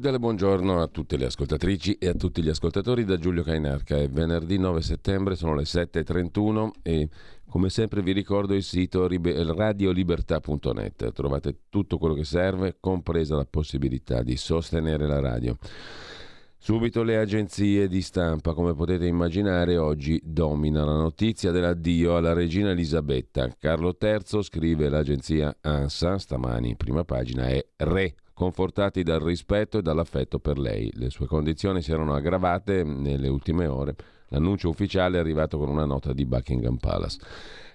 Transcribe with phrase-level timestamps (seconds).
[0.00, 3.98] Cordiale buongiorno a tutte le ascoltatrici e a tutti gli ascoltatori da Giulio Cainarca.
[3.98, 7.06] È venerdì 9 settembre, sono le 7.31 e
[7.46, 11.12] come sempre vi ricordo il sito radiolibertà.net.
[11.12, 15.58] Trovate tutto quello che serve, compresa la possibilità di sostenere la radio.
[16.56, 22.70] Subito le agenzie di stampa, come potete immaginare, oggi domina la notizia dell'addio alla regina
[22.70, 23.54] Elisabetta.
[23.58, 29.82] Carlo III, scrive l'agenzia ANSA, stamani in prima pagina, è re confortati dal rispetto e
[29.82, 30.90] dall'affetto per lei.
[30.94, 33.94] Le sue condizioni si erano aggravate nelle ultime ore.
[34.28, 37.18] L'annuncio ufficiale è arrivato con una nota di Buckingham Palace.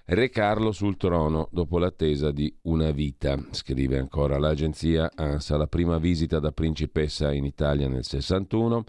[0.06, 6.00] Re Carlo sul trono dopo l'attesa di una vita, scrive ancora l'agenzia ANSA, la prima
[6.00, 8.84] visita da principessa in Italia nel 61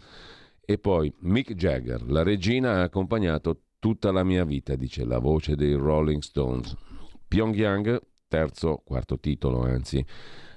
[0.64, 5.56] e poi Mick Jagger, la regina ha accompagnato tutta la mia vita, dice la voce
[5.56, 6.74] dei Rolling Stones.
[7.28, 10.04] Pyongyang, terzo, quarto titolo anzi,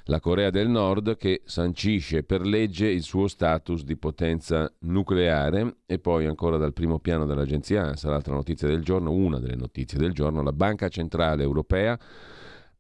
[0.10, 6.00] la Corea del Nord che sancisce per legge il suo status di potenza nucleare e
[6.00, 10.12] poi ancora dal primo piano dell'agenzia ANSA, l'altra notizia del giorno, una delle notizie del
[10.12, 11.96] giorno, la Banca Centrale Europea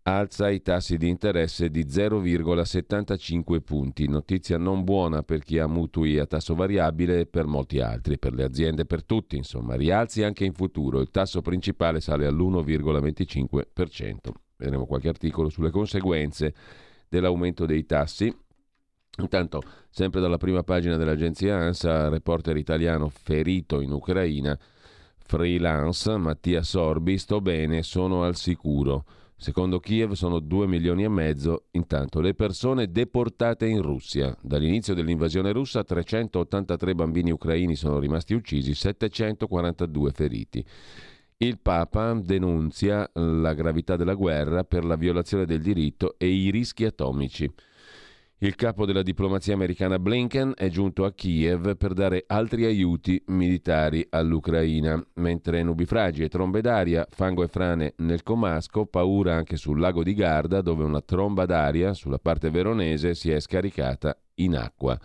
[0.01, 4.07] alza i tassi di interesse di 0,75 punti.
[4.07, 8.33] Notizia non buona per chi ha mutui a tasso variabile e per molti altri, per
[8.33, 9.75] le aziende, per tutti, insomma.
[9.75, 10.99] Rialzi anche in futuro.
[10.99, 14.17] Il tasso principale sale all'1,25%.
[14.55, 16.55] Vedremo qualche articolo sulle conseguenze
[17.09, 18.33] dell'aumento dei tassi.
[19.17, 24.57] Intanto, sempre dalla prima pagina dell'agenzia ANSA, reporter italiano ferito in Ucraina,
[25.17, 29.03] freelance Mattia Sorbi, sto bene, sono al sicuro.
[29.41, 34.35] Secondo Kiev sono 2 milioni e mezzo, intanto le persone deportate in Russia.
[34.41, 40.65] Dall'inizio dell'invasione russa 383 bambini ucraini sono rimasti uccisi, 742 feriti.
[41.41, 46.83] Il Papa denunzia la gravità della guerra per la violazione del diritto e i rischi
[46.83, 47.49] atomici.
[48.39, 54.05] Il capo della diplomazia americana Blinken è giunto a Kiev per dare altri aiuti militari
[54.09, 60.03] all'Ucraina, mentre nubifragi e trombe d'aria, fango e frane nel Comasco, paura anche sul lago
[60.03, 64.99] di Garda dove una tromba d'aria sulla parte veronese si è scaricata in acqua.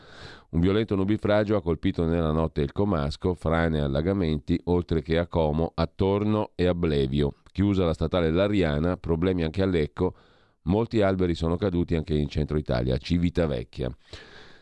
[0.55, 5.27] Un violento nubifragio ha colpito nella notte il Comasco, frane e allagamenti, oltre che a
[5.27, 7.35] Como, a Torno e a Blevio.
[7.51, 10.15] Chiusa la statale Lariana, problemi anche a Lecco,
[10.63, 13.91] molti alberi sono caduti anche in centro Italia, Civitavecchia.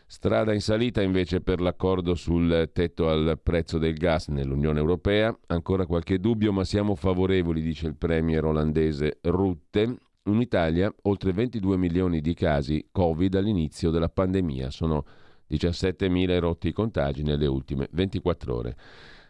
[0.07, 5.37] Strada in salita invece per l'accordo sul tetto al prezzo del gas nell'Unione Europea.
[5.45, 9.95] Ancora qualche dubbio, ma siamo favorevoli, dice il premier olandese Rutte.
[10.25, 14.71] In Italia oltre 22 milioni di casi Covid all'inizio della pandemia.
[14.71, 15.05] Sono
[15.49, 18.75] 17.000 rotti contagi nelle ultime 24 ore.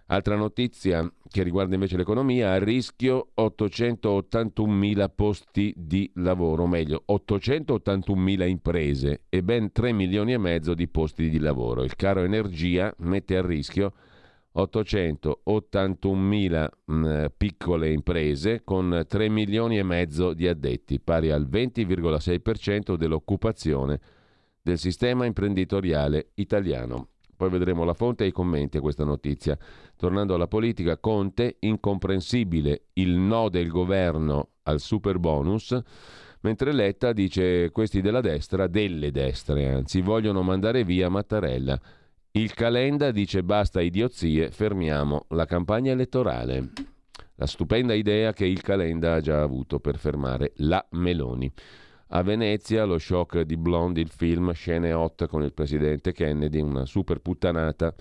[0.08, 9.22] Altra notizia che riguarda invece l'economia, a rischio 881.000 posti di lavoro, meglio 881.000 imprese
[9.30, 11.84] e ben 3 milioni e mezzo di posti di lavoro.
[11.84, 13.94] Il caro energia mette a rischio
[14.56, 24.00] 881.000 mh, piccole imprese con 3 milioni e mezzo di addetti, pari al 20,6% dell'occupazione
[24.64, 27.10] del sistema imprenditoriale italiano.
[27.36, 29.58] Poi vedremo la fonte e i commenti a questa notizia.
[29.98, 35.78] Tornando alla politica, Conte, incomprensibile il no del governo al super bonus,
[36.42, 41.80] mentre Letta dice questi della destra, delle destre anzi, vogliono mandare via Mattarella.
[42.32, 46.70] Il Calenda dice basta idiozie, fermiamo la campagna elettorale.
[47.36, 51.52] La stupenda idea che il Calenda ha già avuto per fermare la Meloni.
[52.16, 56.86] A Venezia lo shock di Blonde, il film, scene hot con il presidente Kennedy, una
[56.86, 57.92] super puttanata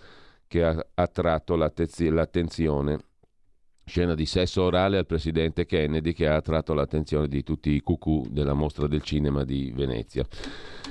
[0.47, 2.99] che ha attratto l'attenzione
[3.85, 8.25] Scena di sesso orale al presidente Kennedy che ha attratto l'attenzione di tutti i cucù
[8.31, 10.25] della mostra del cinema di Venezia.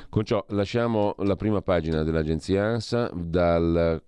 [0.09, 4.03] Con ciò lasciamo la prima pagina dell'agenzia ANSA dal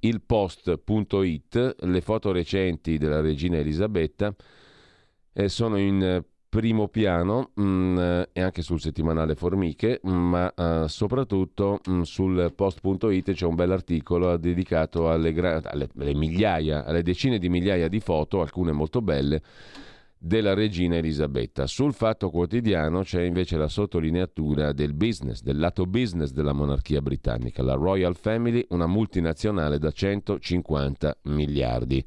[0.00, 4.34] ilpost.it, le foto recenti della regina Elisabetta
[5.32, 6.24] eh, sono in
[6.56, 7.98] primo piano mh, mm,
[8.32, 14.38] e anche sul settimanale Formiche, ma uh, soprattutto mh, mm, sul post.it c'è un bell'articolo
[14.38, 19.42] dedicato alle, gra- alle, alle migliaia, alle decine di migliaia di foto, alcune molto belle,
[20.16, 21.66] della regina Elisabetta.
[21.66, 27.62] Sul Fatto Quotidiano c'è invece la sottolineatura del business, del lato business della monarchia britannica,
[27.62, 32.02] la Royal Family, una multinazionale da 150 miliardi.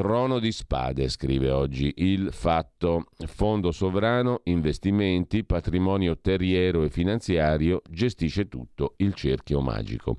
[0.00, 3.04] Trono di spade, scrive oggi il fatto.
[3.26, 10.16] Fondo sovrano, investimenti, patrimonio terriero e finanziario, gestisce tutto il cerchio magico.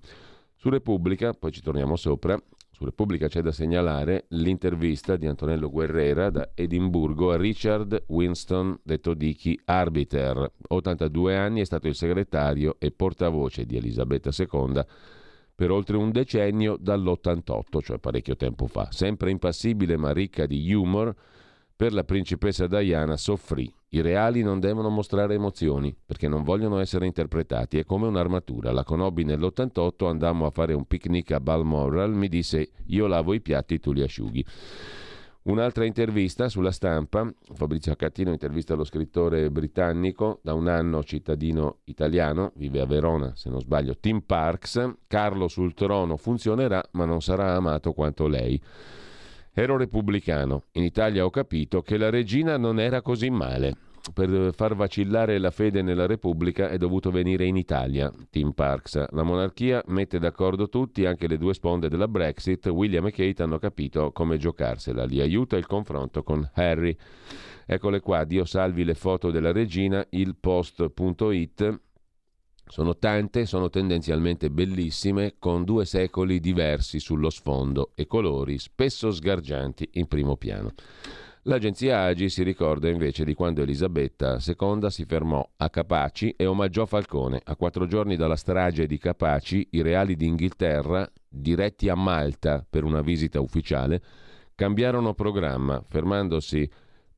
[0.54, 2.40] Su Repubblica, poi ci torniamo sopra,
[2.70, 9.16] su Repubblica c'è da segnalare l'intervista di Antonello Guerrera da Edimburgo a Richard Winston, detto
[9.16, 10.52] Dichi Arbiter.
[10.68, 14.86] 82 anni è stato il segretario e portavoce di Elisabetta II
[15.54, 18.88] per oltre un decennio dall'88, cioè parecchio tempo fa.
[18.92, 21.16] Sempre impassibile ma ricca di humor,
[21.82, 23.74] per la principessa Diana soffrì.
[23.90, 27.80] I reali non devono mostrare emozioni perché non vogliono essere interpretati.
[27.80, 28.72] È come un'armatura.
[28.72, 33.42] La conobbi nell'88, andammo a fare un picnic a Balmoral, mi disse io lavo i
[33.42, 34.46] piatti, tu li asciughi.
[35.44, 42.52] Un'altra intervista sulla stampa, Fabrizio Accattino intervista lo scrittore britannico, da un anno cittadino italiano,
[42.58, 47.56] vive a Verona se non sbaglio, Tim Parks, Carlo sul trono funzionerà ma non sarà
[47.56, 48.62] amato quanto lei.
[49.54, 54.76] Ero repubblicano, in Italia ho capito che la regina non era così male per far
[54.76, 58.12] vacillare la fede nella Repubblica è dovuto venire in Italia.
[58.30, 59.12] Tim Parks.
[59.12, 62.66] La monarchia mette d'accordo tutti, anche le due sponde della Brexit.
[62.68, 65.06] William e Kate hanno capito come giocarsela.
[65.06, 66.96] Li aiuta il confronto con Harry.
[67.66, 71.80] Eccole qua, Dio salvi le foto della regina, il post.it.
[72.66, 79.90] Sono tante, sono tendenzialmente bellissime, con due secoli diversi sullo sfondo e colori spesso sgargianti
[79.94, 80.74] in primo piano.
[81.46, 86.86] L'agenzia Agi si ricorda invece di quando Elisabetta II si fermò a Capaci e omaggiò
[86.86, 87.42] Falcone.
[87.44, 93.02] A quattro giorni dalla strage di Capaci, i reali d'Inghilterra, diretti a Malta per una
[93.02, 94.04] visita ufficiale,
[94.54, 96.70] cambiarono programma, fermandosi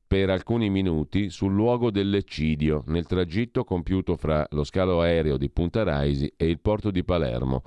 [0.06, 5.82] per alcuni minuti sul luogo dell'eccidio, nel tragitto compiuto fra lo scalo aereo di Punta
[5.82, 7.62] Raisi e il porto di Palermo.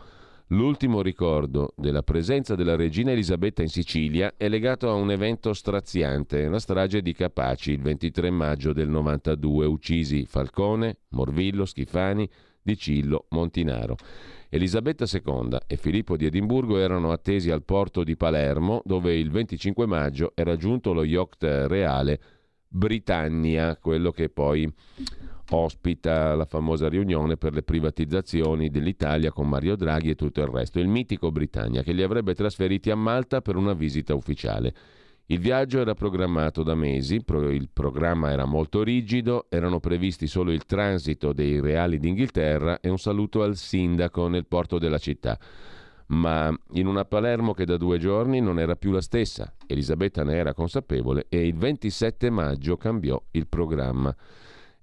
[0.51, 6.47] L'ultimo ricordo della presenza della regina Elisabetta in Sicilia è legato a un evento straziante,
[6.47, 12.29] la strage di Capaci il 23 maggio del 92, uccisi Falcone, Morvillo, Schifani,
[12.61, 13.97] Di Cillo, Montinaro.
[14.47, 19.85] Elisabetta II e Filippo di Edimburgo erano attesi al porto di Palermo, dove il 25
[19.85, 22.21] maggio era giunto lo yacht reale
[22.69, 24.73] Britannia, quello che poi
[25.49, 30.79] ospita la famosa riunione per le privatizzazioni dell'Italia con Mario Draghi e tutto il resto,
[30.79, 34.73] il mitico Britannia che li avrebbe trasferiti a Malta per una visita ufficiale.
[35.29, 40.63] Il viaggio era programmato da mesi, il programma era molto rigido, erano previsti solo il
[40.63, 45.37] transito dei reali d'Inghilterra e un saluto al sindaco nel porto della città.
[46.07, 50.37] Ma in una Palermo che da due giorni non era più la stessa, Elisabetta ne
[50.37, 54.15] era consapevole e il 27 maggio cambiò il programma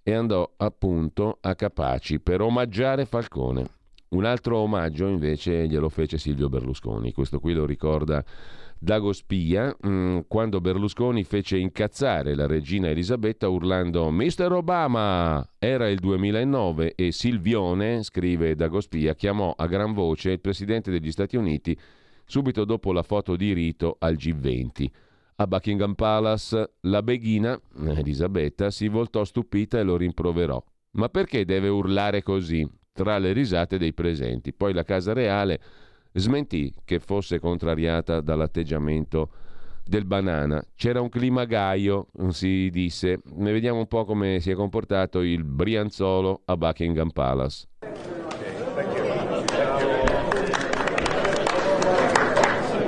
[0.04, 3.66] e andò appunto a Capaci per omaggiare Falcone.
[4.10, 8.22] Un altro omaggio invece glielo fece Silvio Berlusconi, questo qui lo ricorda
[8.78, 15.44] Dago Spia, mm, quando Berlusconi fece incazzare la regina Elisabetta urlando Mister Obama!
[15.58, 21.10] Era il 2009 e Silvione, scrive Dago Spia, chiamò a gran voce il presidente degli
[21.10, 21.76] Stati Uniti
[22.26, 24.86] subito dopo la foto di rito al G20.
[25.36, 30.62] A Buckingham Palace la beghina, Elisabetta, si voltò stupita e lo rimproverò.
[30.92, 32.64] Ma perché deve urlare così?
[32.92, 34.52] Tra le risate dei presenti.
[34.52, 35.60] Poi la Casa Reale
[36.12, 39.30] smentì che fosse contrariata dall'atteggiamento
[39.84, 40.64] del banana.
[40.76, 43.20] C'era un clima gaio, si disse.
[43.34, 47.66] Ne vediamo un po' come si è comportato il Brianzolo a Buckingham Palace.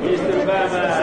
[0.06, 0.36] Mr.
[0.42, 0.96] Obama!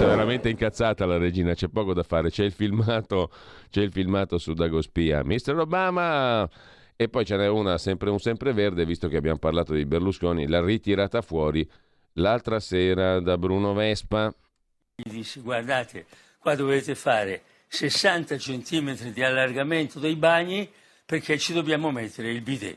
[0.00, 2.30] è veramente incazzata la regina, c'è poco da fare.
[2.30, 3.30] C'è il filmato,
[3.68, 5.24] c'è il filmato su Dagospia.
[5.24, 6.48] Mister Obama!
[6.96, 10.62] E poi ce n'è una, sempre un sempreverde, visto che abbiamo parlato di Berlusconi, l'ha
[10.62, 11.68] ritirata fuori
[12.14, 14.32] l'altra sera da Bruno Vespa.
[14.96, 16.04] Gli disse, guardate,
[16.38, 20.70] qua dovete fare 60 centimetri di allargamento dei bagni
[21.06, 22.76] perché ci dobbiamo mettere il bidet.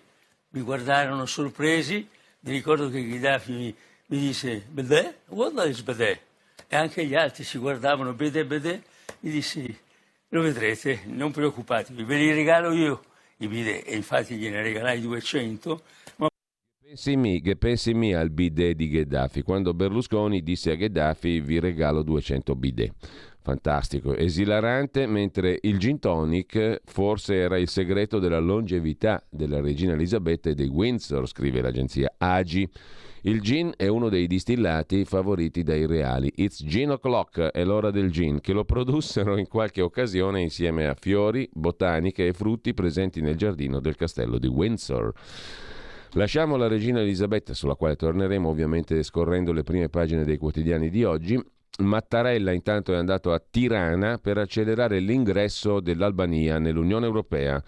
[0.51, 2.07] Mi guardarono sorpresi,
[2.41, 5.17] mi ricordo che Ghidaffi mi, mi disse, bidet?
[5.27, 6.22] What is bidet?
[6.74, 8.82] E anche gli altri si guardavano, bidet, bidet,
[9.20, 9.77] mi dissi,
[10.30, 13.03] lo vedrete, non preoccupatevi, ve li regalo io.
[13.38, 15.84] I bidet, e infatti gliene regalai 200,
[16.86, 22.04] Pensi, che pensi mi al bidet di Gheddafi, quando Berlusconi disse a Gheddafi vi regalo
[22.04, 22.94] 200 bidet.
[23.42, 30.50] Fantastico, esilarante, mentre il gin tonic forse era il segreto della longevità della regina Elisabetta
[30.50, 32.70] e dei Windsor, scrive l'agenzia AGI.
[33.22, 36.34] Il gin è uno dei distillati favoriti dai reali.
[36.36, 40.96] It's gin o'clock, è l'ora del gin, che lo produssero in qualche occasione insieme a
[41.00, 45.13] fiori, botaniche e frutti presenti nel giardino del castello di Windsor.
[46.15, 51.03] Lasciamo la regina Elisabetta, sulla quale torneremo ovviamente scorrendo le prime pagine dei quotidiani di
[51.03, 51.43] oggi.
[51.79, 57.60] Mattarella intanto è andato a Tirana per accelerare l'ingresso dell'Albania nell'Unione Europea.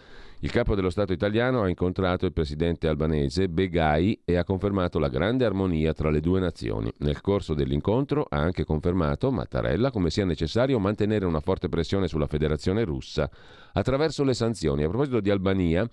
[0.41, 5.09] Il capo dello Stato italiano ha incontrato il presidente albanese Begai e ha confermato la
[5.09, 6.91] grande armonia tra le due nazioni.
[6.99, 12.27] Nel corso dell'incontro ha anche confermato Mattarella come sia necessario mantenere una forte pressione sulla
[12.27, 13.27] federazione russa
[13.73, 14.83] attraverso le sanzioni.
[14.83, 15.89] A proposito di Albania,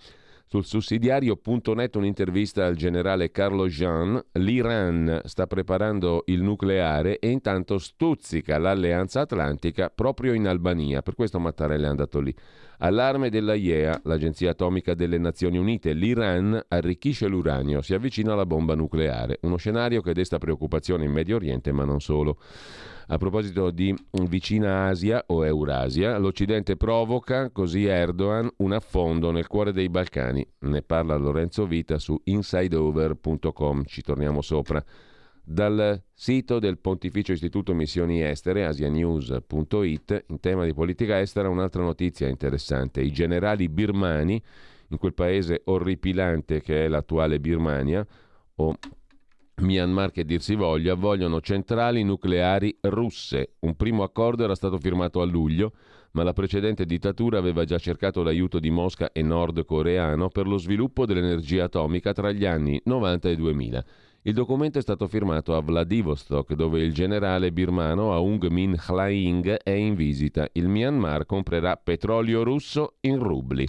[0.53, 4.23] sul sussidiario.net un'intervista al generale Carlo Jean.
[4.33, 11.01] L'Iran sta preparando il nucleare e intanto stuzzica l'alleanza atlantica proprio in Albania.
[11.01, 12.35] Per questo Mattarella è andato lì.
[12.81, 15.95] Allarme della IEA, l'Agenzia Atomica delle Nazioni Unite.
[15.95, 19.39] L'Iran arricchisce l'uranio, si avvicina alla bomba nucleare.
[19.43, 22.37] Uno scenario che desta preoccupazione in Medio Oriente, ma non solo.
[23.09, 23.95] A proposito di
[24.29, 30.47] vicina Asia o Eurasia, l'Occidente provoca, così Erdogan, un affondo nel cuore dei Balcani.
[30.61, 34.83] Ne parla Lorenzo Vita su insideover.com, ci torniamo sopra.
[35.45, 42.29] Dal sito del Pontificio Istituto Missioni Estere, asianews.it, in tema di politica estera, un'altra notizia
[42.29, 43.01] interessante.
[43.01, 44.41] I generali birmani,
[44.89, 48.07] in quel paese orripilante che è l'attuale Birmania,
[48.57, 48.77] o
[49.63, 53.55] Myanmar che dir si voglia, vogliono centrali nucleari russe.
[53.61, 55.73] Un primo accordo era stato firmato a luglio,
[56.13, 61.07] ma la precedente dittatura aveva già cercato l'aiuto di Mosca e nordcoreano per lo sviluppo
[61.07, 63.85] dell'energia atomica tra gli anni 90 e 2000.
[64.25, 69.71] Il documento è stato firmato a Vladivostok, dove il generale birmano Aung Min Hlaing è
[69.71, 70.47] in visita.
[70.53, 73.67] Il Myanmar comprerà petrolio russo in rubli.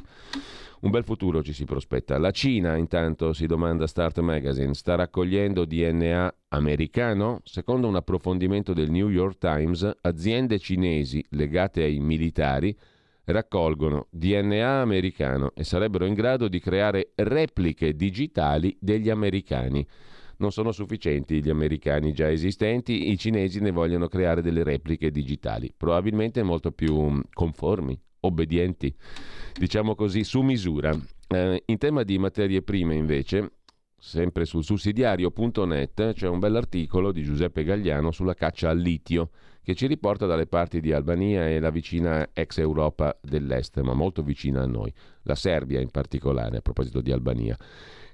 [0.84, 2.18] Un bel futuro ci si prospetta.
[2.18, 7.40] La Cina, intanto, si domanda Start Magazine, sta raccogliendo DNA americano?
[7.46, 12.78] Secondo un approfondimento del New York Times, aziende cinesi legate ai militari
[13.25, 19.88] raccolgono DNA americano e sarebbero in grado di creare repliche digitali degli americani.
[20.40, 25.74] Non sono sufficienti gli americani già esistenti, i cinesi ne vogliono creare delle repliche digitali,
[25.74, 28.94] probabilmente molto più conformi, obbedienti
[29.53, 30.98] diciamo così, su misura.
[31.27, 33.53] Eh, in tema di materie prime, invece,
[33.98, 39.30] sempre sul sussidiario.net c'è un bell'articolo di Giuseppe Gagliano sulla caccia al litio
[39.63, 44.22] che ci riporta dalle parti di Albania e la vicina ex Europa dell'Est, ma molto
[44.22, 47.58] vicina a noi, la Serbia in particolare, a proposito di Albania.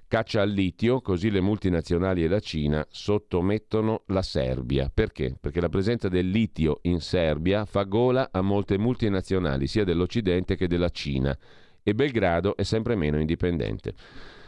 [0.10, 4.90] Caccia al litio, così le multinazionali e la Cina sottomettono la Serbia.
[4.92, 5.36] Perché?
[5.40, 10.68] Perché la presenza del litio in Serbia fa gola a molte multinazionali, sia dell'Occidente che
[10.68, 11.38] della Cina,
[11.84, 13.94] e Belgrado è sempre meno indipendente.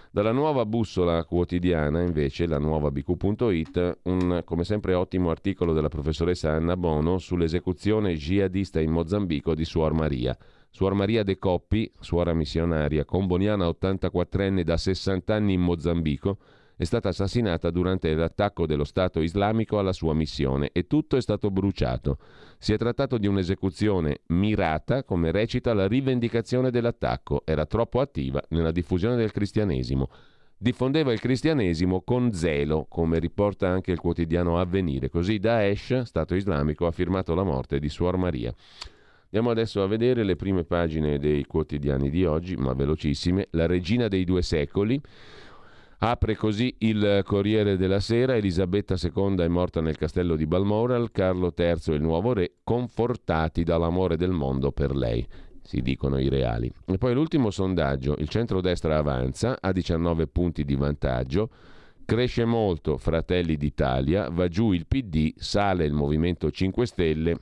[0.10, 6.52] Dalla nuova bussola quotidiana, invece, la nuova bq.it, un come sempre ottimo articolo della professoressa
[6.54, 10.36] Anna Bono sull'esecuzione jihadista in Mozambico di Suor Maria.
[10.74, 16.38] Suor Maria De Coppi, suora missionaria, comboniana 84enne da 60 anni in Mozambico,
[16.78, 21.52] è stata assassinata durante l'attacco dello Stato islamico alla sua missione e tutto è stato
[21.52, 22.18] bruciato.
[22.58, 27.42] Si è trattato di un'esecuzione mirata, come recita la rivendicazione dell'attacco.
[27.44, 30.10] Era troppo attiva nella diffusione del cristianesimo.
[30.58, 35.10] Diffondeva il cristianesimo con zelo, come riporta anche il quotidiano Avvenire.
[35.10, 38.54] Così Daesh, Stato islamico, ha firmato la morte di Suor Maria.
[39.34, 43.48] Andiamo adesso a vedere le prime pagine dei quotidiani di oggi, ma velocissime.
[43.52, 45.02] La regina dei due secoli.
[46.00, 51.54] Apre così il Corriere della Sera, Elisabetta II è morta nel castello di Balmoral, Carlo
[51.56, 55.26] III il nuovo re, confortati dall'amore del mondo per lei,
[55.62, 56.70] si dicono i reali.
[56.88, 61.50] E poi l'ultimo sondaggio, il centrodestra avanza, a 19 punti di vantaggio,
[62.04, 67.38] cresce molto Fratelli d'Italia, va giù il PD, sale il Movimento 5 Stelle,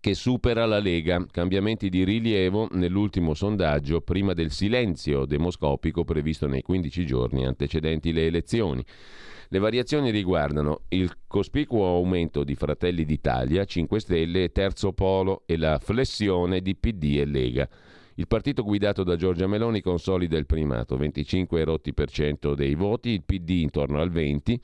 [0.00, 1.24] che supera la Lega.
[1.30, 8.26] Cambiamenti di rilievo nell'ultimo sondaggio prima del silenzio demoscopico previsto nei 15 giorni antecedenti le
[8.26, 8.84] elezioni.
[9.48, 15.56] Le variazioni riguardano il cospicuo aumento di Fratelli d'Italia, 5 Stelle e Terzo Polo e
[15.56, 17.68] la flessione di PD e Lega.
[18.14, 24.00] Il partito guidato da Giorgia Meloni consolida il primato, 25,8% dei voti, il PD intorno
[24.00, 24.58] al 20%,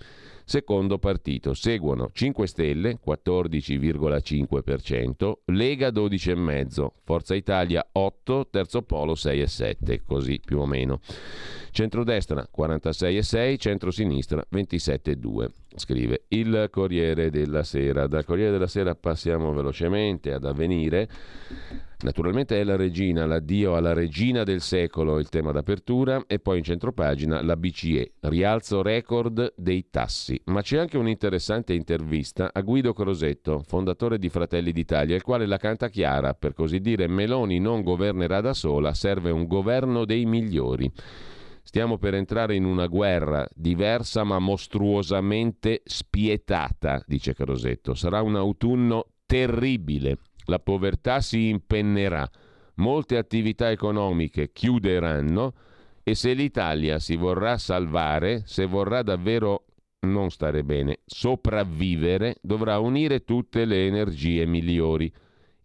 [0.45, 1.55] secondo partito.
[1.55, 10.67] Seguono 5 Stelle, 14,5%, Lega 12,5%, Forza Italia 8%, Terzo Polo 6,7%, così più o
[10.67, 11.01] meno.
[11.71, 15.51] Centrodestra 46,6%, centrosinistra 27,2%.
[15.77, 18.07] Scrive il Corriere della Sera.
[18.07, 21.07] Dal Corriere della Sera passiamo velocemente ad avvenire.
[21.99, 26.65] Naturalmente è la regina, l'addio alla regina del secolo, il tema d'apertura, e poi in
[26.65, 30.39] centropagina la BCE, rialzo record dei tassi.
[30.47, 35.57] Ma c'è anche un'interessante intervista a Guido Crosetto, fondatore di Fratelli d'Italia, il quale la
[35.57, 40.91] canta chiara, per così dire, Meloni non governerà da sola, serve un governo dei migliori.
[41.67, 47.95] Stiamo per entrare in una guerra diversa ma mostruosamente spietata, dice Crosetto.
[47.95, 52.29] Sarà un autunno terribile la povertà si impennerà,
[52.75, 55.55] molte attività economiche chiuderanno
[56.05, 59.65] e se l'Italia si vorrà salvare, se vorrà davvero
[60.07, 65.13] non stare bene, sopravvivere, dovrà unire tutte le energie migliori.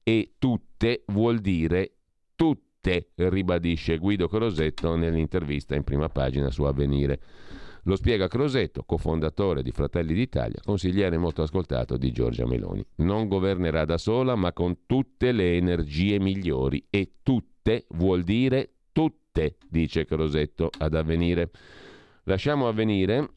[0.02, 1.92] E tutte vuol dire
[2.36, 2.71] tutte,
[3.16, 7.20] ribadisce Guido Crosetto nell'intervista in prima pagina su Avvenire.
[7.86, 12.86] Lo spiega Crosetto, cofondatore di Fratelli d'Italia, consigliere molto ascoltato di Giorgia Meloni.
[12.98, 16.86] Non governerà da sola, ma con tutte le energie migliori.
[16.90, 21.50] E tutte vuol dire tutte, dice Crosetto ad avvenire.
[22.26, 23.32] Lasciamo avvenire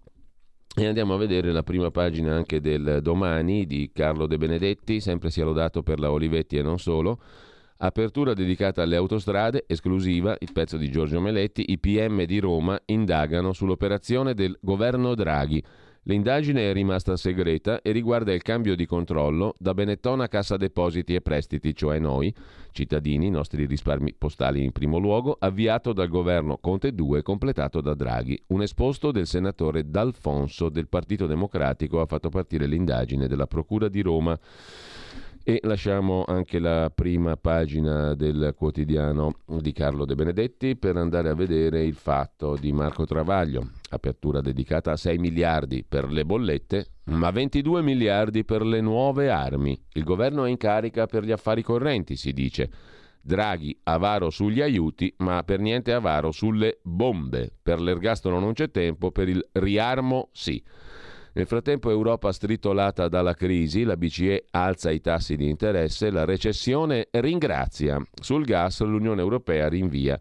[0.76, 5.30] e andiamo a vedere la prima pagina anche del domani di Carlo De Benedetti, sempre
[5.30, 7.18] sia lodato per la Olivetti e non solo.
[7.76, 13.52] Apertura dedicata alle autostrade, esclusiva, il pezzo di Giorgio Meletti, i PM di Roma indagano
[13.52, 15.62] sull'operazione del governo Draghi.
[16.04, 21.20] L'indagine è rimasta segreta e riguarda il cambio di controllo da Benettona Cassa Depositi e
[21.20, 22.32] Prestiti, cioè noi,
[22.70, 27.80] cittadini, i nostri risparmi postali in primo luogo, avviato dal governo Conte 2 e completato
[27.80, 28.40] da Draghi.
[28.48, 34.00] Un esposto del senatore D'Alfonso del Partito Democratico ha fatto partire l'indagine della Procura di
[34.00, 34.38] Roma.
[35.46, 41.34] E lasciamo anche la prima pagina del quotidiano di Carlo De Benedetti per andare a
[41.34, 43.72] vedere il fatto di Marco Travaglio.
[43.90, 49.78] Apertura dedicata a 6 miliardi per le bollette, ma 22 miliardi per le nuove armi.
[49.92, 52.70] Il governo è in carica per gli affari correnti, si dice.
[53.20, 57.52] Draghi avaro sugli aiuti, ma per niente avaro sulle bombe.
[57.62, 60.62] Per l'ergastolo non c'è tempo, per il riarmo sì.
[61.36, 67.08] Nel frattempo Europa stritolata dalla crisi, la BCE alza i tassi di interesse, la recessione
[67.10, 68.00] ringrazia.
[68.20, 70.16] Sul gas l'Unione Europea rinvia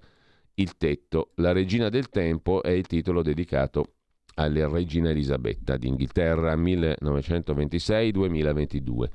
[0.56, 1.34] il tetto.
[1.36, 3.94] La regina del tempo è il titolo dedicato
[4.36, 9.10] alla regina Elisabetta d'Inghilterra 1926-2022.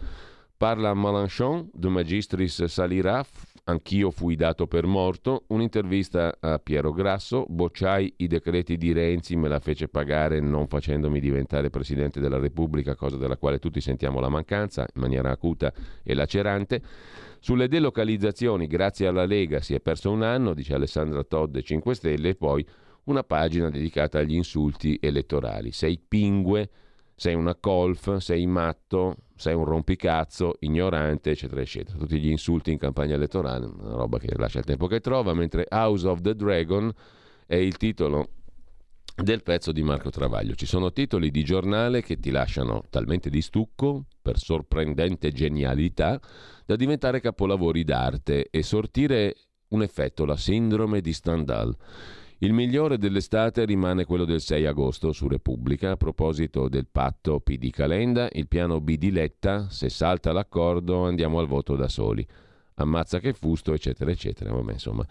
[0.56, 3.26] Parla Mélenchon, De Magistris salirà,
[3.68, 5.44] Anch'io fui dato per morto.
[5.48, 7.44] Un'intervista a Piero Grasso.
[7.46, 12.94] Bocciai i decreti di Renzi, me la fece pagare non facendomi diventare Presidente della Repubblica,
[12.94, 15.70] cosa della quale tutti sentiamo la mancanza in maniera acuta
[16.02, 16.80] e lacerante.
[17.40, 22.30] Sulle delocalizzazioni, grazie alla Lega, si è perso un anno, dice Alessandra Todd 5 Stelle,
[22.30, 22.66] e poi
[23.04, 25.72] una pagina dedicata agli insulti elettorali.
[25.72, 26.70] Sei pingue,
[27.14, 31.96] sei una colf, sei matto, sei un rompicazzo, ignorante, eccetera, eccetera.
[31.96, 35.66] Tutti gli insulti in campagna elettorale, una roba che lascia il tempo che trova, mentre
[35.70, 36.92] House of the Dragon
[37.46, 38.30] è il titolo
[39.14, 40.54] del pezzo di Marco Travaglio.
[40.54, 46.20] Ci sono titoli di giornale che ti lasciano talmente di stucco, per sorprendente genialità,
[46.66, 49.34] da diventare capolavori d'arte e sortire
[49.68, 51.76] un effetto, la sindrome di Stendhal.
[52.40, 55.90] Il migliore dell'estate rimane quello del 6 agosto su Repubblica.
[55.90, 61.40] A proposito del patto PD Calenda, il piano B di Letta, se salta l'accordo andiamo
[61.40, 62.24] al voto da soli.
[62.74, 64.52] Ammazza che fusto, eccetera, eccetera.
[64.52, 65.04] Vabbè, insomma,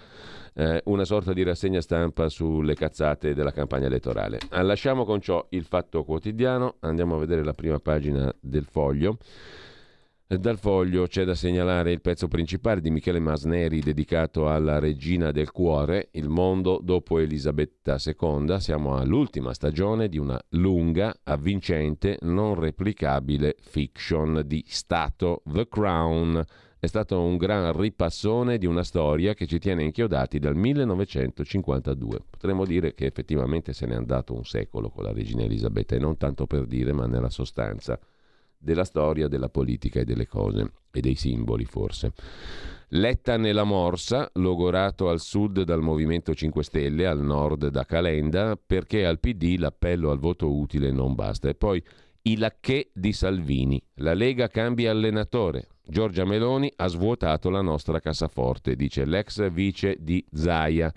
[0.53, 4.39] eh, una sorta di rassegna stampa sulle cazzate della campagna elettorale.
[4.51, 9.17] Ah, lasciamo con ciò il fatto quotidiano, andiamo a vedere la prima pagina del foglio.
[10.29, 15.51] Dal foglio c'è da segnalare il pezzo principale di Michele Masneri dedicato alla regina del
[15.51, 18.59] cuore, il mondo dopo Elisabetta II.
[18.59, 26.43] Siamo all'ultima stagione di una lunga, avvincente, non replicabile fiction di Stato, The Crown.
[26.77, 32.23] È stato un gran ripassone di una storia che ci tiene inchiodati dal 1952.
[32.29, 36.17] Potremmo dire che effettivamente se n'è andato un secolo con la regina Elisabetta e non
[36.17, 37.97] tanto per dire, ma nella sostanza
[38.57, 42.13] della storia, della politica e delle cose e dei simboli forse.
[42.91, 49.05] Letta nella morsa, logorato al sud dal Movimento 5 Stelle, al nord da Calenda, perché
[49.05, 51.49] al PD l'appello al voto utile non basta.
[51.49, 51.83] E poi
[52.21, 53.81] I lacchè di Salvini.
[53.95, 55.67] La Lega cambia allenatore.
[55.83, 60.93] Giorgia Meloni ha svuotato la nostra cassaforte, dice l'ex vice di Zaia.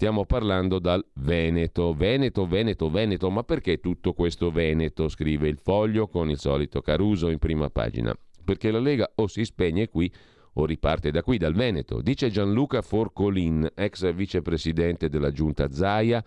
[0.00, 1.92] Stiamo parlando dal Veneto.
[1.92, 3.28] Veneto, Veneto, Veneto.
[3.28, 5.08] Ma perché tutto questo Veneto?
[5.10, 8.16] Scrive il foglio con il solito Caruso in prima pagina.
[8.42, 10.10] Perché la Lega o si spegne qui
[10.54, 12.00] o riparte da qui, dal Veneto.
[12.00, 16.24] Dice Gianluca Forcolin, ex vicepresidente della giunta Zaia,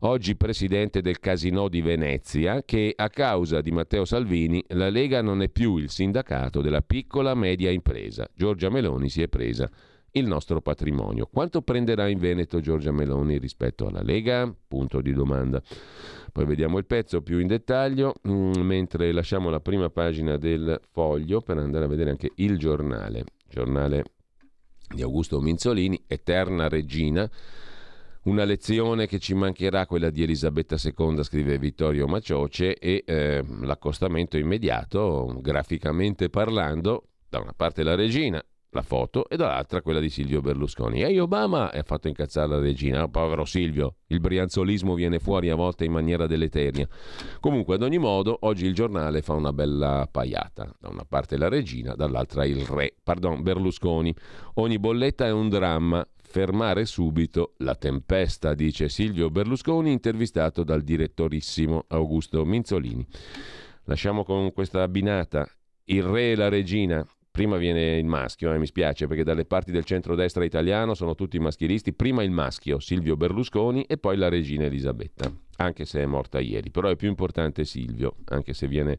[0.00, 5.40] oggi presidente del Casino di Venezia, che a causa di Matteo Salvini la Lega non
[5.40, 8.28] è più il sindacato della piccola media impresa.
[8.34, 9.70] Giorgia Meloni si è presa
[10.18, 11.28] il nostro patrimonio.
[11.30, 14.52] Quanto prenderà in Veneto Giorgia Meloni rispetto alla Lega?
[14.66, 15.62] Punto di domanda.
[16.32, 21.40] Poi vediamo il pezzo più in dettaglio, mm, mentre lasciamo la prima pagina del foglio
[21.40, 23.24] per andare a vedere anche il giornale.
[23.48, 24.04] Giornale
[24.88, 27.28] di Augusto Minzolini, Eterna Regina.
[28.24, 34.36] Una lezione che ci mancherà, quella di Elisabetta II, scrive Vittorio Macioce, e eh, l'accostamento
[34.36, 38.44] immediato, graficamente parlando, da una parte la regina,
[38.76, 41.02] la foto e dall'altra quella di Silvio Berlusconi.
[41.02, 45.56] E Obama ha fatto incazzare la regina, oh, povero Silvio, il brianzolismo viene fuori a
[45.56, 46.86] volte in maniera deleteria.
[47.40, 50.72] Comunque, ad ogni modo, oggi il giornale fa una bella paiata.
[50.78, 54.14] Da una parte la regina, dall'altra il re, pardon, Berlusconi.
[54.54, 56.06] Ogni bolletta è un dramma.
[56.28, 63.06] Fermare subito la tempesta, dice Silvio Berlusconi, intervistato dal direttorissimo Augusto Minzolini.
[63.84, 65.48] Lasciamo con questa abbinata
[65.84, 67.06] il re e la regina,
[67.36, 71.38] prima viene il maschio, eh, mi spiace perché dalle parti del centrodestra italiano sono tutti
[71.38, 76.40] maschilisti, prima il maschio Silvio Berlusconi e poi la regina Elisabetta, anche se è morta
[76.40, 78.98] ieri, però è più importante Silvio, anche se viene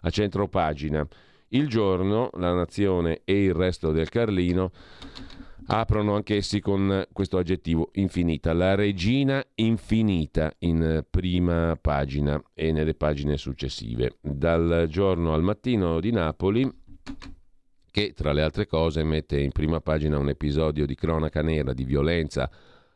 [0.00, 1.06] a centro pagina.
[1.50, 4.72] Il giorno, la nazione e il resto del Carlino
[5.66, 13.36] aprono anch'essi con questo aggettivo infinita, la regina infinita in prima pagina e nelle pagine
[13.36, 14.16] successive.
[14.20, 16.68] Dal giorno al mattino di Napoli
[17.96, 21.84] che tra le altre cose mette in prima pagina un episodio di cronaca nera di
[21.84, 22.50] violenza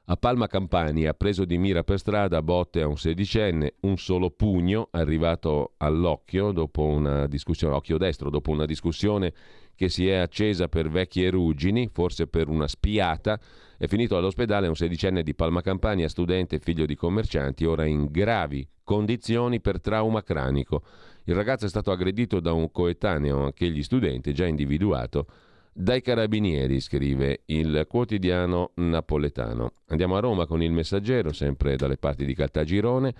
[0.05, 4.89] a Palma Campania, preso di mira per strada, botte a un sedicenne, un solo pugno
[4.91, 9.33] arrivato all'occhio dopo una discussione, occhio destro, dopo una discussione
[9.75, 13.41] che si è accesa per vecchie ruggini, forse per una spiata,
[13.79, 18.69] è finito all'ospedale un sedicenne di Palma Campania, studente figlio di commercianti, ora in gravi
[18.85, 20.83] condizioni per trauma cranico.
[21.31, 25.27] Il ragazzo è stato aggredito da un coetaneo, anch'egli studente, già individuato,
[25.73, 29.75] dai carabinieri, scrive il quotidiano napoletano.
[29.91, 33.15] Andiamo a Roma con il messaggero, sempre dalle parti di Caltagirone.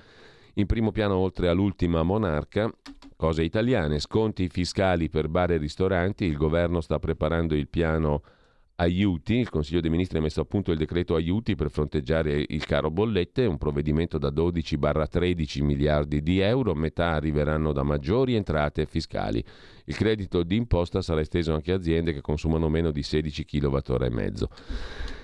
[0.55, 2.69] In primo piano, oltre all'ultima monarca,
[3.15, 8.23] cose italiane, sconti fiscali per bar e ristoranti, il governo sta preparando il piano
[8.81, 12.65] aiuti, il Consiglio dei Ministri ha messo a punto il decreto aiuti per fronteggiare il
[12.65, 19.45] caro bollette, un provvedimento da 12-13 miliardi di euro, metà arriveranno da maggiori entrate fiscali.
[19.85, 24.49] Il credito d'imposta sarà esteso anche a aziende che consumano meno di 16 kWh.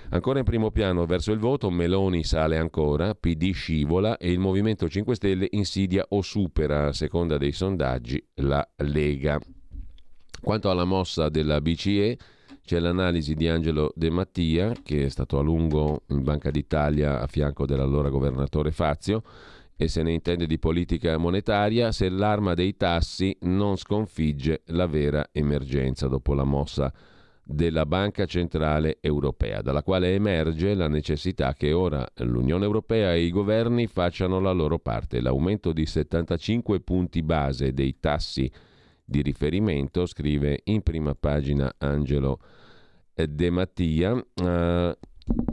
[0.09, 4.87] Ancora in primo piano verso il voto, Meloni sale ancora, PD scivola e il Movimento
[4.87, 9.39] 5 Stelle insidia o supera, a seconda dei sondaggi, la Lega.
[10.39, 12.17] Quanto alla mossa della BCE,
[12.67, 17.25] c'è l'analisi di Angelo De Mattia, che è stato a lungo in Banca d'Italia a
[17.25, 19.23] fianco dell'allora governatore Fazio
[19.77, 25.29] e se ne intende di politica monetaria se l'arma dei tassi non sconfigge la vera
[25.31, 26.91] emergenza dopo la mossa
[27.41, 33.31] della Banca Centrale Europea, dalla quale emerge la necessità che ora l'Unione Europea e i
[33.31, 35.21] governi facciano la loro parte.
[35.21, 38.51] L'aumento di 75 punti base dei tassi
[39.07, 42.39] di riferimento, scrive in prima pagina Angelo
[43.13, 44.97] De Mattia, eh,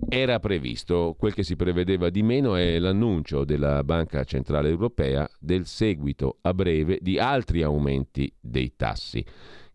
[0.09, 1.14] era previsto.
[1.17, 6.53] Quel che si prevedeva di meno è l'annuncio della Banca Centrale Europea del seguito a
[6.53, 9.25] breve di altri aumenti dei tassi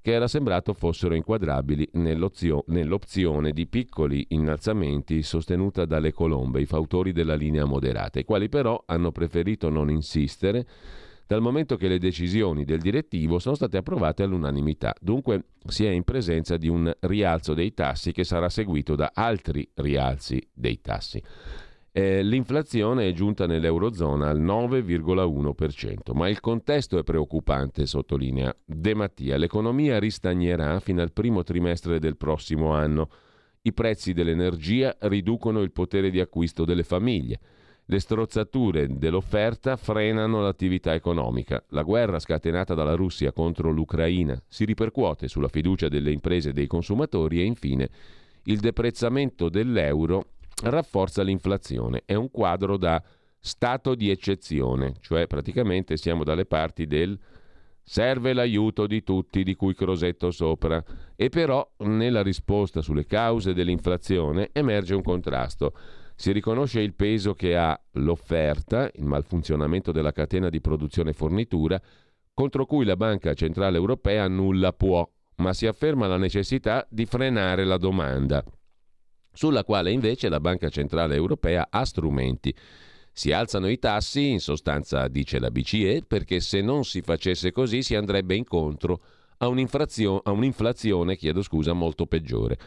[0.01, 7.35] che era sembrato fossero inquadrabili nell'opzione di piccoli innalzamenti sostenuta dalle colombe, i fautori della
[7.35, 10.65] linea moderata, i quali però hanno preferito non insistere
[11.29, 14.95] dal momento che le decisioni del direttivo sono state approvate all'unanimità.
[14.99, 19.69] Dunque si è in presenza di un rialzo dei tassi che sarà seguito da altri
[19.75, 21.21] rialzi dei tassi.
[21.91, 29.37] Eh, l'inflazione è giunta nell'Eurozona al 9,1%, ma il contesto è preoccupante, sottolinea De Mattia.
[29.37, 33.07] L'economia ristagnerà fino al primo trimestre del prossimo anno.
[33.61, 37.39] I prezzi dell'energia riducono il potere di acquisto delle famiglie.
[37.91, 41.63] Le strozzature dell'offerta frenano l'attività economica.
[41.69, 46.67] La guerra scatenata dalla Russia contro l'Ucraina si ripercuote sulla fiducia delle imprese e dei
[46.67, 47.89] consumatori e infine
[48.43, 50.33] il deprezzamento dell'euro
[50.65, 52.03] rafforza l'inflazione.
[52.05, 53.01] È un quadro da
[53.39, 57.17] stato di eccezione, cioè praticamente siamo dalle parti del
[57.81, 60.83] Serve l'aiuto di tutti di cui Crosetto sopra.
[61.15, 65.73] E però nella risposta sulle cause dell'inflazione emerge un contrasto.
[66.19, 71.81] Si riconosce il peso che ha l'offerta, il malfunzionamento della catena di produzione e fornitura,
[72.33, 77.63] contro cui la Banca Centrale Europea nulla può, ma si afferma la necessità di frenare
[77.63, 78.43] la domanda,
[79.31, 82.53] sulla quale invece la Banca Centrale Europea ha strumenti
[83.13, 87.81] si alzano i tassi, in sostanza dice la BCE, perché se non si facesse così
[87.81, 88.99] si andrebbe incontro
[89.37, 92.57] a, a un'inflazione scusa, molto peggiore.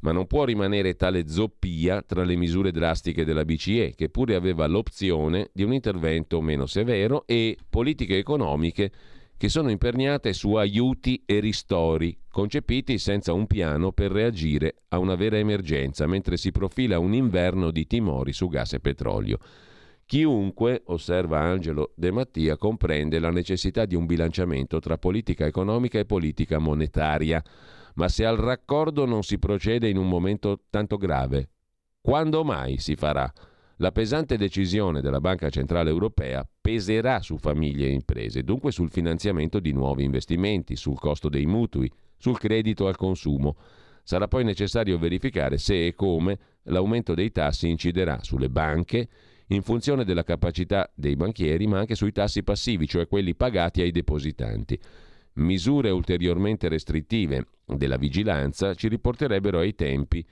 [0.00, 4.66] Ma non può rimanere tale zoppia tra le misure drastiche della BCE, che pure aveva
[4.66, 8.90] l'opzione di un intervento meno severo, e politiche economiche
[9.38, 15.14] che sono imperniate su aiuti e ristori, concepiti senza un piano per reagire a una
[15.14, 19.38] vera emergenza, mentre si profila un inverno di timori su gas e petrolio.
[20.06, 26.04] Chiunque, osserva Angelo De Mattia, comprende la necessità di un bilanciamento tra politica economica e
[26.04, 27.40] politica monetaria.
[27.98, 31.48] Ma se al raccordo non si procede in un momento tanto grave,
[32.00, 33.30] quando mai si farà?
[33.78, 39.58] La pesante decisione della Banca Centrale Europea peserà su famiglie e imprese, dunque sul finanziamento
[39.58, 43.56] di nuovi investimenti, sul costo dei mutui, sul credito al consumo.
[44.04, 49.08] Sarà poi necessario verificare se e come l'aumento dei tassi inciderà sulle banche,
[49.48, 53.90] in funzione della capacità dei banchieri, ma anche sui tassi passivi, cioè quelli pagati ai
[53.90, 54.78] depositanti.
[55.38, 60.24] Misure ulteriormente restrittive della vigilanza ci riporterebbero ai tempi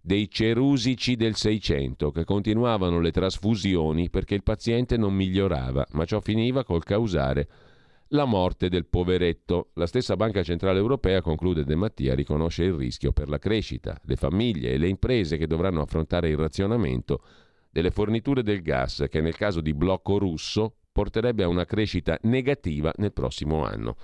[0.00, 6.20] dei cerusici del Seicento che continuavano le trasfusioni perché il paziente non migliorava, ma ciò
[6.20, 7.48] finiva col causare
[8.08, 9.70] la morte del poveretto.
[9.74, 14.16] La stessa Banca Centrale Europea, conclude De Mattia, riconosce il rischio per la crescita, le
[14.16, 17.22] famiglie e le imprese che dovranno affrontare il razionamento
[17.70, 22.92] delle forniture del gas che nel caso di blocco russo porterebbe a una crescita negativa
[22.96, 23.96] nel prossimo anno.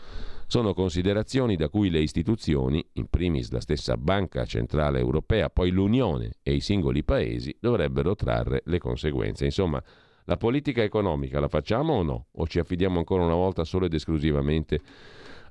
[0.51, 6.39] Sono considerazioni da cui le istituzioni, in primis la stessa Banca Centrale Europea, poi l'Unione
[6.43, 9.45] e i singoli paesi, dovrebbero trarre le conseguenze.
[9.45, 9.81] Insomma,
[10.25, 12.27] la politica economica la facciamo o no?
[12.33, 14.81] O ci affidiamo ancora una volta solo ed esclusivamente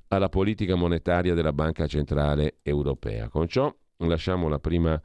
[0.08, 3.30] alla politica monetaria della Banca Centrale Europea?
[3.30, 5.00] Con ciò lasciamo la prima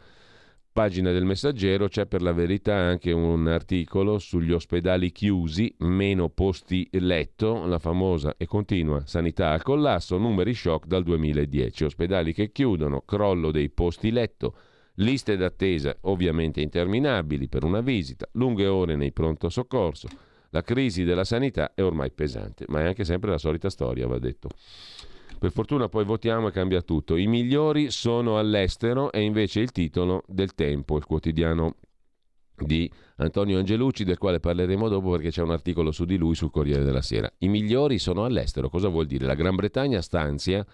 [0.75, 6.85] pagina del Messaggero c'è per la verità anche un articolo sugli ospedali chiusi, meno posti
[6.91, 13.03] letto, la famosa e continua sanità al collasso, numeri shock dal 2010, ospedali che chiudono,
[13.05, 14.53] crollo dei posti letto,
[14.95, 20.09] liste d'attesa ovviamente interminabili per una visita, lunghe ore nei pronto soccorso.
[20.49, 24.19] La crisi della sanità è ormai pesante, ma è anche sempre la solita storia, va
[24.19, 24.49] detto.
[25.37, 27.15] Per fortuna poi votiamo e cambia tutto.
[27.15, 31.75] I migliori sono all'estero è invece il titolo del Tempo, il quotidiano
[32.57, 36.51] di Antonio Angelucci, del quale parleremo dopo perché c'è un articolo su di lui sul
[36.51, 37.31] Corriere della Sera.
[37.39, 38.69] I migliori sono all'estero.
[38.69, 39.25] Cosa vuol dire?
[39.25, 40.65] La Gran Bretagna stanzia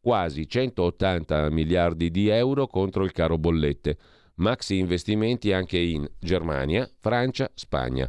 [0.00, 3.96] quasi 180 miliardi di euro contro il caro bollette.
[4.36, 8.08] Maxi investimenti anche in Germania, Francia, Spagna.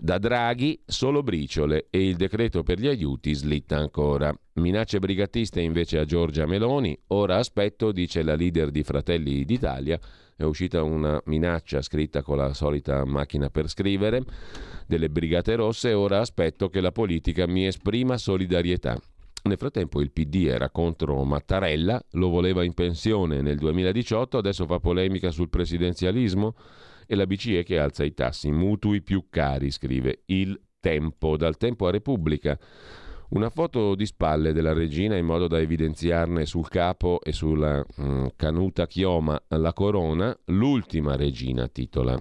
[0.00, 4.32] Da Draghi solo briciole e il decreto per gli aiuti slitta ancora.
[4.54, 6.96] Minacce brigatiste invece a Giorgia Meloni.
[7.08, 9.98] Ora aspetto, dice la leader di Fratelli d'Italia,
[10.36, 14.22] è uscita una minaccia scritta con la solita macchina per scrivere
[14.86, 15.92] delle Brigate Rosse.
[15.94, 18.96] Ora aspetto che la politica mi esprima solidarietà.
[19.42, 24.78] Nel frattempo il PD era contro Mattarella, lo voleva in pensione nel 2018, adesso fa
[24.78, 26.54] polemica sul presidenzialismo
[27.10, 28.50] e la BCE che alza i tassi.
[28.50, 32.56] Mutui più cari, scrive il Tempo, dal Tempo a Repubblica.
[33.30, 38.26] Una foto di spalle della regina in modo da evidenziarne sul capo e sulla mm,
[38.36, 40.38] canuta chioma la corona.
[40.46, 42.20] L'ultima regina titola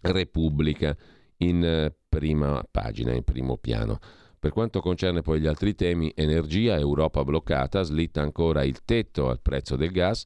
[0.00, 0.96] Repubblica
[1.38, 3.98] in eh, prima pagina, in primo piano.
[4.38, 9.40] Per quanto concerne poi gli altri temi, energia, Europa bloccata, slitta ancora il tetto al
[9.40, 10.24] prezzo del gas,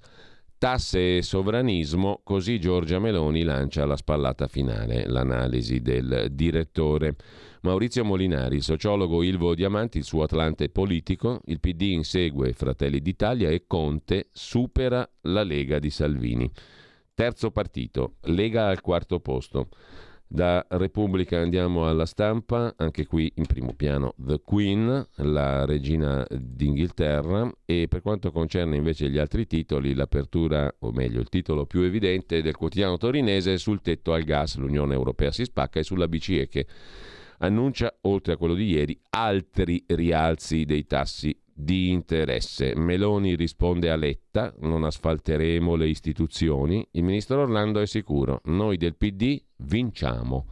[0.62, 7.16] Tasse e sovranismo, così Giorgia Meloni lancia la spallata finale, l'analisi del direttore.
[7.62, 13.64] Maurizio Molinari, sociologo Ilvo Diamanti, il suo atlante politico, il PD insegue Fratelli d'Italia e
[13.66, 16.48] Conte supera la Lega di Salvini.
[17.12, 19.66] Terzo partito, Lega al quarto posto.
[20.34, 27.52] Da Repubblica andiamo alla stampa, anche qui in primo piano The Queen, la regina d'Inghilterra
[27.66, 32.40] e per quanto concerne invece gli altri titoli, l'apertura, o meglio il titolo più evidente
[32.40, 36.66] del quotidiano torinese sul tetto al gas, l'Unione Europea si spacca e sulla BCE che
[37.40, 42.74] annuncia, oltre a quello di ieri, altri rialzi dei tassi di interesse.
[42.74, 46.86] Meloni risponde a Letta, non asfalteremo le istituzioni.
[46.92, 50.46] Il ministro Orlando è sicuro, noi del PD vinciamo.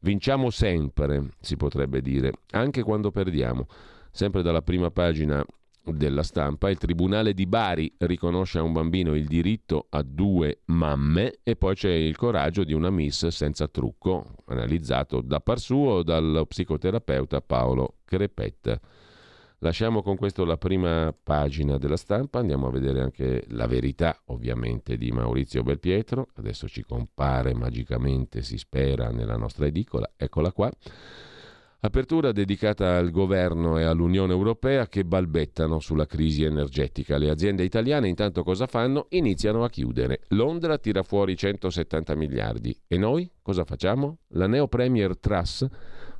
[0.00, 3.66] Vinciamo sempre, si potrebbe dire, anche quando perdiamo.
[4.10, 5.44] Sempre dalla prima pagina
[5.84, 11.38] della stampa, il Tribunale di Bari riconosce a un bambino il diritto a due mamme
[11.42, 16.46] e poi c'è il coraggio di una miss senza trucco, analizzato da par suo dallo
[16.46, 18.80] psicoterapeuta Paolo Crepetta.
[19.64, 24.96] Lasciamo con questo la prima pagina della stampa, andiamo a vedere anche la verità ovviamente
[24.96, 30.68] di Maurizio Belpietro, adesso ci compare magicamente, si spera, nella nostra edicola, eccola qua.
[31.78, 37.16] Apertura dedicata al governo e all'Unione Europea che balbettano sulla crisi energetica.
[37.16, 39.06] Le aziende italiane intanto cosa fanno?
[39.10, 40.22] Iniziano a chiudere.
[40.30, 42.76] Londra tira fuori 170 miliardi.
[42.88, 44.18] E noi cosa facciamo?
[44.30, 45.68] La neo premier Truss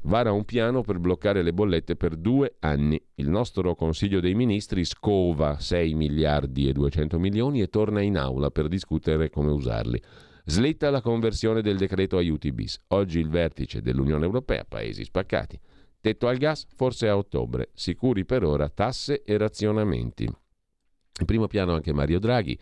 [0.03, 3.01] vara un piano per bloccare le bollette per due anni.
[3.17, 8.51] Il nostro Consiglio dei Ministri scova 6 miliardi e 200 milioni e torna in aula
[8.51, 10.01] per discutere come usarli.
[10.45, 12.81] Slitta la conversione del decreto aiuti bis.
[12.89, 15.59] Oggi il vertice dell'Unione Europea, paesi spaccati.
[16.01, 20.25] Tetto al gas forse a ottobre, sicuri per ora tasse e razionamenti.
[20.25, 22.59] In primo piano anche Mario Draghi.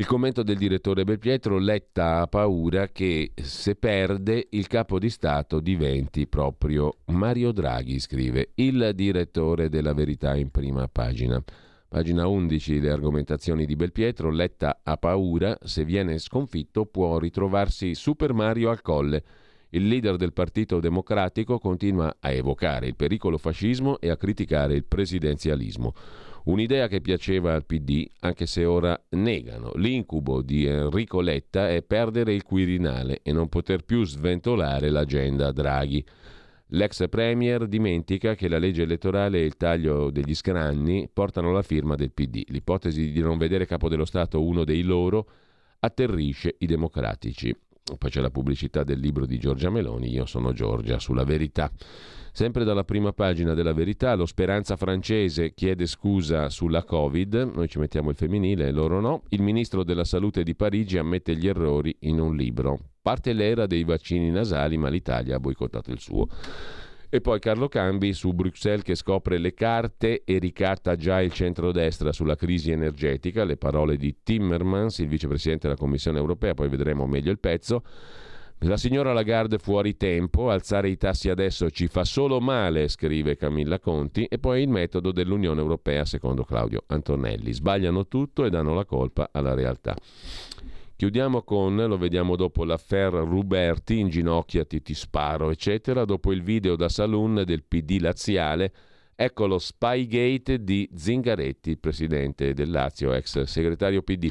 [0.00, 5.60] Il commento del direttore Belpietro, Letta ha paura che se perde il capo di Stato
[5.60, 11.44] diventi proprio Mario Draghi, scrive il direttore della Verità in prima pagina.
[11.86, 14.30] Pagina 11, le argomentazioni di Belpietro.
[14.30, 19.22] Letta ha paura, se viene sconfitto può ritrovarsi Super Mario al colle.
[19.68, 24.86] Il leader del Partito Democratico continua a evocare il pericolo fascismo e a criticare il
[24.86, 25.92] presidenzialismo.
[26.50, 29.70] Un'idea che piaceva al PD, anche se ora negano.
[29.76, 36.04] L'incubo di Enrico Letta è perdere il Quirinale e non poter più sventolare l'agenda Draghi.
[36.70, 41.94] L'ex premier dimentica che la legge elettorale e il taglio degli scranni portano la firma
[41.94, 42.42] del PD.
[42.48, 45.28] L'ipotesi di non vedere capo dello Stato uno dei loro
[45.78, 47.56] atterrisce i democratici.
[47.96, 51.70] Poi c'è la pubblicità del libro di Giorgia Meloni, Io sono Giorgia, sulla verità.
[52.32, 57.78] Sempre dalla prima pagina della verità, lo Speranza francese chiede scusa sulla Covid, noi ci
[57.78, 59.22] mettiamo il femminile, loro no.
[59.28, 62.78] Il ministro della Salute di Parigi ammette gli errori in un libro.
[63.02, 66.28] Parte l'era dei vaccini nasali, ma l'Italia ha boicottato il suo.
[67.12, 72.12] E poi Carlo Cambi su Bruxelles che scopre le carte e ricatta già il centrodestra
[72.12, 77.32] sulla crisi energetica, le parole di Timmermans, il vicepresidente della Commissione europea, poi vedremo meglio
[77.32, 77.82] il pezzo.
[78.64, 83.78] La signora Lagarde fuori tempo, alzare i tassi adesso ci fa solo male, scrive Camilla
[83.78, 87.54] Conti, e poi il metodo dell'Unione Europea, secondo Claudio Antonelli.
[87.54, 89.96] Sbagliano tutto e danno la colpa alla realtà.
[90.94, 96.90] Chiudiamo con, lo vediamo dopo l'affair Ruberti, inginocchiati, ti sparo, eccetera, dopo il video da
[96.90, 98.74] saloon del PD laziale,
[99.14, 104.30] ecco lo Spygate di Zingaretti, presidente del Lazio, ex segretario PD.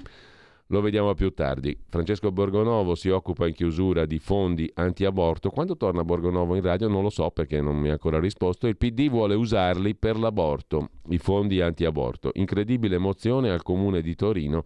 [0.72, 1.76] Lo vediamo più tardi.
[1.90, 5.50] Francesco Borgonovo si occupa in chiusura di fondi anti-aborto.
[5.50, 8.68] Quando torna Borgonovo in radio non lo so perché non mi ha ancora risposto.
[8.68, 12.30] Il PD vuole usarli per l'aborto, i fondi anti-aborto.
[12.34, 14.64] Incredibile mozione al comune di Torino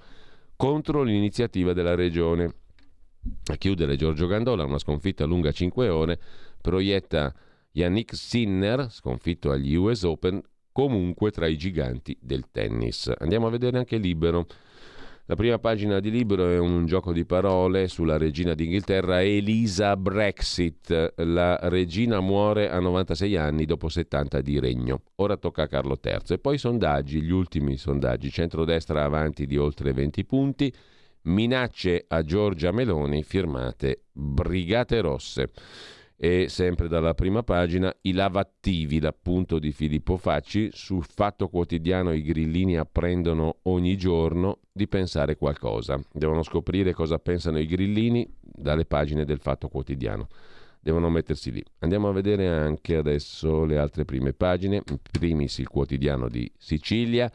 [0.57, 2.53] contro l'iniziativa della regione.
[3.45, 6.19] A chiudere Giorgio Gandola, una sconfitta lunga 5 ore,
[6.59, 7.33] proietta
[7.71, 10.41] Yannick Sinner, sconfitto agli US Open,
[10.73, 13.09] comunque tra i giganti del tennis.
[13.19, 14.45] Andiamo a vedere anche Libero.
[15.27, 21.13] La prima pagina di libro è un gioco di parole sulla regina d'Inghilterra Elisa Brexit.
[21.15, 25.03] La regina muore a 96 anni dopo 70 di regno.
[25.15, 26.35] Ora tocca a Carlo III.
[26.35, 28.29] E poi i sondaggi, gli ultimi sondaggi.
[28.31, 30.73] Centrodestra avanti di oltre 20 punti.
[31.21, 35.51] Minacce a Giorgia Meloni firmate Brigate Rosse.
[36.23, 42.21] E sempre dalla prima pagina, i lavattivi, l'appunto di Filippo Facci, sul fatto quotidiano i
[42.21, 46.01] grillini apprendono ogni giorno di pensare qualcosa.
[46.13, 50.29] Devono scoprire cosa pensano i grillini dalle pagine del fatto quotidiano.
[50.79, 51.61] Devono mettersi lì.
[51.79, 54.81] Andiamo a vedere anche adesso le altre prime pagine.
[54.91, 57.29] In primis il quotidiano di Sicilia.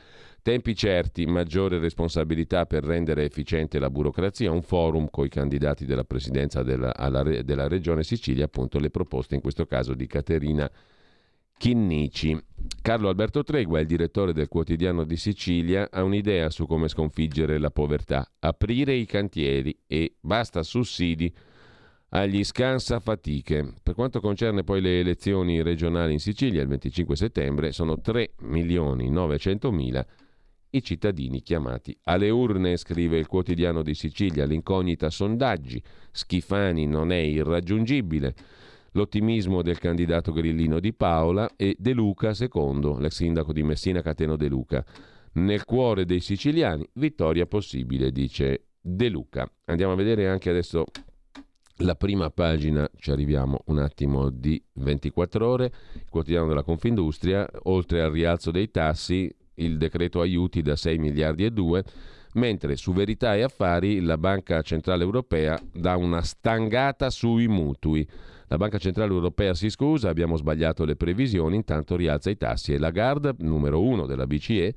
[0.49, 6.05] Tempi certi, maggiore responsabilità per rendere efficiente la burocrazia, un forum con i candidati della
[6.05, 10.67] presidenza della, alla, della regione Sicilia, appunto le proposte in questo caso di Caterina
[11.59, 12.43] Chinnici.
[12.81, 17.71] Carlo Alberto Tregua, il direttore del quotidiano di Sicilia, ha un'idea su come sconfiggere la
[17.71, 18.27] povertà.
[18.39, 21.31] Aprire i cantieri e basta sussidi
[22.09, 23.75] agli scansa fatiche.
[23.83, 29.11] Per quanto concerne poi le elezioni regionali in Sicilia il 25 settembre sono 3 milioni
[29.11, 30.07] 900 mila
[30.71, 37.17] i cittadini chiamati alle urne, scrive il quotidiano di Sicilia, l'incognita sondaggi, Schifani non è
[37.17, 38.35] irraggiungibile,
[38.93, 44.37] l'ottimismo del candidato grillino di Paola e De Luca secondo, l'ex sindaco di Messina Cateno
[44.37, 44.85] De Luca.
[45.35, 49.51] Nel cuore dei siciliani, vittoria possibile, dice De Luca.
[49.67, 50.85] Andiamo a vedere anche adesso
[51.83, 58.03] La prima pagina, ci arriviamo un attimo di 24 ore, il quotidiano della Confindustria, oltre
[58.03, 61.85] al rialzo dei tassi, il decreto aiuti da 6 miliardi e 2,
[62.35, 68.07] mentre su Verità e Affari la Banca Centrale Europea dà una stangata sui mutui.
[68.51, 72.79] La Banca Centrale Europea si scusa, abbiamo sbagliato le previsioni, intanto rialza i tassi e
[72.79, 74.75] Lagarde, numero uno della BCE,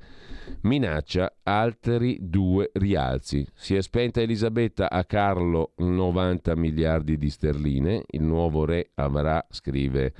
[0.62, 3.46] minaccia altri due rialzi.
[3.54, 10.12] Si è spenta Elisabetta a Carlo 90 miliardi di sterline, il nuovo re avrà, scrive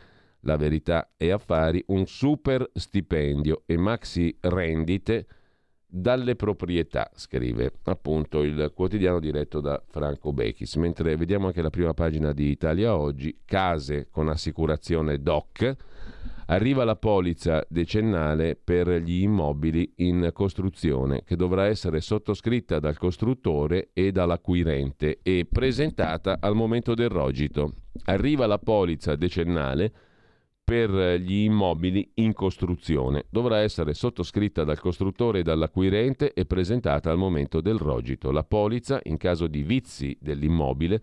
[0.42, 5.26] la verità e affari, un super stipendio e maxi rendite
[5.94, 10.76] dalle proprietà, scrive appunto il quotidiano diretto da Franco Bechis.
[10.76, 15.76] Mentre vediamo anche la prima pagina di Italia Oggi, case con assicurazione DOC,
[16.46, 23.90] arriva la polizza decennale per gli immobili in costruzione che dovrà essere sottoscritta dal costruttore
[23.92, 27.74] e dall'acquirente e presentata al momento del rogito.
[28.04, 29.92] Arriva la polizza decennale
[30.72, 33.26] per gli immobili in costruzione.
[33.28, 38.30] Dovrà essere sottoscritta dal costruttore e dall'acquirente e presentata al momento del rogito.
[38.30, 41.02] La polizza, in caso di vizi dell'immobile,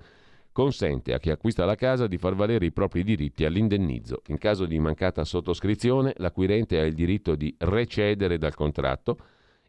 [0.52, 4.24] consente a chi acquista la casa di far valere i propri diritti all'indennizzo.
[4.30, 9.20] In caso di mancata sottoscrizione, l'acquirente ha il diritto di recedere dal contratto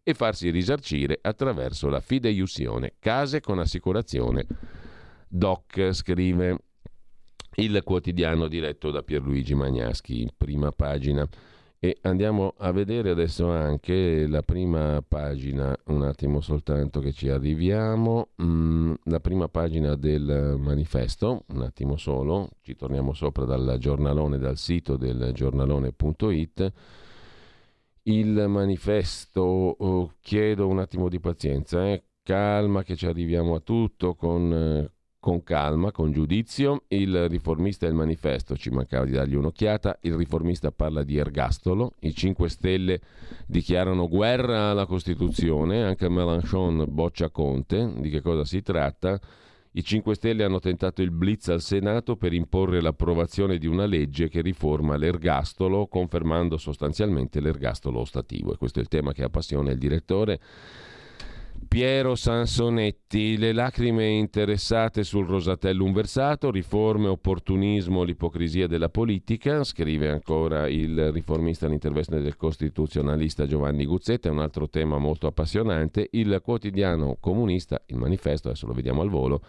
[0.03, 2.95] e farsi risarcire attraverso la fideiussione.
[2.99, 4.47] Case con assicurazione.
[5.29, 6.57] Doc scrive
[7.57, 11.29] il quotidiano diretto da Pierluigi Magnaschi, prima pagina.
[11.83, 18.29] E andiamo a vedere adesso anche la prima pagina, un attimo soltanto che ci arriviamo,
[18.43, 24.59] mm, la prima pagina del manifesto, un attimo solo, ci torniamo sopra dal giornalone, dal
[24.59, 26.73] sito del giornalone.it.
[28.03, 32.03] Il manifesto, oh, chiedo un attimo di pazienza, eh?
[32.23, 34.87] calma che ci arriviamo a tutto con...
[35.21, 36.85] Con calma, con giudizio.
[36.89, 39.99] Il riformista e il manifesto, ci mancava di dargli un'occhiata.
[40.01, 41.93] Il riformista parla di ergastolo.
[42.01, 43.01] I 5 Stelle
[43.47, 45.85] dichiarano guerra alla Costituzione.
[45.85, 47.93] Anche Mélenchon boccia Conte.
[47.99, 49.21] Di che cosa si tratta?
[49.73, 54.29] I 5 Stelle hanno tentato il blitz al Senato per imporre l'approvazione di una legge
[54.31, 58.55] che riforma l'ergastolo, confermando sostanzialmente l'ergastolo ostativo.
[58.55, 60.41] E questo è il tema che appassiona il direttore
[61.69, 70.69] Piero Sansonetti, le lacrime interessate sul Rosatellum versato, riforme, opportunismo, l'ipocrisia della politica, scrive ancora
[70.69, 77.17] il riformista all'intervento del costituzionalista Giovanni Guzzetta, è un altro tema molto appassionante, il quotidiano
[77.21, 79.41] comunista, il manifesto, adesso lo vediamo al volo,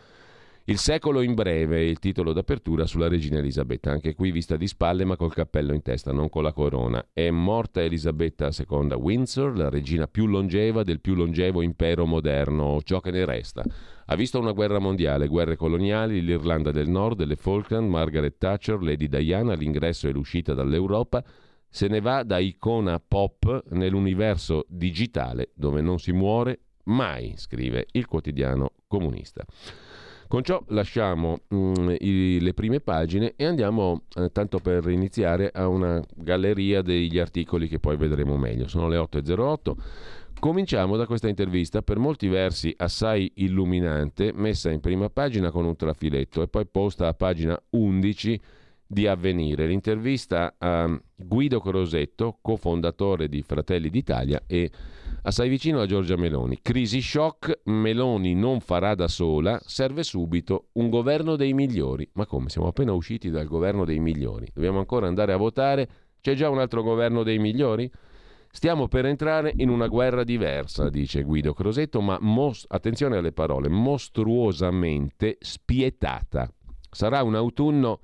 [0.71, 5.03] il secolo in breve, il titolo d'apertura sulla regina Elisabetta, anche qui vista di spalle
[5.03, 7.07] ma col cappello in testa, non con la corona.
[7.11, 13.01] È morta Elisabetta II Windsor, la regina più longeva del più longevo impero moderno, ciò
[13.01, 13.65] che ne resta.
[14.05, 19.09] Ha visto una guerra mondiale, guerre coloniali, l'Irlanda del Nord, le Falkland, Margaret Thatcher, Lady
[19.09, 21.21] Diana, l'ingresso e l'uscita dall'Europa.
[21.67, 28.05] Se ne va da icona pop nell'universo digitale dove non si muore mai, scrive il
[28.05, 29.43] quotidiano comunista.
[30.31, 35.51] Con ciò lasciamo mh, mm, i, le prime pagine e andiamo, eh, tanto per iniziare,
[35.53, 38.69] a una galleria degli articoli che poi vedremo meglio.
[38.69, 39.75] Sono le 8.08.
[40.39, 45.75] Cominciamo da questa intervista, per molti versi assai illuminante, messa in prima pagina con un
[45.75, 48.41] trafiletto e poi posta a pagina 11
[48.91, 49.67] di Avvenire.
[49.67, 54.69] L'intervista a Guido Crosetto, cofondatore di Fratelli d'Italia e
[55.23, 56.59] assai vicino a Giorgia Meloni.
[56.61, 62.09] Crisi shock, Meloni non farà da sola, serve subito un governo dei migliori.
[62.13, 62.49] Ma come?
[62.49, 64.49] Siamo appena usciti dal governo dei migliori.
[64.53, 65.89] Dobbiamo ancora andare a votare?
[66.19, 67.89] C'è già un altro governo dei migliori?
[68.51, 73.69] Stiamo per entrare in una guerra diversa, dice Guido Crosetto, ma mos- attenzione alle parole,
[73.69, 76.53] mostruosamente spietata.
[76.89, 78.01] Sarà un autunno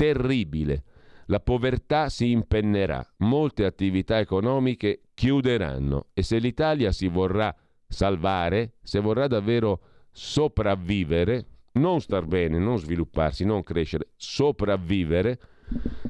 [0.00, 0.84] terribile.
[1.26, 7.54] La povertà si impennerà, molte attività economiche chiuderanno e se l'Italia si vorrà
[7.86, 9.80] salvare, se vorrà davvero
[10.10, 15.38] sopravvivere, non star bene, non svilupparsi, non crescere, sopravvivere,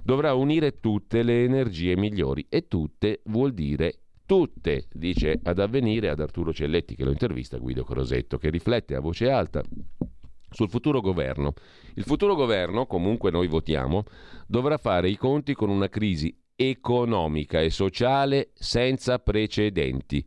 [0.05, 6.21] dovrà unire tutte le energie migliori e tutte vuol dire tutte, dice ad avvenire ad
[6.21, 9.65] Arturo Celletti che lo intervista Guido Crosetto, che riflette a voce alta
[10.51, 11.55] sul futuro governo.
[11.95, 14.05] Il futuro governo, comunque noi votiamo,
[14.47, 20.25] dovrà fare i conti con una crisi economica e sociale senza precedenti,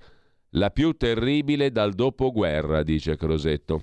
[0.56, 3.82] la più terribile dal dopoguerra, dice Crosetto.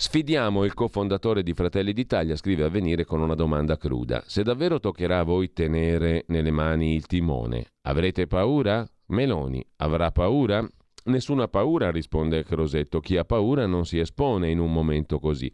[0.00, 4.22] Sfidiamo il cofondatore di Fratelli d'Italia, scrive a venire con una domanda cruda.
[4.26, 8.88] Se davvero toccherà a voi tenere nelle mani il timone, avrete paura?
[9.06, 10.64] Meloni avrà paura?
[11.08, 13.00] Nessuna paura, risponde Crosetto.
[13.00, 15.50] Chi ha paura non si espone in un momento così.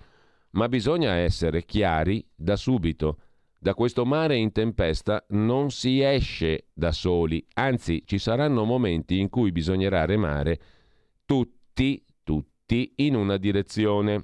[0.54, 3.18] ma bisogna essere chiari da subito.
[3.58, 9.30] Da questo mare in tempesta non si esce da soli, anzi ci saranno momenti in
[9.30, 10.60] cui bisognerà remare
[11.24, 14.22] tutti, tutti in una direzione.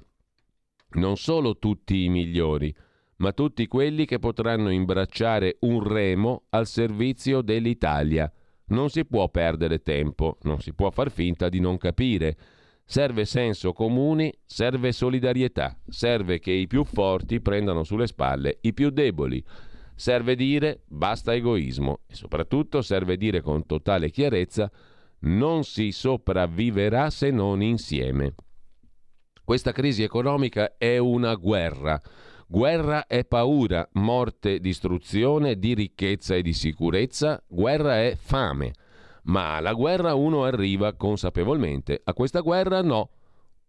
[0.91, 2.73] Non solo tutti i migliori,
[3.17, 8.31] ma tutti quelli che potranno imbracciare un remo al servizio dell'Italia.
[8.71, 12.37] Non si può perdere tempo, non si può far finta di non capire.
[12.85, 18.89] Serve senso comune, serve solidarietà, serve che i più forti prendano sulle spalle i più
[18.89, 19.43] deboli.
[19.95, 24.71] Serve dire basta egoismo e soprattutto serve dire con totale chiarezza
[25.19, 28.33] non si sopravviverà se non insieme.
[29.43, 32.01] Questa crisi economica è una guerra.
[32.53, 38.73] Guerra è paura, morte, distruzione di ricchezza e di sicurezza, guerra è fame.
[39.23, 43.11] Ma alla guerra uno arriva consapevolmente, a questa guerra no.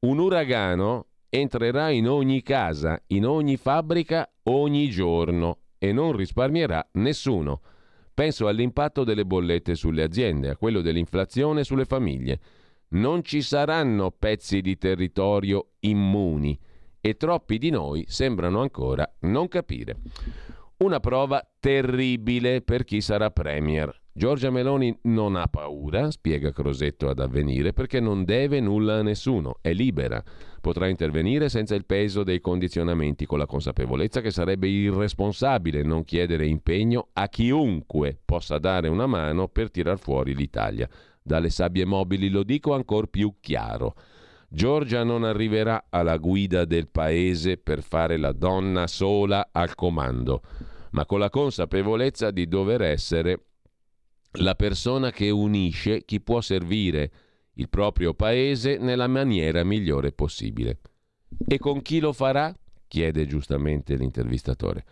[0.01, 7.61] Un uragano entrerà in ogni casa, in ogni fabbrica, ogni giorno e non risparmierà nessuno.
[8.13, 12.41] Penso all'impatto delle bollette sulle aziende, a quello dell'inflazione sulle famiglie.
[12.89, 16.59] Non ci saranno pezzi di territorio immuni
[17.03, 19.99] e troppi di noi sembrano ancora non capire.
[20.79, 23.95] Una prova terribile per chi sarà Premier.
[24.15, 29.59] Giorgia Meloni non ha paura, spiega Crosetto ad avvenire, perché non deve nulla a nessuno,
[29.63, 30.23] è libera.
[30.61, 36.47] Potrà intervenire senza il peso dei condizionamenti, con la consapevolezza che sarebbe irresponsabile non chiedere
[36.47, 40.89] impegno a chiunque possa dare una mano per tirar fuori l'Italia.
[41.23, 43.95] Dalle sabbie mobili lo dico ancora più chiaro.
[44.55, 50.43] Giorgia non arriverà alla guida del paese per fare la donna sola al comando,
[50.91, 53.45] ma con la consapevolezza di dover essere
[54.33, 57.11] la persona che unisce chi può servire
[57.55, 60.81] il proprio paese nella maniera migliore possibile.
[61.49, 62.55] E con chi lo farà?
[62.89, 64.85] chiede giustamente l'intervistatore.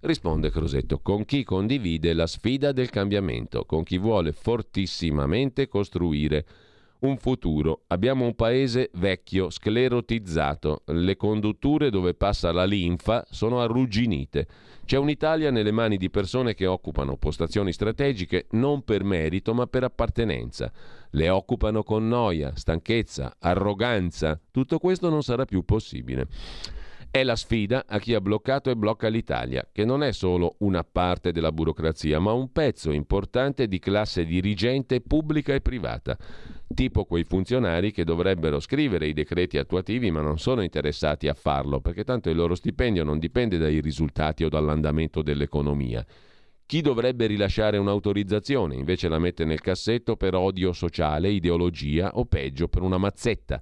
[0.00, 6.46] Risponde Crosetto, con chi condivide la sfida del cambiamento, con chi vuole fortissimamente costruire
[7.02, 7.82] un futuro.
[7.88, 14.46] Abbiamo un paese vecchio, sclerotizzato, le condutture dove passa la linfa sono arrugginite.
[14.84, 19.84] C'è un'Italia nelle mani di persone che occupano postazioni strategiche non per merito ma per
[19.84, 20.72] appartenenza.
[21.10, 24.40] Le occupano con noia, stanchezza, arroganza.
[24.50, 26.26] Tutto questo non sarà più possibile.
[27.14, 30.82] È la sfida a chi ha bloccato e blocca l'Italia, che non è solo una
[30.82, 36.16] parte della burocrazia, ma un pezzo importante di classe dirigente pubblica e privata,
[36.72, 41.82] tipo quei funzionari che dovrebbero scrivere i decreti attuativi ma non sono interessati a farlo,
[41.82, 46.02] perché tanto il loro stipendio non dipende dai risultati o dall'andamento dell'economia.
[46.64, 52.68] Chi dovrebbe rilasciare un'autorizzazione invece la mette nel cassetto per odio sociale, ideologia o peggio
[52.68, 53.60] per una mazzetta.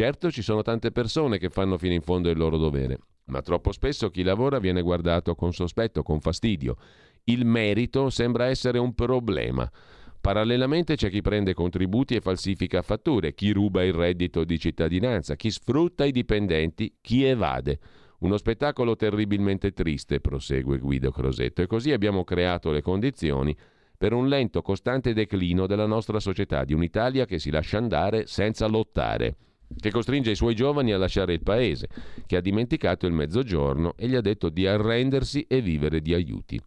[0.00, 3.70] Certo ci sono tante persone che fanno fino in fondo il loro dovere, ma troppo
[3.70, 6.76] spesso chi lavora viene guardato con sospetto, con fastidio.
[7.24, 9.70] Il merito sembra essere un problema.
[10.18, 15.50] Parallelamente c'è chi prende contributi e falsifica fatture, chi ruba il reddito di cittadinanza, chi
[15.50, 17.78] sfrutta i dipendenti, chi evade.
[18.20, 23.54] Uno spettacolo terribilmente triste, prosegue Guido Crosetto, e così abbiamo creato le condizioni
[23.98, 28.66] per un lento, costante declino della nostra società, di un'Italia che si lascia andare senza
[28.66, 29.36] lottare
[29.78, 31.88] che costringe i suoi giovani a lasciare il paese,
[32.26, 36.60] che ha dimenticato il mezzogiorno e gli ha detto di arrendersi e vivere di aiuti.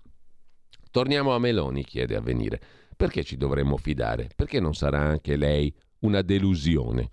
[0.91, 2.59] Torniamo a Meloni, chiede a venire.
[2.95, 4.29] Perché ci dovremmo fidare?
[4.35, 7.09] Perché non sarà anche lei una delusione?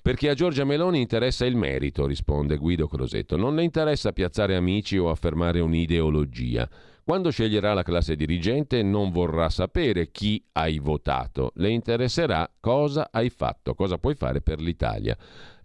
[0.00, 3.36] Perché a Giorgia Meloni interessa il merito, risponde Guido Crosetto.
[3.36, 6.68] Non le interessa piazzare amici o affermare un'ideologia.
[7.04, 13.28] Quando sceglierà la classe dirigente non vorrà sapere chi hai votato, le interesserà cosa hai
[13.28, 15.16] fatto, cosa puoi fare per l'Italia.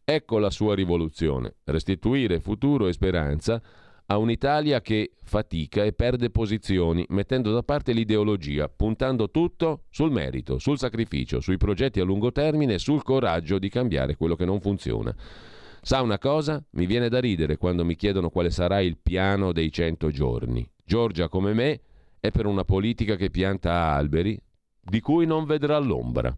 [0.03, 3.61] Ecco la sua rivoluzione, restituire futuro e speranza
[4.07, 10.57] a un'Italia che fatica e perde posizioni, mettendo da parte l'ideologia, puntando tutto sul merito,
[10.57, 14.59] sul sacrificio, sui progetti a lungo termine e sul coraggio di cambiare quello che non
[14.59, 15.15] funziona.
[15.81, 16.65] Sa una cosa?
[16.71, 20.67] Mi viene da ridere quando mi chiedono quale sarà il piano dei cento giorni.
[20.87, 21.81] Giorgia, come me,
[22.17, 24.39] è per una politica che pianta alberi
[24.79, 26.33] di cui non vedrà l'ombra.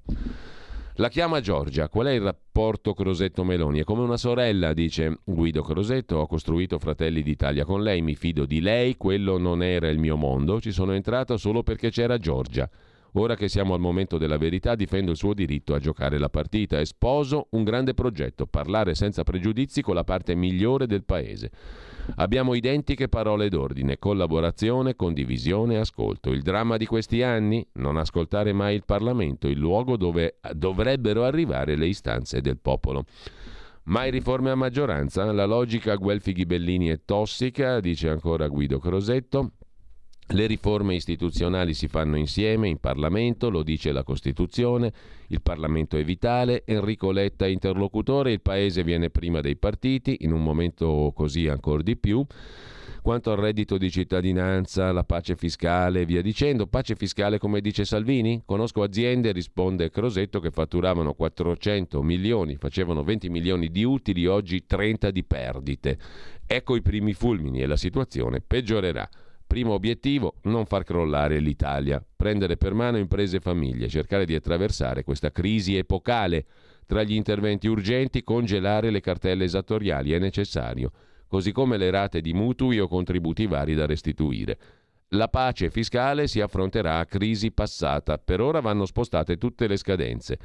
[0.95, 1.87] La chiama Giorgia.
[1.87, 3.81] Qual è il rapporto Crosetto-Meloni?
[3.81, 6.17] È come una sorella, dice Guido Crosetto.
[6.17, 10.15] Ho costruito Fratelli d'Italia con lei, mi fido di lei, quello non era il mio
[10.15, 10.59] mondo.
[10.59, 12.67] Ci sono entrato solo perché c'era Giorgia.
[13.13, 16.79] Ora che siamo al momento della verità, difendo il suo diritto a giocare la partita
[16.79, 21.51] e sposo un grande progetto, parlare senza pregiudizi con la parte migliore del paese.
[22.15, 26.31] Abbiamo identiche parole d'ordine, collaborazione, condivisione, ascolto.
[26.31, 27.65] Il dramma di questi anni?
[27.73, 33.05] Non ascoltare mai il Parlamento, il luogo dove dovrebbero arrivare le istanze del popolo.
[33.83, 35.31] Mai riforme a maggioranza?
[35.31, 39.53] La logica Guelfi-Ghibellini è tossica, dice ancora Guido Crosetto.
[40.31, 44.93] Le riforme istituzionali si fanno insieme in Parlamento, lo dice la Costituzione,
[45.29, 50.31] il Parlamento è vitale, Enrico Letta è interlocutore, il Paese viene prima dei partiti, in
[50.31, 52.23] un momento così ancora di più.
[53.01, 57.83] Quanto al reddito di cittadinanza, la pace fiscale e via dicendo, pace fiscale come dice
[57.83, 58.43] Salvini?
[58.45, 65.09] Conosco aziende, risponde Crosetto, che fatturavano 400 milioni, facevano 20 milioni di utili, oggi 30
[65.09, 65.97] di perdite.
[66.45, 69.09] Ecco i primi fulmini e la situazione peggiorerà.
[69.49, 75.03] Primo obiettivo, non far crollare l'Italia, prendere per mano imprese e famiglie, cercare di attraversare
[75.03, 76.45] questa crisi epocale.
[76.85, 80.91] Tra gli interventi urgenti, congelare le cartelle esattoriali è necessario,
[81.27, 84.59] così come le rate di mutui o contributi vari da restituire.
[85.13, 90.37] La pace fiscale si affronterà a crisi passata, per ora vanno spostate tutte le scadenze.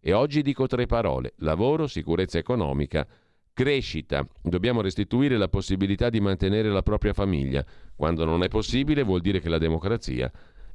[0.00, 3.06] E oggi dico tre parole, lavoro, sicurezza economica,
[3.58, 4.24] Crescita.
[4.40, 7.66] Dobbiamo restituire la possibilità di mantenere la propria famiglia.
[7.96, 10.30] Quando non è possibile vuol dire che la democrazia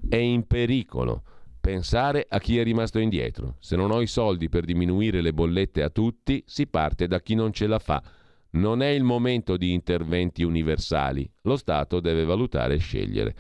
[0.09, 1.23] è in pericolo.
[1.61, 3.55] Pensare a chi è rimasto indietro.
[3.59, 7.36] Se non ho i soldi per diminuire le bollette a tutti, si parte da chi
[7.36, 8.03] non ce la fa.
[8.49, 11.25] Non è il momento di interventi universali.
[11.43, 13.36] Lo Stato deve valutare e scegliere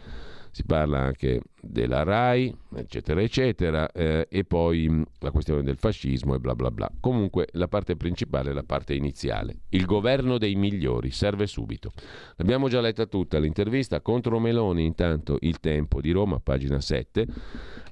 [0.53, 6.35] si parla anche della RAI, eccetera, eccetera, eh, e poi mh, la questione del fascismo
[6.35, 6.91] e bla bla bla.
[6.99, 9.61] Comunque la parte principale è la parte iniziale.
[9.69, 11.91] Il governo dei migliori serve subito.
[12.35, 17.25] L'abbiamo già letta tutta l'intervista contro Meloni, intanto il tempo di Roma, pagina 7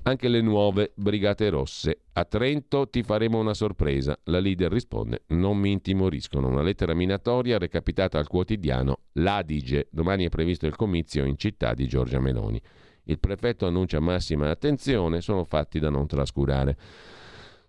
[0.04, 2.00] anche le nuove Brigate Rosse.
[2.14, 4.18] A Trento ti faremo una sorpresa.
[4.26, 6.48] La leader risponde: Non mi intimoriscono.
[6.48, 9.88] Una lettera minatoria recapitata al quotidiano L'Adige.
[9.92, 12.62] Domani è previsto il comizio in città di Giorgia Meloni.
[13.06, 16.78] Il prefetto annuncia massima attenzione, sono fatti da non trascurare.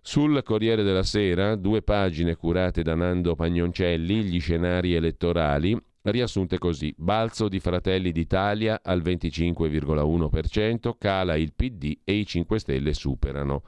[0.01, 6.93] Sul Corriere della Sera, due pagine curate da Nando Pagnoncelli, gli scenari elettorali, riassunte così.
[6.97, 13.61] Balzo di Fratelli d'Italia al 25,1%, cala il PD e i 5 Stelle superano.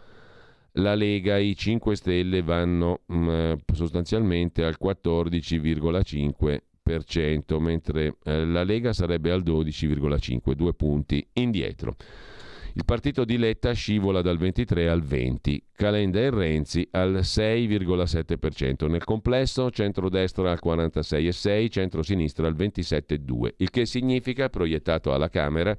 [0.74, 8.64] La Lega e i 5 Stelle vanno mh, mm, sostanzialmente al 14,5%, mentre eh, la
[8.64, 11.96] Lega sarebbe al 12,5%, due punti indietro.
[12.78, 18.90] Il partito di Letta scivola dal 23 al 20, Calenda e Renzi al 6,7%.
[18.90, 25.74] Nel complesso centrodestra al 46,6, centrosinistra al 27,2, il che significa, proiettato alla Camera,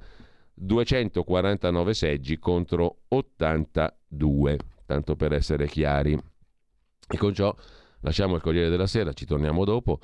[0.55, 6.17] 249 seggi contro 82, tanto per essere chiari.
[7.07, 7.55] E con ciò
[7.99, 9.99] lasciamo il Corriere della Sera, ci torniamo dopo.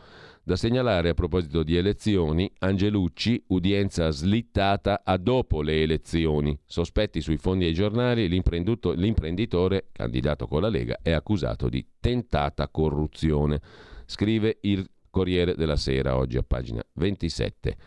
[0.46, 6.60] Da segnalare a proposito di elezioni, Angelucci, udienza slittata a dopo le elezioni.
[6.66, 13.62] Sospetti sui fondi ai giornali, l'imprenditore, candidato con la Lega, è accusato di tentata corruzione.
[14.06, 17.78] Scrive il Corriere della Sera oggi a pagina 27.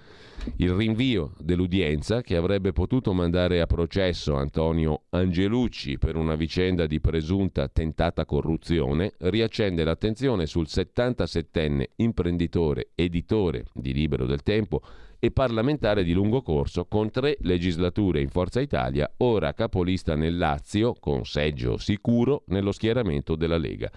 [0.58, 7.00] Il rinvio dell'udienza che avrebbe potuto mandare a processo Antonio Angelucci per una vicenda di
[7.00, 14.80] presunta tentata corruzione riaccende l'attenzione sul 77enne imprenditore, editore di Libero del Tempo
[15.26, 20.94] e parlamentare di lungo corso con tre legislature in Forza Italia, ora capolista nel Lazio,
[20.94, 23.90] con seggio sicuro nello schieramento della Lega.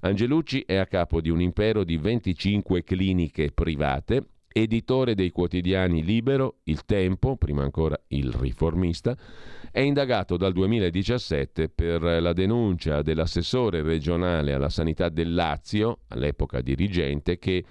[0.00, 4.26] Angelucci è a capo di un impero di 25 cliniche private
[4.56, 9.16] editore dei quotidiani Libero, Il Tempo, prima ancora Il Riformista,
[9.72, 17.38] è indagato dal 2017 per la denuncia dell'assessore regionale alla sanità del Lazio, all'epoca dirigente,
[17.38, 17.64] che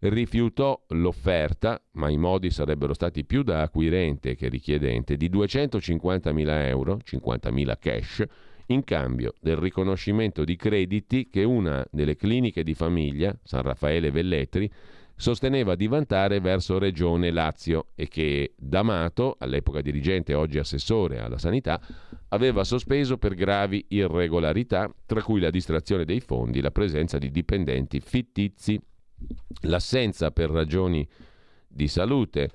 [0.00, 6.98] rifiutò l'offerta, ma i modi sarebbero stati più da acquirente che richiedente, di 250.000 euro,
[7.04, 8.24] 50.000 cash,
[8.66, 14.70] in cambio del riconoscimento di crediti che una delle cliniche di famiglia, San Raffaele Velletri,
[15.16, 21.36] sosteneva di vantare verso Regione Lazio e che D'Amato, all'epoca dirigente e oggi assessore alla
[21.36, 21.78] sanità,
[22.28, 28.00] aveva sospeso per gravi irregolarità, tra cui la distrazione dei fondi, la presenza di dipendenti
[28.00, 28.80] fittizi,
[29.62, 31.06] l'assenza per ragioni
[31.66, 32.50] di salute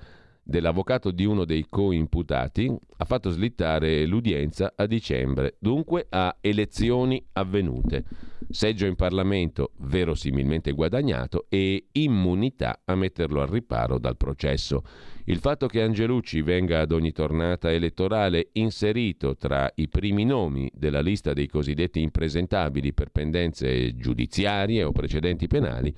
[0.46, 8.04] dell'avvocato di uno dei co-imputati ha fatto slittare l'udienza a dicembre, dunque a elezioni avvenute.
[8.48, 14.84] Seggio in Parlamento verosimilmente guadagnato e immunità a metterlo al riparo dal processo.
[15.24, 21.00] Il fatto che Angelucci venga ad ogni tornata elettorale inserito tra i primi nomi della
[21.00, 25.92] lista dei cosiddetti impresentabili per pendenze giudiziarie o precedenti penali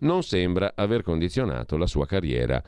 [0.00, 2.60] non sembra aver condizionato la sua carriera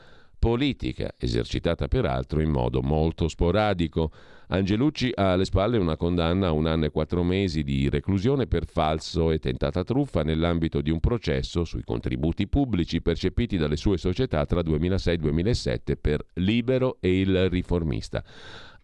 [0.45, 4.11] politica, esercitata peraltro in modo molto sporadico.
[4.49, 8.67] Angelucci ha alle spalle una condanna a un anno e quattro mesi di reclusione per
[8.67, 14.45] falso e tentata truffa nell'ambito di un processo sui contributi pubblici percepiti dalle sue società
[14.45, 18.23] tra 2006-2007 per Libero e il Riformista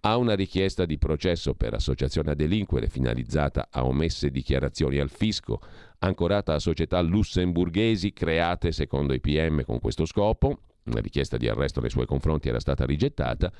[0.03, 5.61] ha una richiesta di processo per associazione a delinquere finalizzata a omesse dichiarazioni al fisco,
[5.99, 11.79] ancorata a società lussemburghesi create secondo i PM con questo scopo, una richiesta di arresto
[11.81, 13.51] nei suoi confronti era stata rigettata,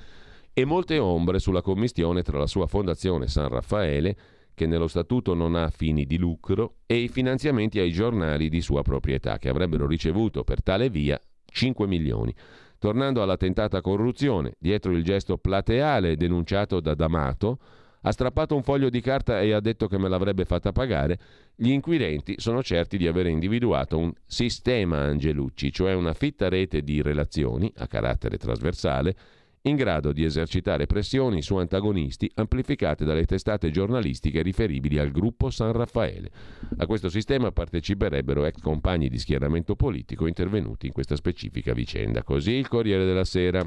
[0.54, 4.18] e molte ombre sulla commistione tra la sua fondazione San Raffaele,
[4.54, 8.82] che nello statuto non ha fini di lucro, e i finanziamenti ai giornali di sua
[8.82, 12.34] proprietà, che avrebbero ricevuto per tale via 5 milioni.
[12.78, 17.60] Tornando alla tentata corruzione, dietro il gesto plateale denunciato da D'Amato,
[18.02, 21.20] ha strappato un foglio di carta e ha detto che me l'avrebbe fatta pagare,
[21.56, 27.02] gli inquirenti sono certi di aver individuato un sistema Angelucci, cioè una fitta rete di
[27.02, 29.16] relazioni a carattere trasversale
[29.64, 35.72] in grado di esercitare pressioni su antagonisti amplificate dalle testate giornalistiche riferibili al gruppo San
[35.72, 36.32] Raffaele.
[36.78, 42.24] A questo sistema parteciperebbero ex compagni di schieramento politico intervenuti in questa specifica vicenda.
[42.24, 43.64] Così il Corriere della Sera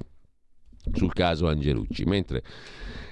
[0.92, 2.42] sul caso Angelucci, mentre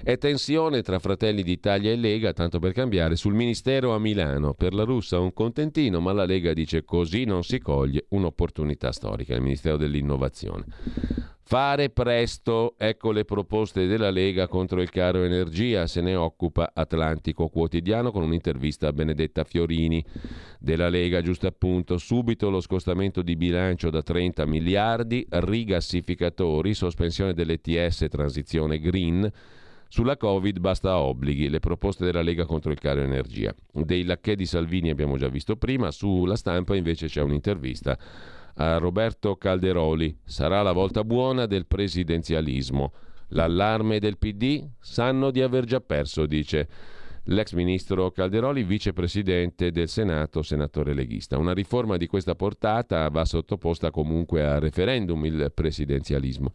[0.02, 4.52] è tensione tra Fratelli d'Italia e Lega, tanto per cambiare, sul Ministero a Milano.
[4.52, 9.34] Per la russa un contentino, ma la Lega dice così non si coglie un'opportunità storica,
[9.34, 10.64] il Ministero dell'Innovazione.
[11.44, 17.48] Fare presto, ecco le proposte della Lega contro il caro energia, se ne occupa Atlantico
[17.48, 20.02] Quotidiano con un'intervista a Benedetta Fiorini
[20.58, 28.06] della Lega, giusto appunto, subito lo scostamento di bilancio da 30 miliardi, rigassificatori, sospensione dell'ETS,
[28.08, 29.30] transizione green,
[29.88, 33.54] sulla Covid basta obblighi, le proposte della Lega contro il caro energia.
[33.70, 37.98] Dei lacchè di Salvini abbiamo già visto prima, sulla stampa invece c'è un'intervista
[38.54, 40.18] a Roberto Calderoli.
[40.24, 42.92] Sarà la volta buona del presidenzialismo.
[43.28, 44.66] L'allarme del PD?
[44.78, 46.68] Sanno di aver già perso, dice
[47.26, 51.38] l'ex ministro Calderoli, vicepresidente del Senato, senatore leghista.
[51.38, 56.52] Una riforma di questa portata va sottoposta comunque a referendum il presidenzialismo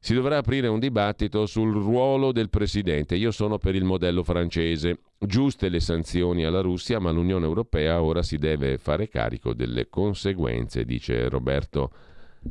[0.00, 3.16] si dovrà aprire un dibattito sul ruolo del Presidente.
[3.16, 5.00] Io sono per il modello francese.
[5.18, 10.84] Giuste le sanzioni alla Russia, ma l'Unione Europea ora si deve fare carico delle conseguenze,
[10.84, 11.90] dice Roberto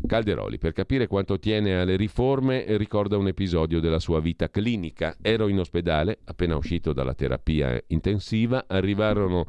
[0.06, 0.58] Calderoli.
[0.58, 5.16] Per capire quanto tiene alle riforme, ricorda un episodio della sua vita clinica.
[5.22, 9.48] Ero in ospedale, appena uscito dalla terapia intensiva, arrivarono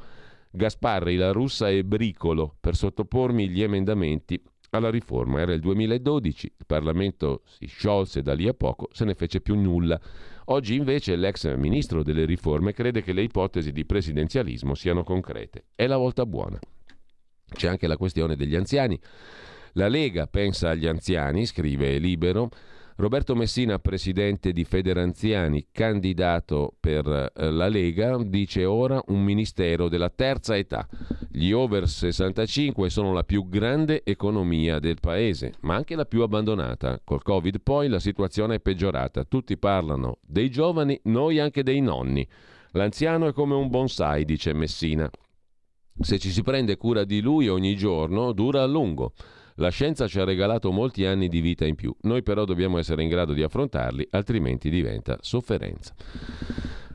[0.50, 4.40] Gasparri, la russa e Bricolo per sottopormi gli emendamenti
[4.70, 5.40] alla riforma.
[5.40, 9.54] Era il 2012, il Parlamento si sciolse da lì a poco, se ne fece più
[9.54, 10.00] nulla.
[10.46, 15.66] Oggi invece l'ex ministro delle riforme crede che le ipotesi di presidenzialismo siano concrete.
[15.74, 16.58] È la volta buona.
[17.50, 18.98] C'è anche la questione degli anziani.
[19.72, 22.50] La Lega pensa agli anziani, scrive Libero,
[23.00, 30.10] Roberto Messina, presidente di Federanziani, candidato per eh, la Lega, dice ora un ministero della
[30.10, 30.84] terza età.
[31.30, 37.00] Gli over 65 sono la più grande economia del paese, ma anche la più abbandonata.
[37.04, 39.22] Col Covid poi la situazione è peggiorata.
[39.22, 42.26] Tutti parlano dei giovani, noi anche dei nonni.
[42.72, 45.08] L'anziano è come un bonsai, dice Messina.
[46.00, 49.12] Se ci si prende cura di lui ogni giorno, dura a lungo.
[49.60, 53.02] La scienza ci ha regalato molti anni di vita in più, noi però dobbiamo essere
[53.02, 55.94] in grado di affrontarli, altrimenti diventa sofferenza.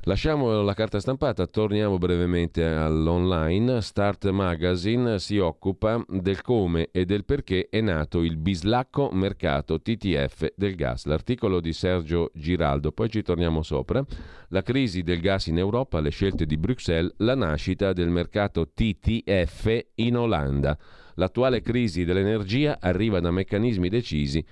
[0.05, 3.81] Lasciamo la carta stampata, torniamo brevemente all'online.
[3.81, 10.53] Start Magazine si occupa del come e del perché è nato il bislacco mercato TTF
[10.55, 11.05] del gas.
[11.05, 14.03] L'articolo di Sergio Giraldo, poi ci torniamo sopra.
[14.49, 19.85] La crisi del gas in Europa, le scelte di Bruxelles, la nascita del mercato TTF
[19.95, 20.77] in Olanda.
[21.15, 24.43] L'attuale crisi dell'energia arriva da meccanismi decisi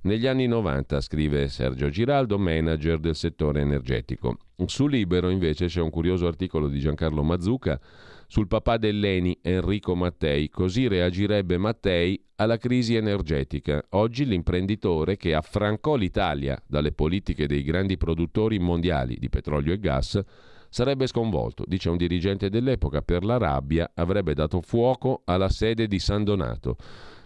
[0.00, 4.36] negli anni 90, scrive Sergio Giraldo, manager del settore energetico.
[4.66, 7.80] Su Libero invece c'è un curioso articolo di Giancarlo Mazzucca
[8.26, 10.50] sul papà dell'Eni, Enrico Mattei.
[10.50, 13.84] Così reagirebbe Mattei alla crisi energetica.
[13.90, 20.22] Oggi l'imprenditore che affrancò l'Italia dalle politiche dei grandi produttori mondiali di petrolio e gas
[20.68, 25.98] sarebbe sconvolto, dice un dirigente dell'epoca, per la rabbia avrebbe dato fuoco alla sede di
[25.98, 26.76] San Donato.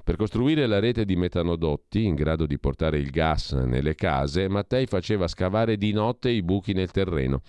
[0.04, 4.86] Per costruire la rete di metanodotti in grado di portare il gas nelle case, Mattei
[4.86, 7.42] faceva scavare di notte i buchi nel terreno.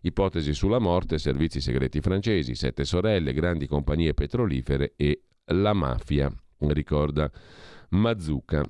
[0.00, 7.30] Ipotesi sulla morte, servizi segreti francesi, sette sorelle, grandi compagnie petrolifere e la mafia, ricorda
[7.90, 8.64] Mazzucca.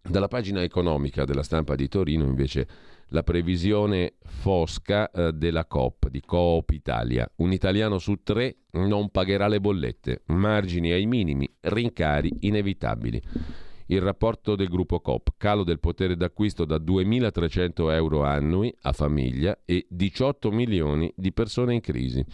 [0.00, 2.66] Dalla pagina economica della stampa di Torino invece
[3.08, 7.30] la previsione fosca eh, della COP, di Coop Italia.
[7.36, 13.22] Un italiano su tre non pagherà le bollette, margini ai minimi, rincari inevitabili.
[13.86, 19.58] Il rapporto del gruppo COP, calo del potere d'acquisto da 2.300 euro annui a famiglia
[19.64, 22.24] e 18 milioni di persone in crisi.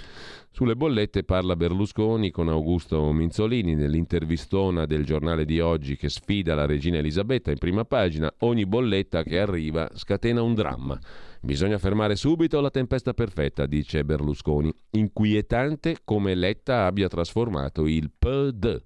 [0.51, 6.67] Sulle bollette parla Berlusconi con Augusto Minzolini nell'intervistona del giornale di oggi che sfida la
[6.67, 8.33] regina Elisabetta in prima pagina.
[8.41, 10.99] Ogni bolletta che arriva scatena un dramma.
[11.41, 14.73] Bisogna fermare subito la tempesta perfetta, dice Berlusconi.
[14.91, 18.81] Inquietante come Letta abbia trasformato il PD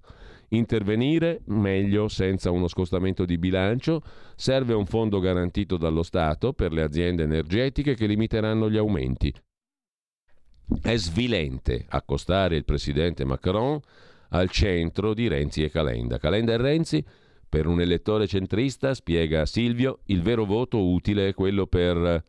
[0.49, 4.01] Intervenire meglio senza uno scostamento di bilancio,
[4.35, 9.33] serve un fondo garantito dallo Stato per le aziende energetiche che limiteranno gli aumenti.
[10.81, 13.79] È svilente accostare il presidente Macron
[14.29, 16.17] al centro di Renzi e Calenda.
[16.17, 17.05] Calenda e Renzi,
[17.49, 22.25] per un elettore centrista, spiega Silvio, il vero voto utile è quello per...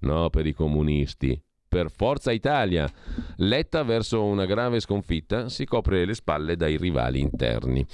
[0.00, 1.38] no, per i comunisti,
[1.76, 2.90] per Forza Italia.
[3.36, 7.84] Letta verso una grave sconfitta si copre le spalle dai rivali interni.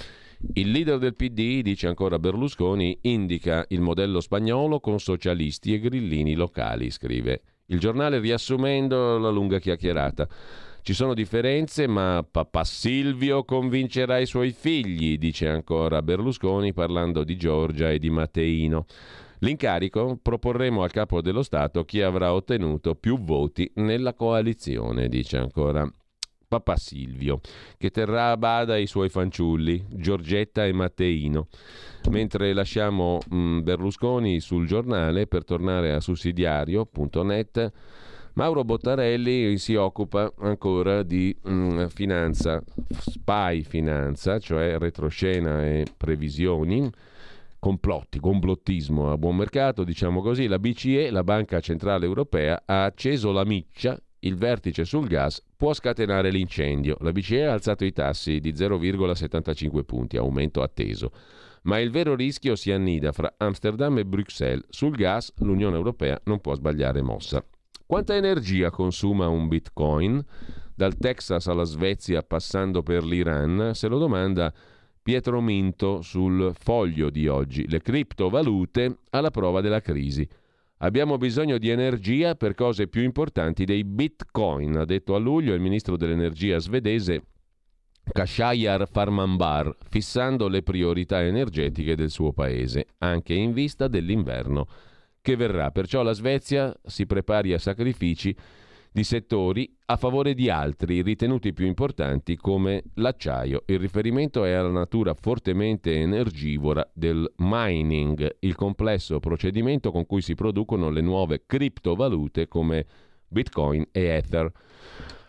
[0.53, 6.33] Il leader del PD, dice ancora Berlusconi, indica il modello spagnolo con socialisti e grillini
[6.33, 7.41] locali, scrive.
[7.65, 10.29] Il giornale riassumendo la lunga chiacchierata.
[10.81, 17.35] Ci sono differenze, ma papà Silvio convincerà i suoi figli, dice ancora Berlusconi parlando di
[17.35, 18.85] Giorgia e di Matteino.
[19.43, 25.85] L'incarico proporremo al capo dello Stato chi avrà ottenuto più voti nella coalizione, dice ancora
[26.47, 27.41] Papà Silvio,
[27.77, 31.47] che terrà a bada i suoi fanciulli, Giorgetta e Matteino.
[32.09, 37.71] Mentre lasciamo mm, Berlusconi sul giornale per tornare a sussidiario.net,
[38.35, 42.63] Mauro Bottarelli si occupa ancora di mh, mm, finanza,
[42.97, 46.89] spy finanza, cioè retroscena e previsioni
[47.63, 53.31] complotti, complottismo a buon mercato, diciamo così, la BCE, la Banca Centrale Europea, ha acceso
[53.31, 56.97] la miccia, il vertice sul gas può scatenare l'incendio.
[56.99, 61.13] La BCE ha alzato i tassi di 0,75 punti, aumento atteso.
[61.61, 64.65] Ma il vero rischio si annida fra Amsterdam e Bruxelles.
[64.67, 67.45] Sul gas l'Unione Europea non può sbagliare mossa.
[67.85, 70.21] Quanta energia consuma un bitcoin?
[70.75, 73.71] Dal Texas alla Svezia passando per l'Iran?
[73.73, 74.53] Se lo domanda
[75.03, 80.25] Pietro Minto sul foglio di oggi, le criptovalute alla prova della crisi.
[80.77, 85.59] Abbiamo bisogno di energia per cose più importanti dei bitcoin, ha detto a luglio il
[85.59, 87.23] ministro dell'energia svedese
[88.11, 94.67] Kashayar Farmanbar, fissando le priorità energetiche del suo paese, anche in vista dell'inverno
[95.21, 95.71] che verrà.
[95.71, 98.35] Perciò la Svezia si prepari a sacrifici
[98.93, 103.63] di settori a favore di altri ritenuti più importanti come l'acciaio.
[103.65, 110.35] Il riferimento è alla natura fortemente energivora del mining, il complesso procedimento con cui si
[110.35, 112.85] producono le nuove criptovalute come
[113.27, 114.51] Bitcoin e Ether.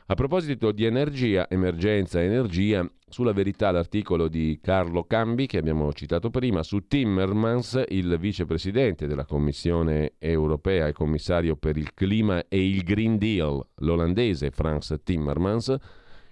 [0.06, 6.30] A proposito di energia, emergenza energia, sulla verità l'articolo di Carlo Cambi che abbiamo citato
[6.30, 12.82] prima, su Timmermans, il vicepresidente della Commissione europea e commissario per il clima e il
[12.82, 15.76] Green Deal, l'olandese Frans Timmermans,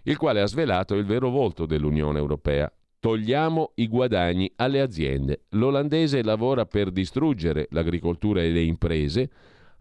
[0.02, 2.68] il quale ha svelato il vero volto dell'Unione europea.
[2.98, 5.44] Togliamo i guadagni alle aziende.
[5.50, 9.30] L'olandese lavora per distruggere l'agricoltura e le imprese,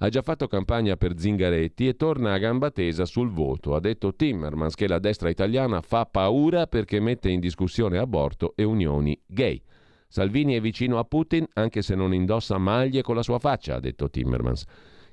[0.03, 3.75] ha già fatto campagna per Zingaretti e torna a gamba tesa sul voto.
[3.75, 8.63] Ha detto Timmermans che la destra italiana fa paura perché mette in discussione aborto e
[8.63, 9.61] unioni gay.
[10.07, 13.79] Salvini è vicino a Putin anche se non indossa maglie con la sua faccia, ha
[13.79, 14.65] detto Timmermans,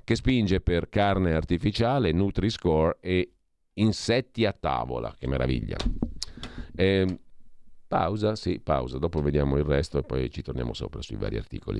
[0.03, 3.31] che spinge per carne artificiale, Nutri-Score e
[3.75, 5.13] insetti a tavola.
[5.17, 5.77] Che meraviglia.
[6.75, 7.19] Eh,
[7.87, 8.97] pausa, sì, pausa.
[8.97, 11.79] Dopo vediamo il resto e poi ci torniamo sopra sui vari articoli.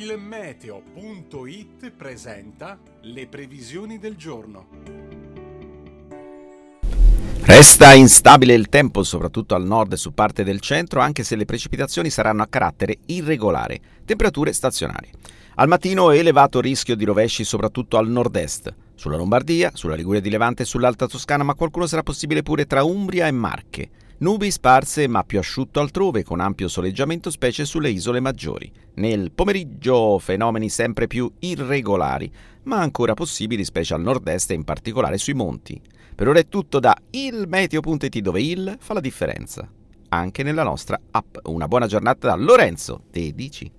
[0.00, 4.68] Il meteo.it presenta le previsioni del giorno.
[7.42, 11.44] Resta instabile il tempo, soprattutto al nord e su parte del centro, anche se le
[11.44, 13.78] precipitazioni saranno a carattere irregolare.
[14.06, 15.10] Temperature stazionarie.
[15.56, 20.62] Al mattino elevato rischio di rovesci soprattutto al nord-est, sulla Lombardia, sulla Liguria di Levante
[20.62, 23.90] e sull'Alta Toscana, ma qualcuno sarà possibile pure tra Umbria e Marche.
[24.22, 28.70] Nubi sparse ma più asciutto altrove, con ampio soleggiamento specie sulle isole maggiori.
[28.96, 32.30] Nel pomeriggio fenomeni sempre più irregolari,
[32.64, 35.80] ma ancora possibili specie al nord-est e in particolare sui monti.
[36.14, 39.66] Per ora è tutto da ilmeteo.it dove il fa la differenza.
[40.10, 41.38] Anche nella nostra app.
[41.44, 43.72] Una buona giornata da Lorenzo Tedici.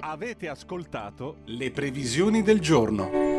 [0.00, 3.35] Avete ascoltato le previsioni del giorno.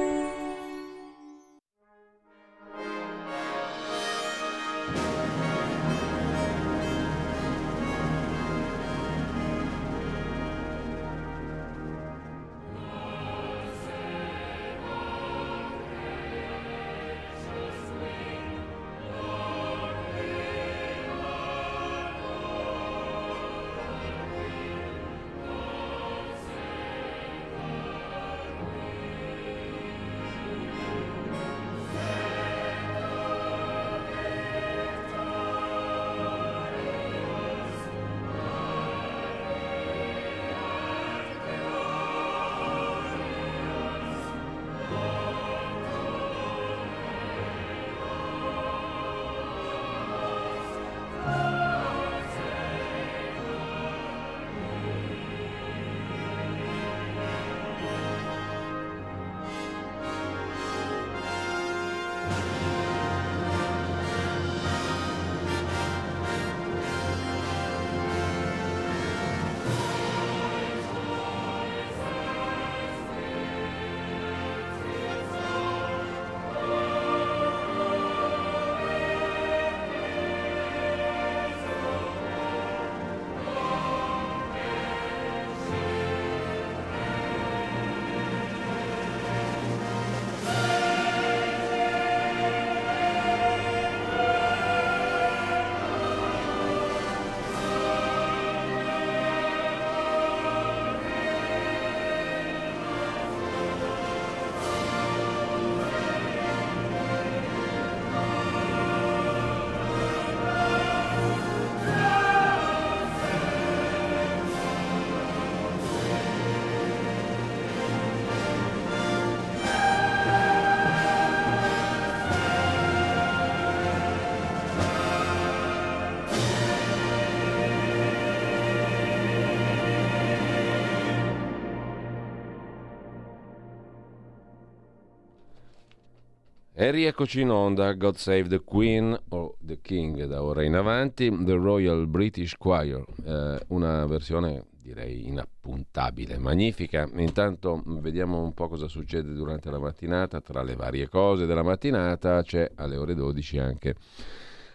[136.79, 141.27] E rieccoci in onda, God Save the Queen o The King da ora in avanti,
[141.43, 147.09] The Royal British Choir, eh, una versione direi inappuntabile, magnifica.
[147.15, 152.43] Intanto vediamo un po' cosa succede durante la mattinata, tra le varie cose della mattinata
[152.43, 153.95] c'è alle ore 12 anche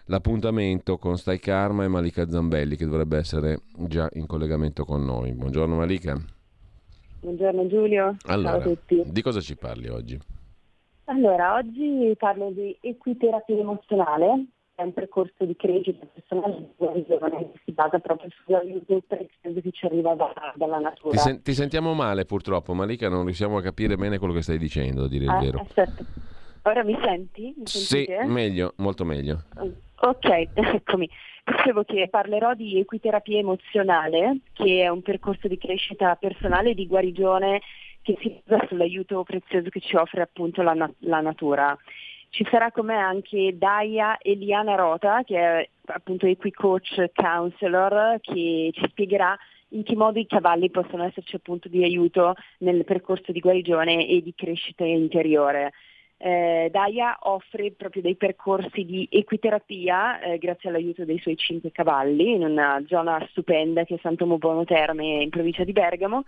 [0.07, 5.34] l'appuntamento con Stai Karma e Malika Zambelli che dovrebbe essere già in collegamento con noi.
[5.34, 6.20] Buongiorno Malika.
[7.20, 9.03] Buongiorno Giulio, allora, ciao a tutti.
[9.07, 10.40] Di cosa ci parli oggi?
[11.05, 17.61] Allora, oggi parlo di equiterapia emozionale, è un percorso di crescita personale di guarigione che
[17.64, 21.11] si basa proprio sull'aiuto che ci arriva da, dalla natura.
[21.12, 24.59] Ti, sen- ti, sentiamo male purtroppo, Malika, non riusciamo a capire bene quello che stai
[24.59, 25.61] dicendo, a dire ah, il vero.
[25.61, 26.05] Aspetta.
[26.64, 27.55] Ora mi senti?
[27.57, 29.42] Mi sì, meglio, molto meglio.
[30.00, 31.09] Ok, eccomi.
[31.44, 36.86] Dicevo che parlerò di equiterapia emozionale, che è un percorso di crescita personale e di
[36.86, 37.61] guarigione
[38.03, 41.76] che si basa sull'aiuto prezioso che ci offre appunto la, la natura.
[42.28, 48.84] Ci sarà con me anche Daia Eliana Rota, che è appunto Equicoach Counselor, che ci
[48.88, 49.36] spiegherà
[49.72, 54.22] in che modo i cavalli possono esserci appunto di aiuto nel percorso di guarigione e
[54.22, 55.72] di crescita interiore.
[56.16, 62.34] Eh, Daia offre proprio dei percorsi di equiterapia eh, grazie all'aiuto dei suoi cinque cavalli
[62.34, 66.24] in una zona stupenda che è Santomo Buono Terme in provincia di Bergamo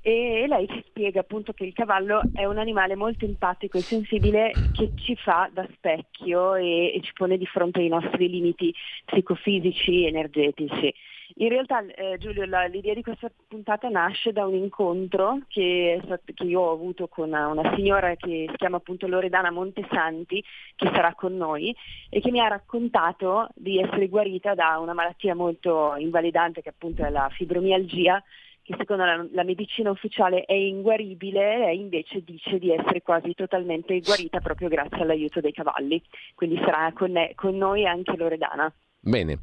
[0.00, 4.52] e lei ci spiega appunto che il cavallo è un animale molto empatico e sensibile
[4.72, 8.72] che ci fa da specchio e, e ci pone di fronte ai nostri limiti
[9.04, 10.94] psicofisici e energetici.
[11.40, 16.00] In realtà eh, Giulio, la, l'idea di questa puntata nasce da un incontro che,
[16.34, 20.42] che, io ho avuto con una, una signora che si chiama appunto Loredana Montesanti,
[20.74, 21.74] che sarà con noi,
[22.08, 27.04] e che mi ha raccontato di essere guarita da una malattia molto invalidante che appunto
[27.04, 28.22] è la fibromialgia,
[28.68, 33.98] che secondo la, la, medicina ufficiale è inguaribile e invece dice di essere quasi totalmente
[34.00, 36.02] guarita proprio grazie all'aiuto dei cavalli.
[36.34, 38.70] Quindi sarà con, con noi anche Loredana.
[39.00, 39.38] Bene.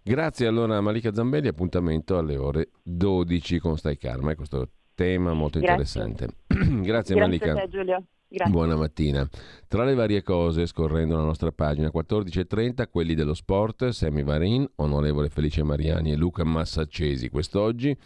[0.00, 5.32] Grazie allora a Malika Zambelli, appuntamento alle ore 12 con Stai Karma, è questo tema
[5.32, 6.02] molto Grazie.
[6.02, 6.26] interessante.
[6.46, 7.54] Grazie, Grazie Malika.
[7.54, 8.04] te Giulio.
[8.28, 8.52] Grazie.
[8.52, 9.28] Buona mattina.
[9.66, 15.28] Tra le varie cose, scorrendo la nostra pagina 14.30, quelli dello sport, Sammy Varin, onorevole
[15.30, 17.96] Felice Mariani e Luca Massaccesi quest'oggi.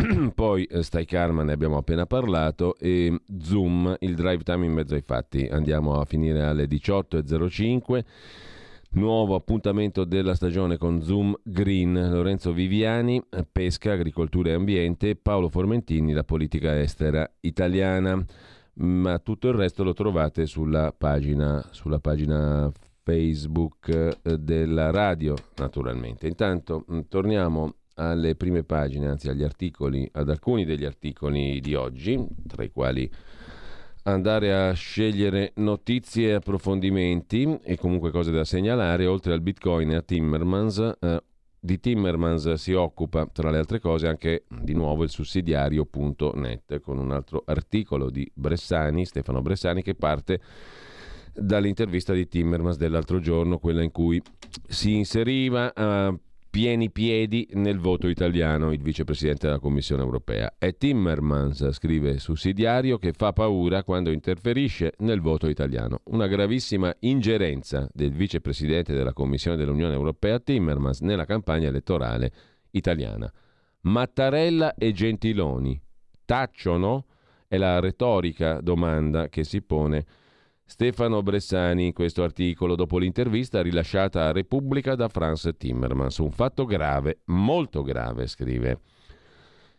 [0.34, 4.94] Poi eh, Stai Karma, ne abbiamo appena parlato, e Zoom, il drive time in mezzo
[4.94, 5.46] ai fatti.
[5.50, 8.04] Andiamo a finire alle 18.05.
[8.92, 13.22] Nuovo appuntamento della stagione con Zoom Green, Lorenzo Viviani,
[13.52, 18.24] pesca, agricoltura e ambiente, Paolo Formentini, la politica estera italiana.
[18.72, 22.70] Ma tutto il resto lo trovate sulla pagina, sulla pagina
[23.02, 23.88] Facebook
[24.22, 26.26] eh, della radio, naturalmente.
[26.26, 32.18] Intanto mh, torniamo alle prime pagine, anzi agli articoli, ad alcuni degli articoli di oggi,
[32.46, 33.10] tra i quali
[34.04, 39.96] andare a scegliere notizie e approfondimenti e comunque cose da segnalare, oltre al Bitcoin e
[39.96, 40.92] a Timmermans.
[40.98, 41.22] Eh,
[41.62, 47.10] di Timmermans si occupa, tra le altre cose, anche di nuovo il sussidiario.net con un
[47.10, 50.40] altro articolo di Bressani, Stefano Bressani, che parte
[51.34, 54.20] dall'intervista di Timmermans dell'altro giorno, quella in cui
[54.66, 56.18] si inseriva a
[56.50, 60.54] pieni piedi nel voto italiano il vicepresidente della Commissione europea.
[60.58, 66.00] È Timmermans, scrive sussidiario, che fa paura quando interferisce nel voto italiano.
[66.06, 72.32] Una gravissima ingerenza del vicepresidente della Commissione dell'Unione Europea Timmermans nella campagna elettorale
[72.72, 73.32] italiana.
[73.82, 75.80] Mattarella e Gentiloni
[76.24, 77.06] tacciono?
[77.46, 80.04] È la retorica domanda che si pone
[80.70, 86.18] Stefano Bressani in questo articolo dopo l'intervista rilasciata a Repubblica da Franz Timmermans.
[86.18, 88.78] Un fatto grave, molto grave, scrive.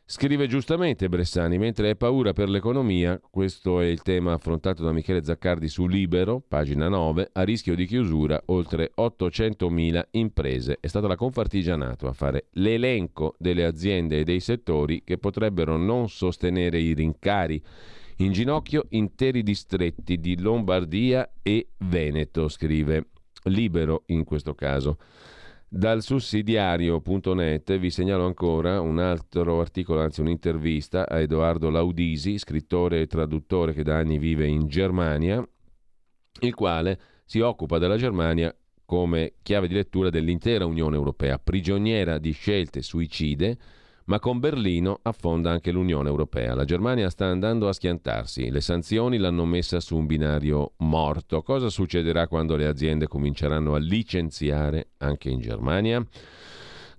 [0.04, 5.24] Scrive giustamente Bressani, mentre hai paura per l'economia, questo è il tema affrontato da Michele
[5.24, 10.78] Zaccardi su Libero, pagina 9, a rischio di chiusura oltre 800.000 imprese.
[10.82, 16.10] È stata la Confartigianato a fare l'elenco delle aziende e dei settori che potrebbero non
[16.10, 17.64] sostenere i rincari
[18.24, 23.08] in ginocchio interi distretti di Lombardia e Veneto, scrive
[23.46, 24.98] Libero in questo caso.
[25.68, 33.08] Dal sussidiario.net vi segnalo ancora un altro articolo, anzi un'intervista a Edoardo Laudisi, scrittore e
[33.08, 35.44] traduttore che da anni vive in Germania,
[36.42, 38.56] il quale si occupa della Germania
[38.86, 43.58] come chiave di lettura dell'intera Unione Europea, prigioniera di scelte suicide,
[44.06, 46.56] ma con Berlino affonda anche l'Unione Europea.
[46.56, 51.42] La Germania sta andando a schiantarsi, le sanzioni l'hanno messa su un binario morto.
[51.42, 56.06] Cosa succederà quando le aziende cominceranno a licenziare anche in Germania?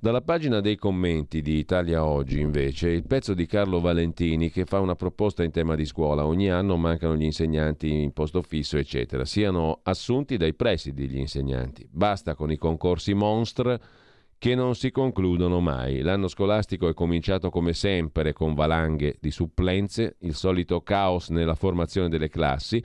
[0.02, 4.80] Dalla pagina dei commenti di Italia Oggi, invece, il pezzo di Carlo Valentini che fa
[4.80, 6.26] una proposta in tema di scuola.
[6.26, 9.24] Ogni anno mancano gli insegnanti in posto fisso, eccetera.
[9.24, 11.86] Siano assunti dai presidi gli insegnanti.
[11.88, 13.80] Basta con i concorsi monstre
[14.42, 16.00] che non si concludono mai.
[16.00, 22.08] L'anno scolastico è cominciato come sempre con valanghe di supplenze, il solito caos nella formazione
[22.08, 22.82] delle classi.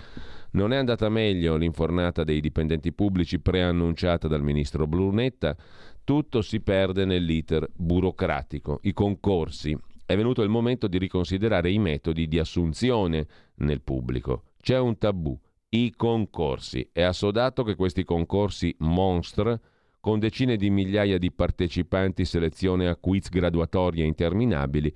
[0.52, 5.58] Non è andata meglio l'infornata dei dipendenti pubblici preannunciata dal ministro Brunetta.
[6.04, 9.76] Tutto si perde nell'iter burocratico, i concorsi.
[10.06, 14.44] È venuto il momento di riconsiderare i metodi di assunzione nel pubblico.
[14.62, 15.36] C'è un tabù,
[15.70, 16.88] i concorsi.
[16.94, 19.60] È assodato che questi concorsi monstre
[20.08, 24.90] con decine di migliaia di partecipanti, selezione a quiz graduatorie interminabili,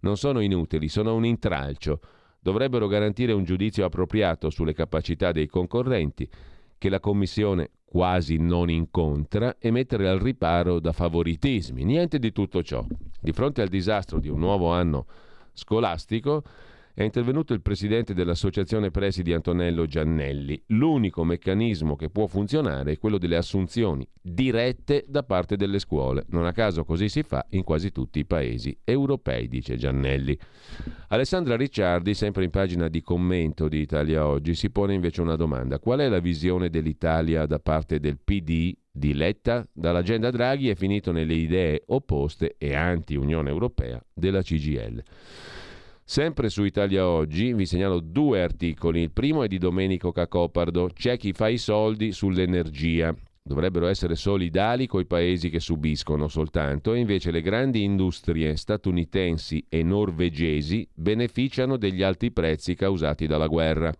[0.00, 2.00] non sono inutili, sono un intralcio.
[2.40, 6.28] Dovrebbero garantire un giudizio appropriato sulle capacità dei concorrenti,
[6.78, 11.84] che la Commissione quasi non incontra, e mettere al riparo da favoritismi.
[11.84, 12.84] Niente di tutto ciò.
[13.20, 15.06] Di fronte al disastro di un nuovo anno
[15.52, 16.42] scolastico,
[16.96, 20.62] è intervenuto il presidente dell'Associazione Presidi Antonello Giannelli.
[20.68, 26.24] L'unico meccanismo che può funzionare è quello delle assunzioni dirette da parte delle scuole.
[26.30, 30.38] Non a caso così si fa in quasi tutti i paesi europei, dice Giannelli.
[31.08, 35.78] Alessandra Ricciardi, sempre in pagina di commento di Italia Oggi, si pone invece una domanda.
[35.78, 39.68] Qual è la visione dell'Italia da parte del PD di Letta?
[39.70, 45.02] Dall'agenda Draghi è finito nelle idee opposte e anti-Unione Europea della CGL.
[46.08, 49.00] Sempre su Italia Oggi vi segnalo due articoli.
[49.00, 53.12] Il primo è di Domenico Cacopardo, C'è chi fa i soldi sull'energia.
[53.42, 59.82] dovrebbero essere solidali coi paesi che subiscono soltanto e invece le grandi industrie statunitensi e
[59.82, 63.92] norvegesi beneficiano degli alti prezzi causati dalla guerra.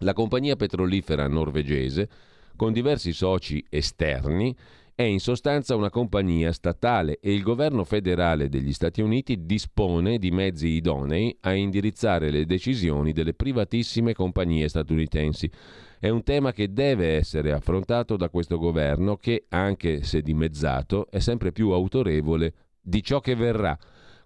[0.00, 2.08] La compagnia petrolifera norvegese,
[2.54, 4.54] con diversi soci esterni,
[4.96, 10.30] è in sostanza una compagnia statale e il governo federale degli Stati Uniti dispone di
[10.30, 15.50] mezzi idonei a indirizzare le decisioni delle privatissime compagnie statunitensi.
[15.98, 21.18] È un tema che deve essere affrontato da questo governo che, anche se dimezzato, è
[21.18, 23.76] sempre più autorevole di ciò che verrà,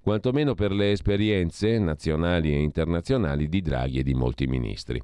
[0.09, 4.99] quantomeno per le esperienze nazionali e internazionali di Draghi e di molti ministri.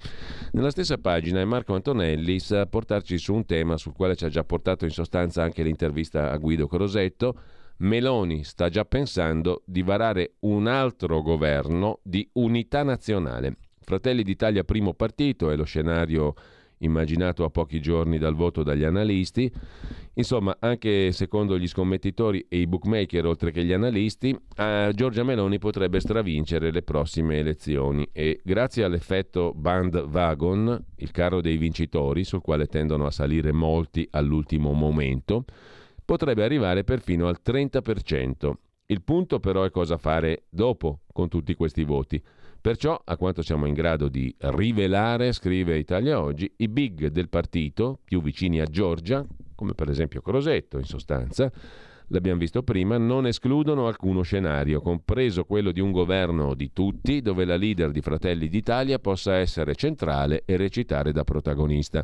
[0.52, 4.31] Nella stessa pagina è Marco Antonellis a portarci su un tema sul quale ci ha
[4.31, 7.39] già portato in sostanza anche l'intervista a Guido Crosetto.
[7.81, 13.59] Meloni sta già pensando di varare un altro governo di unità nazionale.
[13.82, 16.32] Fratelli d'Italia primo partito è lo scenario
[16.78, 19.51] immaginato a pochi giorni dal voto dagli analisti.
[20.14, 25.59] Insomma, anche secondo gli scommettitori e i bookmaker, oltre che gli analisti, eh, Giorgia Meloni
[25.59, 32.66] potrebbe stravincere le prossime elezioni e grazie all'effetto bandwagon, il carro dei vincitori, sul quale
[32.66, 35.44] tendono a salire molti all'ultimo momento,
[36.05, 38.52] potrebbe arrivare perfino al 30%.
[38.86, 42.22] Il punto però è cosa fare dopo con tutti questi voti.
[42.65, 47.99] Perciò, a quanto siamo in grado di rivelare, scrive Italia Oggi, i big del partito,
[48.03, 49.23] più vicini a Giorgia,
[49.55, 51.53] come per esempio Crosetto in sostanza,
[52.07, 57.45] l'abbiamo visto prima, non escludono alcuno scenario, compreso quello di un governo di tutti, dove
[57.45, 62.03] la leader di Fratelli d'Italia possa essere centrale e recitare da protagonista.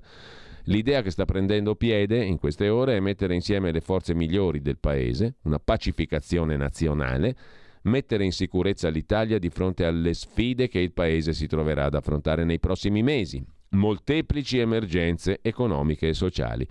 [0.65, 4.77] L'idea che sta prendendo piede in queste ore è mettere insieme le forze migliori del
[4.77, 7.35] paese, una pacificazione nazionale,
[7.83, 12.45] mettere in sicurezza l'Italia di fronte alle sfide che il Paese si troverà ad affrontare
[12.45, 16.67] nei prossimi mesi, molteplici emergenze economiche e sociali.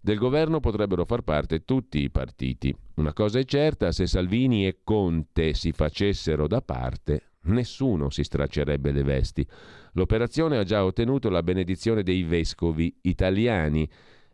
[0.00, 2.74] Del governo potrebbero far parte tutti i partiti.
[2.94, 8.90] Una cosa è certa, se Salvini e Conte si facessero da parte, nessuno si straccerebbe
[8.90, 9.46] le vesti.
[9.92, 13.88] L'operazione ha già ottenuto la benedizione dei vescovi italiani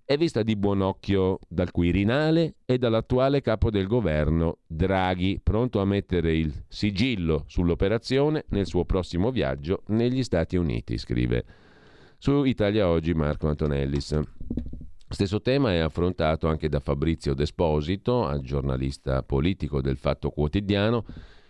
[0.09, 5.85] è vista di buon occhio dal Quirinale e dall'attuale capo del governo Draghi, pronto a
[5.85, 11.45] mettere il sigillo sull'operazione nel suo prossimo viaggio negli Stati Uniti, scrive
[12.17, 14.19] su Italia Oggi Marco Antonellis.
[15.11, 21.05] Stesso tema è affrontato anche da Fabrizio Desposito, giornalista politico del Fatto Quotidiano,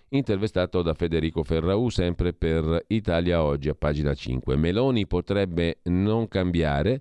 [0.08, 4.56] intervistato da Federico Ferraù sempre per Italia Oggi a pagina 5.
[4.56, 7.00] Meloni potrebbe non cambiare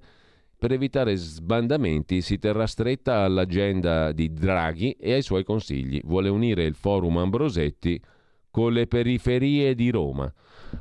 [0.57, 6.01] per evitare sbandamenti si terrà stretta all'agenda di Draghi e ai suoi consigli.
[6.03, 8.01] Vuole unire il forum Ambrosetti
[8.49, 10.33] con le periferie di Roma.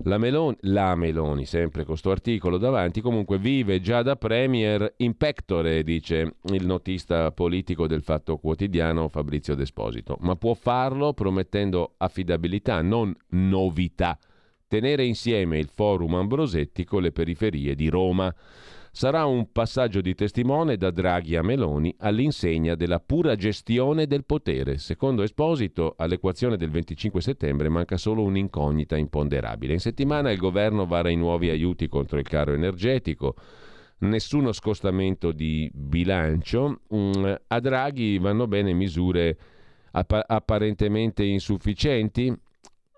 [0.04, 5.14] La Meloni, la Meloni, sempre con questo articolo davanti, comunque vive già da Premier in
[5.16, 12.80] pectore, dice il notista politico del Fatto Quotidiano Fabrizio Desposito, ma può farlo promettendo affidabilità,
[12.80, 14.18] non novità.
[14.66, 18.34] Tenere insieme il forum Ambrosetti con le periferie di Roma
[18.96, 24.78] sarà un passaggio di testimone da Draghi a Meloni all'insegna della pura gestione del potere.
[24.78, 29.74] Secondo Esposito, all'equazione del 25 settembre manca solo un'incognita imponderabile.
[29.74, 33.34] In settimana il governo vara i nuovi aiuti contro il caro energetico,
[33.98, 36.80] nessuno scostamento di bilancio.
[36.94, 39.36] Mm, a Draghi vanno bene misure
[39.92, 42.34] apparentemente insufficienti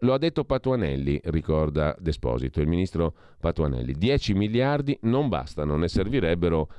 [0.00, 3.94] lo ha detto Patuanelli, ricorda Desposito, il ministro Patuanelli.
[3.94, 6.70] 10 miliardi non bastano, ne servirebbero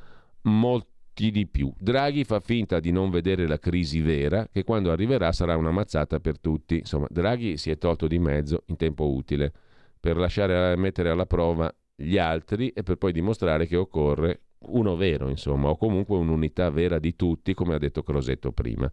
[0.43, 1.73] molti di più.
[1.77, 6.19] Draghi fa finta di non vedere la crisi vera, che quando arriverà sarà una mazzata
[6.19, 6.77] per tutti.
[6.77, 9.51] Insomma, Draghi si è tolto di mezzo in tempo utile
[9.99, 15.29] per lasciare mettere alla prova gli altri e per poi dimostrare che occorre uno vero,
[15.29, 18.89] insomma, o comunque un'unità vera di tutti, come ha detto Crosetto prima.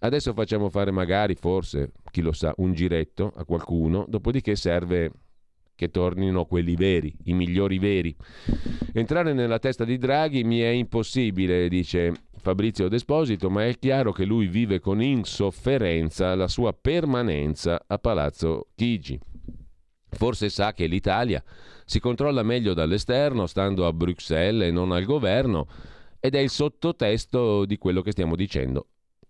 [0.00, 5.10] Adesso facciamo fare magari, forse, chi lo sa, un giretto a qualcuno, dopodiché serve
[5.74, 8.14] che tornino quelli veri, i migliori veri.
[8.92, 14.24] Entrare nella testa di Draghi mi è impossibile, dice Fabrizio Desposito, ma è chiaro che
[14.24, 19.18] lui vive con insofferenza la sua permanenza a Palazzo Chigi.
[20.10, 21.42] Forse sa che l'Italia
[21.84, 25.66] si controlla meglio dall'esterno, stando a Bruxelles e non al governo,
[26.20, 28.86] ed è il sottotesto di quello che stiamo dicendo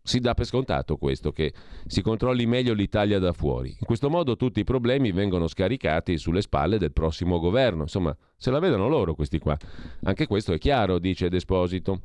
[0.07, 1.55] Si dà per scontato questo, che
[1.87, 3.71] si controlli meglio l'Italia da fuori.
[3.71, 7.85] In questo modo tutti i problemi vengono scaricati sulle spalle del prossimo governo.
[7.85, 9.57] Insomma, se la vedono loro questi qua.
[10.03, 12.03] Anche questo è chiaro, dice Desposito.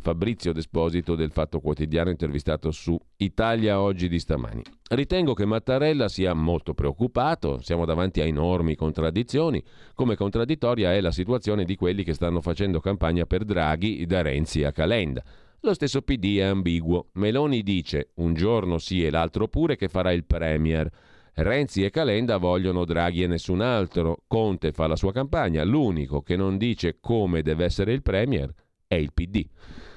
[0.00, 4.62] Fabrizio Desposito del Fatto Quotidiano intervistato su Italia Oggi di stamani.
[4.88, 9.62] Ritengo che Mattarella sia molto preoccupato, siamo davanti a enormi contraddizioni,
[9.94, 14.64] come contraddittoria è la situazione di quelli che stanno facendo campagna per Draghi da Renzi
[14.64, 15.22] a Calenda.
[15.64, 17.10] Lo stesso PD è ambiguo.
[17.12, 20.90] Meloni dice un giorno sì e l'altro pure che farà il Premier.
[21.34, 24.24] Renzi e Calenda vogliono Draghi e nessun altro.
[24.26, 25.62] Conte fa la sua campagna.
[25.62, 28.52] L'unico che non dice come deve essere il Premier
[28.88, 29.46] è il PD.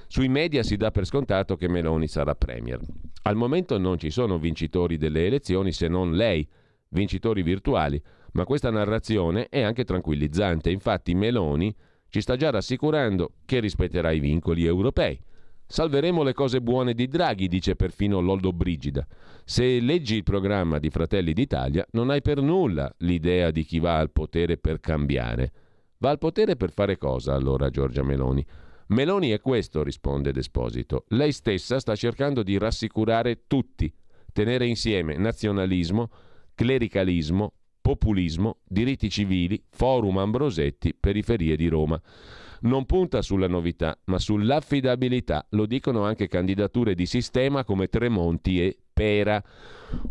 [0.05, 2.79] Sui media si dà per scontato che Meloni sarà Premier.
[3.23, 6.47] Al momento non ci sono vincitori delle elezioni se non lei,
[6.89, 7.99] vincitori virtuali,
[8.33, 10.69] ma questa narrazione è anche tranquillizzante.
[10.69, 11.75] Infatti Meloni
[12.07, 15.19] ci sta già rassicurando che rispetterà i vincoli europei.
[15.67, 19.05] Salveremo le cose buone di Draghi, dice perfino Loldo Brigida.
[19.43, 23.97] Se leggi il programma di Fratelli d'Italia, non hai per nulla l'idea di chi va
[23.97, 25.51] al potere per cambiare.
[25.97, 28.45] Va al potere per fare cosa allora Giorgia Meloni?
[28.87, 31.05] Meloni è questo, risponde Desposito.
[31.09, 33.91] Lei stessa sta cercando di rassicurare tutti,
[34.31, 36.09] tenere insieme nazionalismo,
[36.53, 41.99] clericalismo, populismo, diritti civili, forum Ambrosetti, periferie di Roma
[42.65, 45.45] non punta sulla novità, ma sull'affidabilità.
[45.51, 49.41] Lo dicono anche candidature di sistema come Tremonti e Pera.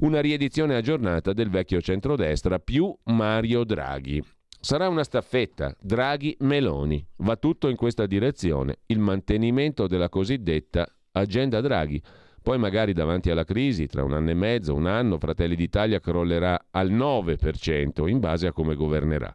[0.01, 4.22] Una riedizione aggiornata del vecchio centrodestra più Mario Draghi.
[4.60, 7.06] Sarà una staffetta Draghi-Meloni.
[7.16, 12.02] Va tutto in questa direzione, il mantenimento della cosiddetta agenda Draghi.
[12.45, 16.66] Poi magari davanti alla crisi, tra un anno e mezzo, un anno, Fratelli d'Italia crollerà
[16.73, 19.35] al 9% in base a come governerà.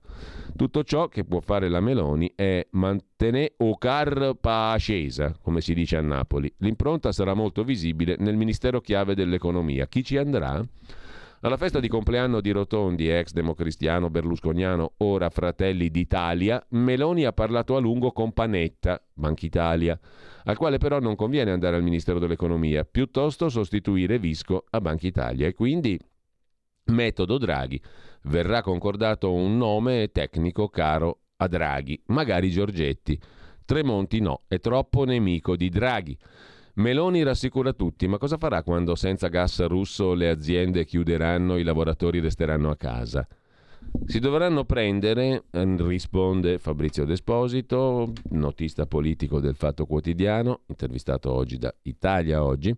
[0.55, 5.97] Tutto ciò che può fare la Meloni è mantenere o carpa accesa, come si dice
[5.97, 6.53] a Napoli.
[6.57, 9.87] L'impronta sarà molto visibile nel Ministero chiave dell'economia.
[9.87, 10.63] Chi ci andrà?
[11.41, 17.77] Alla festa di compleanno di Rotondi, ex democristiano berlusconiano, ora Fratelli d'Italia, Meloni ha parlato
[17.77, 19.97] a lungo con Panetta, Banca Italia,
[20.43, 25.47] al quale però non conviene andare al Ministero dell'Economia, piuttosto sostituire Visco a Banca Italia
[25.47, 25.97] e quindi
[26.87, 27.81] metodo Draghi
[28.23, 33.17] verrà concordato un nome tecnico caro a Draghi, magari Giorgetti.
[33.63, 36.17] Tremonti no, è troppo nemico di Draghi.
[36.79, 41.63] Meloni rassicura tutti, ma cosa farà quando senza gas russo le aziende chiuderanno, e i
[41.63, 43.27] lavoratori resteranno a casa?
[44.05, 51.73] Si dovranno prendere, eh, risponde Fabrizio Desposito, notista politico del Fatto Quotidiano, intervistato oggi da
[51.81, 52.73] Italia Oggi.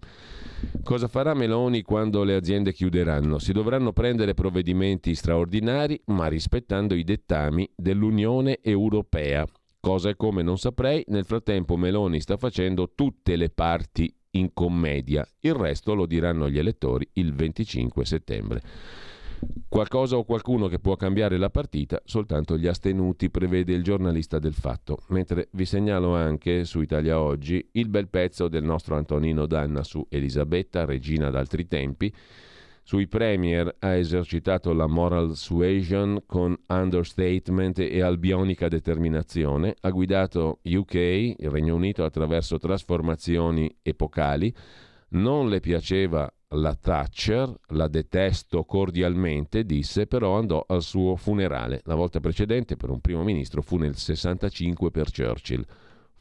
[0.84, 3.38] Cosa farà Meloni quando le aziende chiuderanno?
[3.38, 9.48] Si dovranno prendere provvedimenti straordinari, ma rispettando i dettami dell'Unione Europea.
[9.82, 15.28] Cosa e come non saprei, nel frattempo Meloni sta facendo tutte le parti in commedia,
[15.40, 18.62] il resto lo diranno gli elettori il 25 settembre.
[19.68, 24.53] Qualcosa o qualcuno che può cambiare la partita, soltanto gli astenuti, prevede il giornalista del
[24.53, 24.99] fatto.
[25.08, 30.06] Mentre vi segnalo anche su Italia Oggi il bel pezzo del nostro Antonino Danna su
[30.10, 32.14] Elisabetta, regina d'altri tempi.
[32.84, 40.94] Sui premier ha esercitato la moral suasion con understatement e albionica determinazione, ha guidato UK,
[40.95, 44.53] il Regno Unito, attraverso trasformazioni epocali,
[45.10, 51.82] non le piaceva la Thatcher, la detesto cordialmente, disse, però andò al suo funerale.
[51.86, 55.66] La volta precedente per un primo ministro fu nel 65 per Churchill.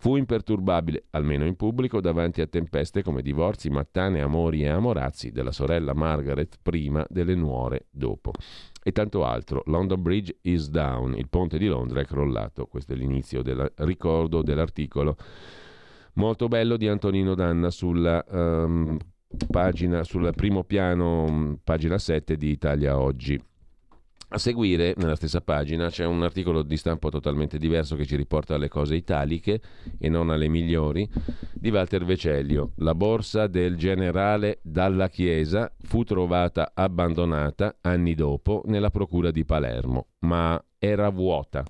[0.01, 5.52] Fu imperturbabile, almeno in pubblico, davanti a tempeste come divorzi, mattane, amori e amorazzi della
[5.52, 8.32] sorella Margaret prima, delle nuore dopo.
[8.82, 9.62] E tanto altro.
[9.66, 12.64] London Bridge is down, il ponte di Londra è crollato.
[12.64, 15.18] Questo è l'inizio del ricordo dell'articolo
[16.14, 18.97] molto bello di Antonino Danna sulla um,
[19.51, 23.49] pagina, sul primo piano, pagina 7 di Italia Oggi.
[24.32, 28.55] A seguire, nella stessa pagina, c'è un articolo di stampo totalmente diverso che ci riporta
[28.55, 29.61] alle cose italiche
[29.98, 31.09] e non alle migliori,
[31.52, 32.70] di Walter Vecellio.
[32.77, 40.11] La borsa del generale Dalla Chiesa fu trovata abbandonata anni dopo nella procura di Palermo,
[40.20, 41.65] ma era vuota.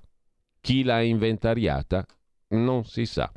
[0.59, 2.05] Chi l'ha inventariata
[2.49, 3.31] non si sa.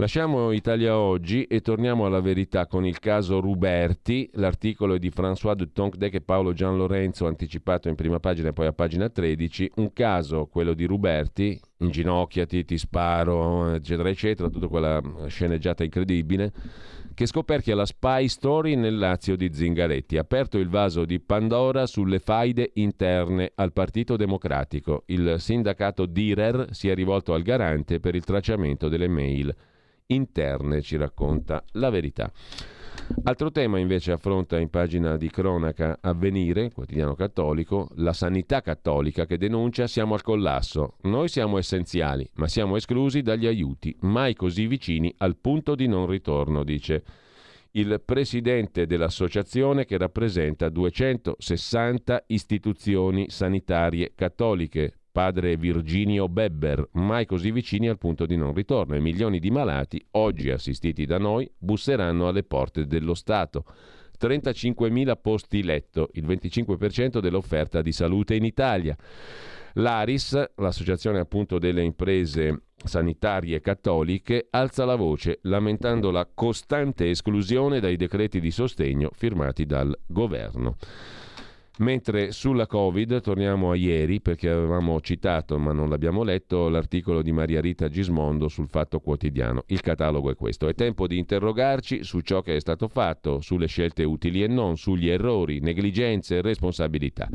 [0.00, 4.30] Lasciamo Italia oggi e torniamo alla verità con il caso Ruberti.
[4.36, 8.52] L'articolo è di François de Tonquedec e Paolo Gian Lorenzo, anticipato in prima pagina e
[8.54, 9.72] poi a pagina 13.
[9.74, 16.50] Un caso, quello di Ruberti, inginocchiati, ti sparo, eccetera, eccetera, tutta quella sceneggiata incredibile,
[17.12, 20.16] che scoperchia la spy story nel Lazio di Zingaretti.
[20.16, 25.02] Aperto il vaso di Pandora sulle faide interne al Partito Democratico.
[25.08, 29.54] Il sindacato Direr si è rivolto al garante per il tracciamento delle mail
[30.12, 32.30] interne, ci racconta la verità.
[33.24, 39.36] Altro tema invece affronta in pagina di cronaca Avvenire, quotidiano cattolico, la sanità cattolica che
[39.36, 40.96] denuncia siamo al collasso.
[41.02, 46.06] Noi siamo essenziali, ma siamo esclusi dagli aiuti, mai così vicini al punto di non
[46.06, 47.02] ritorno, dice
[47.72, 57.88] il presidente dell'associazione che rappresenta 260 istituzioni sanitarie cattoliche, padre Virginio Bebber, mai così vicini
[57.88, 62.42] al punto di non ritorno e milioni di malati, oggi assistiti da noi, busseranno alle
[62.42, 63.64] porte dello Stato.
[64.20, 68.96] 35.000 posti letto, il 25% dell'offerta di salute in Italia.
[69.74, 77.96] L'ARIS, l'associazione appunto delle imprese sanitarie cattoliche, alza la voce lamentando la costante esclusione dai
[77.96, 80.76] decreti di sostegno firmati dal governo.
[81.78, 87.32] Mentre sulla Covid torniamo a ieri perché avevamo citato ma non l'abbiamo letto l'articolo di
[87.32, 89.62] Maria Rita Gismondo sul Fatto Quotidiano.
[89.68, 90.68] Il catalogo è questo.
[90.68, 94.76] È tempo di interrogarci su ciò che è stato fatto, sulle scelte utili e non,
[94.76, 97.28] sugli errori, negligenze e responsabilità.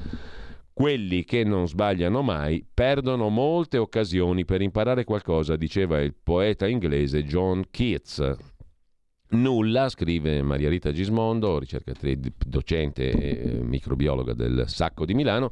[0.71, 7.23] Quelli che non sbagliano mai perdono molte occasioni per imparare qualcosa, diceva il poeta inglese
[7.23, 8.54] John Keats.
[9.27, 15.51] Nulla, scrive Maria Rita Gismondo, ricercatrice, docente e microbiologa del Sacco di Milano,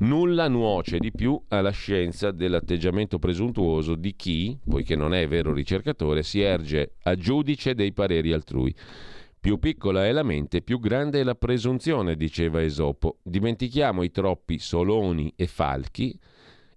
[0.00, 6.24] nulla nuoce di più alla scienza dell'atteggiamento presuntuoso di chi, poiché non è vero ricercatore,
[6.24, 8.74] si erge a giudice dei pareri altrui.
[9.38, 13.18] Più piccola è la mente, più grande è la presunzione, diceva Esopo.
[13.22, 16.18] Dimentichiamo i troppi soloni e falchi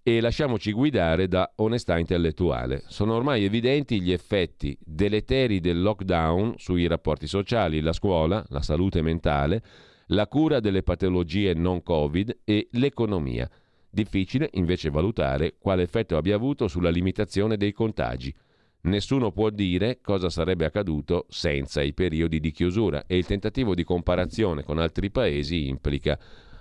[0.07, 2.83] e lasciamoci guidare da onestà intellettuale.
[2.85, 9.01] Sono ormai evidenti gli effetti deleteri del lockdown sui rapporti sociali, la scuola, la salute
[9.01, 9.63] mentale,
[10.09, 13.49] la cura delle patologie non Covid e l'economia.
[13.89, 18.31] Difficile invece valutare quale effetto abbia avuto sulla limitazione dei contagi.
[18.81, 23.83] Nessuno può dire cosa sarebbe accaduto senza i periodi di chiusura e il tentativo di
[23.83, 26.15] comparazione con altri paesi implica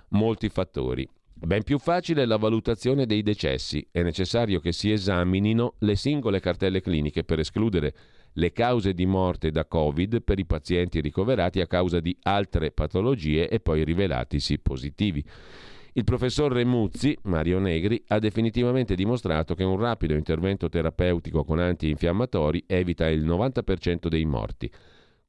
[0.09, 1.07] molti fattori.
[1.37, 3.85] Ben più facile la valutazione dei decessi.
[3.91, 7.93] È necessario che si esaminino le singole cartelle cliniche per escludere
[8.33, 13.49] le cause di morte da Covid per i pazienti ricoverati a causa di altre patologie
[13.49, 15.23] e poi rivelatisi positivi.
[15.91, 22.63] Il professor Remuzzi, Mario Negri, ha definitivamente dimostrato che un rapido intervento terapeutico con antinfiammatori
[22.65, 24.71] evita il 90% dei morti.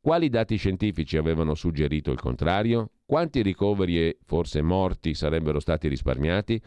[0.07, 2.91] Quali dati scientifici avevano suggerito il contrario?
[3.05, 6.63] Quanti ricoveri e forse morti sarebbero stati risparmiati?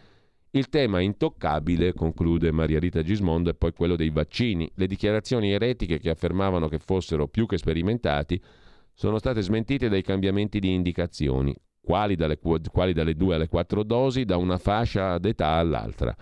[0.52, 4.70] Il tema intoccabile, conclude Maria Rita Gismondo, è poi quello dei vaccini.
[4.76, 8.44] Le dichiarazioni eretiche che affermavano che fossero più che sperimentati
[8.94, 12.40] sono state smentite dai cambiamenti di indicazioni, quali dalle,
[12.70, 16.14] quali dalle 2 alle 4 dosi da una fascia d'età all'altra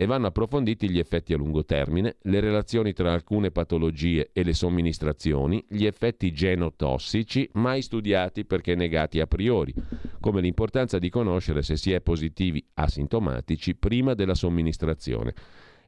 [0.00, 4.54] e vanno approfonditi gli effetti a lungo termine, le relazioni tra alcune patologie e le
[4.54, 9.74] somministrazioni, gli effetti genotossici mai studiati perché negati a priori,
[10.20, 15.34] come l'importanza di conoscere se si è positivi asintomatici prima della somministrazione.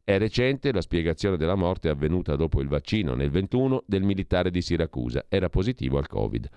[0.02, 4.60] È recente la spiegazione della morte avvenuta dopo il vaccino nel 21 del militare di
[4.60, 6.48] Siracusa, era positivo al Covid.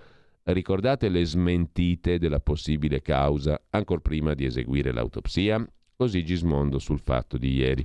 [0.42, 5.64] Ricordate le smentite della possibile causa ancora prima di eseguire l'autopsia?
[5.96, 7.84] Così Gismondo sul fatto di ieri.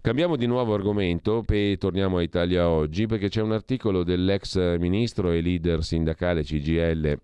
[0.00, 5.30] Cambiamo di nuovo argomento e torniamo a Italia oggi perché c'è un articolo dell'ex ministro
[5.30, 7.20] e leader sindacale CGL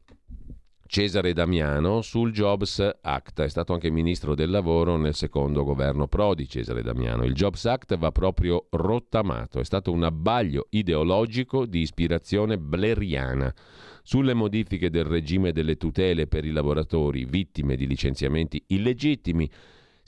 [0.86, 3.42] Cesare Damiano sul Jobs Act.
[3.42, 7.24] È stato anche ministro del lavoro nel secondo governo Prodi, Cesare Damiano.
[7.24, 13.54] Il Jobs Act va proprio rottamato, è stato un abbaglio ideologico di ispirazione bleriana
[14.02, 19.50] sulle modifiche del regime delle tutele per i lavoratori vittime di licenziamenti illegittimi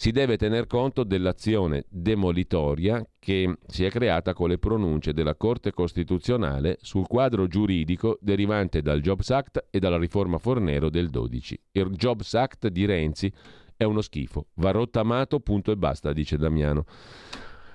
[0.00, 5.72] si deve tener conto dell'azione demolitoria che si è creata con le pronunce della Corte
[5.72, 11.60] Costituzionale sul quadro giuridico derivante dal Jobs Act e dalla riforma Fornero del 12.
[11.72, 13.30] Il Jobs Act di Renzi
[13.76, 16.86] è uno schifo, va rottamato, punto e basta, dice Damiano.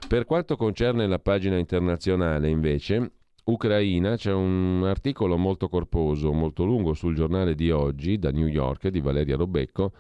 [0.08, 3.12] Per quanto concerne la pagina internazionale, invece,
[3.44, 8.88] Ucraina, c'è un articolo molto corposo, molto lungo sul giornale di oggi, da New York,
[8.88, 9.92] di Valeria Robecco,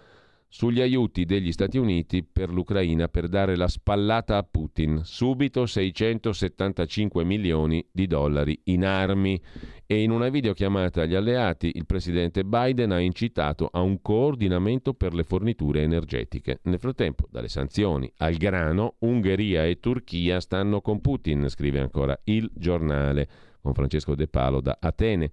[0.47, 5.01] sugli aiuti degli Stati Uniti per l'Ucraina per dare la spallata a Putin.
[5.03, 9.41] Subito 675 milioni di dollari in armi.
[9.87, 15.13] E in una videochiamata agli alleati il presidente Biden ha incitato a un coordinamento per
[15.13, 16.59] le forniture energetiche.
[16.63, 22.49] Nel frattempo, dalle sanzioni al grano, Ungheria e Turchia stanno con Putin, scrive ancora il
[22.53, 23.27] giornale
[23.61, 25.31] con Francesco De Palo da Atene.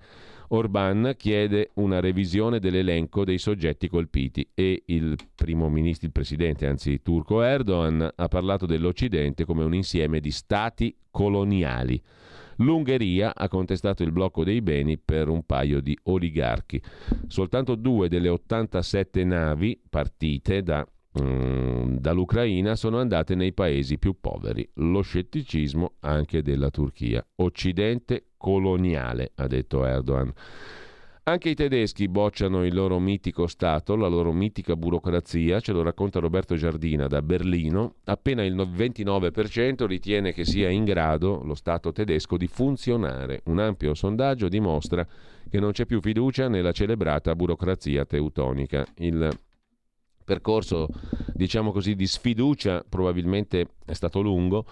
[0.55, 7.01] Orban chiede una revisione dell'elenco dei soggetti colpiti e il primo ministro, il presidente, anzi
[7.01, 12.01] turco Erdogan, ha parlato dell'Occidente come un insieme di stati coloniali.
[12.57, 16.83] L'Ungheria ha contestato il blocco dei beni per un paio di oligarchi.
[17.29, 20.87] Soltanto due delle 87 navi partite da,
[21.19, 24.69] mm, dall'Ucraina sono andate nei paesi più poveri.
[24.74, 27.27] Lo scetticismo anche della Turchia.
[27.37, 30.32] Occidente coloniale, ha detto Erdogan.
[31.24, 36.19] Anche i tedeschi bocciano il loro mitico Stato, la loro mitica burocrazia, ce lo racconta
[36.19, 37.94] Roberto Giardina da Berlino.
[38.06, 43.43] Appena il 29% ritiene che sia in grado lo Stato tedesco di funzionare.
[43.44, 45.06] Un ampio sondaggio dimostra
[45.48, 48.85] che non c'è più fiducia nella celebrata burocrazia teutonica.
[48.97, 49.31] Il
[50.24, 50.89] percorso,
[51.35, 54.66] diciamo così, di sfiducia probabilmente è stato lungo.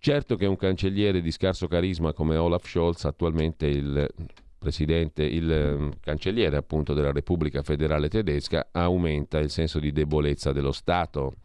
[0.00, 4.08] Certo che un cancelliere di scarso carisma come Olaf Scholz, attualmente il
[4.56, 10.72] presidente, il ehm, cancelliere appunto della Repubblica Federale Tedesca, aumenta il senso di debolezza dello
[10.72, 11.36] Stato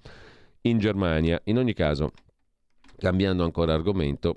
[0.62, 1.42] in Germania.
[1.46, 2.12] In ogni caso,
[2.98, 4.36] cambiando ancora argomento,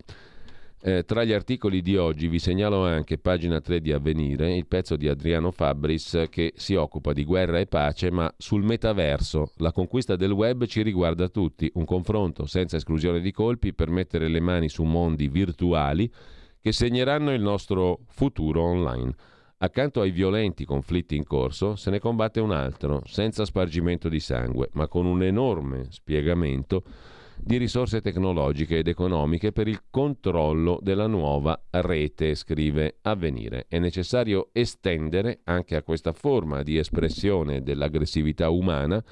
[0.82, 4.96] eh, tra gli articoli di oggi vi segnalo anche pagina 3 di Avvenire, il pezzo
[4.96, 9.52] di Adriano Fabris che si occupa di guerra e pace, ma sul metaverso.
[9.56, 14.28] La conquista del web ci riguarda tutti, un confronto senza esclusione di colpi per mettere
[14.28, 16.10] le mani su mondi virtuali
[16.60, 19.14] che segneranno il nostro futuro online.
[19.58, 24.68] Accanto ai violenti conflitti in corso se ne combatte un altro, senza spargimento di sangue,
[24.72, 26.82] ma con un enorme spiegamento
[27.38, 33.66] di risorse tecnologiche ed economiche per il controllo della nuova rete, scrive Avvenire.
[33.68, 39.02] È necessario estendere anche a questa forma di espressione dell'aggressività umana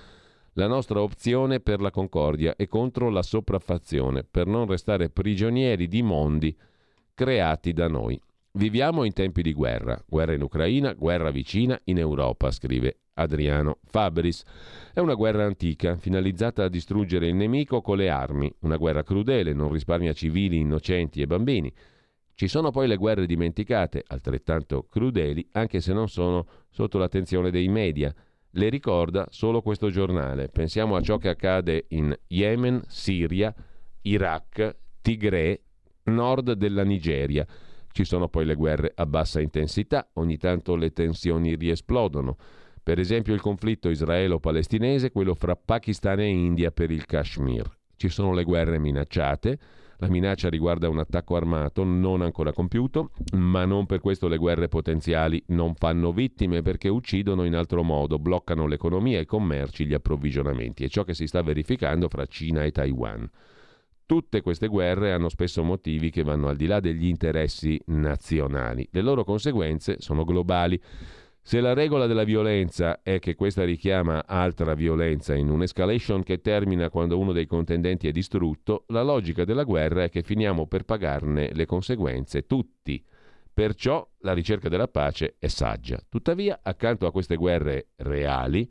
[0.54, 6.02] la nostra opzione per la concordia e contro la sopraffazione, per non restare prigionieri di
[6.02, 6.56] mondi
[7.12, 8.20] creati da noi.
[8.56, 14.44] Viviamo in tempi di guerra, guerra in Ucraina, guerra vicina in Europa, scrive Adriano Fabris.
[14.92, 19.52] È una guerra antica, finalizzata a distruggere il nemico con le armi, una guerra crudele,
[19.52, 21.72] non risparmia civili, innocenti e bambini.
[22.34, 27.66] Ci sono poi le guerre dimenticate, altrettanto crudeli, anche se non sono sotto l'attenzione dei
[27.66, 28.14] media.
[28.50, 30.48] Le ricorda solo questo giornale.
[30.48, 33.52] Pensiamo a ciò che accade in Yemen, Siria,
[34.02, 35.62] Iraq, Tigre
[36.04, 37.44] nord della Nigeria.
[37.94, 42.36] Ci sono poi le guerre a bassa intensità, ogni tanto le tensioni riesplodono.
[42.82, 47.70] Per esempio il conflitto israelo-palestinese, quello fra Pakistan e India per il Kashmir.
[47.94, 49.58] Ci sono le guerre minacciate,
[49.98, 54.66] la minaccia riguarda un attacco armato non ancora compiuto, ma non per questo le guerre
[54.66, 60.82] potenziali non fanno vittime perché uccidono in altro modo, bloccano l'economia, i commerci, gli approvvigionamenti.
[60.82, 63.30] È ciò che si sta verificando fra Cina e Taiwan.
[64.06, 68.86] Tutte queste guerre hanno spesso motivi che vanno al di là degli interessi nazionali.
[68.90, 70.78] Le loro conseguenze sono globali.
[71.40, 76.90] Se la regola della violenza è che questa richiama altra violenza in un'escalation che termina
[76.90, 81.50] quando uno dei contendenti è distrutto, la logica della guerra è che finiamo per pagarne
[81.54, 83.02] le conseguenze tutti.
[83.54, 85.98] Perciò la ricerca della pace è saggia.
[86.08, 88.70] Tuttavia, accanto a queste guerre reali,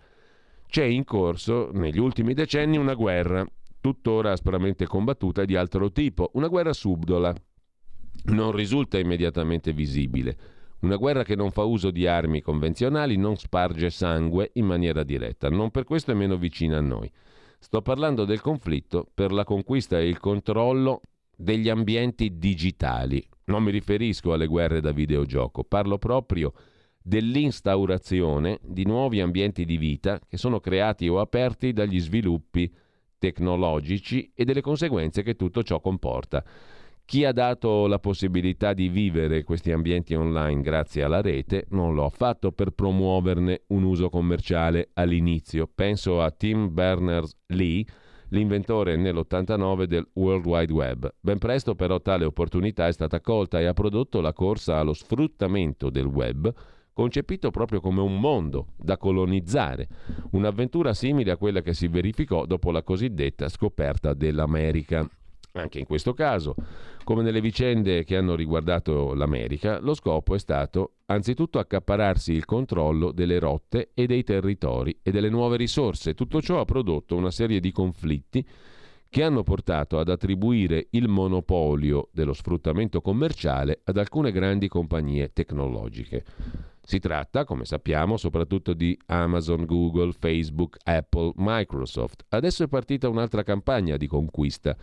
[0.68, 3.45] c'è in corso negli ultimi decenni una guerra
[3.84, 7.35] tuttora aspramente combattuta di altro tipo, una guerra subdola.
[8.27, 10.38] Non risulta immediatamente visibile.
[10.84, 15.49] Una guerra che non fa uso di armi convenzionali, non sparge sangue in maniera diretta,
[15.49, 17.11] non per questo è meno vicina a noi.
[17.60, 21.01] Sto parlando del conflitto per la conquista e il controllo
[21.35, 23.22] degli ambienti digitali.
[23.45, 26.53] Non mi riferisco alle guerre da videogioco, parlo proprio
[27.01, 32.73] dell'instaurazione di nuovi ambienti di vita che sono creati o aperti dagli sviluppi
[33.23, 36.43] tecnologici e delle conseguenze che tutto ciò comporta.
[37.05, 42.03] Chi ha dato la possibilità di vivere questi ambienti online grazie alla rete non lo
[42.03, 45.69] ha fatto per promuoverne un uso commerciale all'inizio.
[45.73, 47.85] Penso a Tim Berners-Lee,
[48.29, 51.13] l'inventore nell'89 del World Wide Web.
[51.21, 55.89] Ben presto però tale opportunità è stata colta e ha prodotto la corsa allo sfruttamento
[55.89, 56.53] del web
[56.94, 59.88] concepito proprio come un mondo da colonizzare,
[60.32, 65.07] un'avventura simile a quella che si verificò dopo la cosiddetta scoperta dell'America.
[65.56, 66.56] Anche in questo caso,
[67.03, 73.11] come nelle vicende che hanno riguardato l'America, lo scopo è stato anzitutto accapararsi il controllo
[73.11, 76.15] delle rotte e dei territori e delle nuove risorse.
[76.15, 78.44] Tutto ciò ha prodotto una serie di conflitti
[79.10, 86.26] che hanno portato ad attribuire il monopolio dello sfruttamento commerciale ad alcune grandi compagnie tecnologiche.
[86.85, 92.26] Si tratta, come sappiamo, soprattutto di Amazon, Google, Facebook, Apple, Microsoft.
[92.27, 94.76] Adesso è partita un'altra campagna di conquista,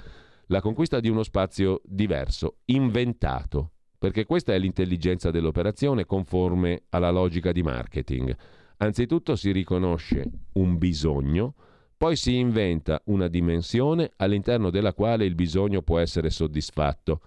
[0.47, 7.53] la conquista di uno spazio diverso, inventato, perché questa è l'intelligenza dell'operazione conforme alla logica
[7.53, 8.35] di marketing.
[8.79, 10.25] Anzitutto si riconosce
[10.55, 11.55] un bisogno,
[11.99, 17.21] poi si inventa una dimensione all'interno della quale il bisogno può essere soddisfatto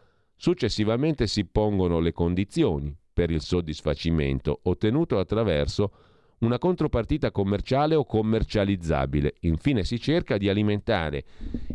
[0.44, 5.92] Successivamente si pongono le condizioni per il soddisfacimento ottenuto attraverso
[6.40, 9.36] una contropartita commerciale o commercializzabile.
[9.42, 11.24] Infine si cerca di alimentare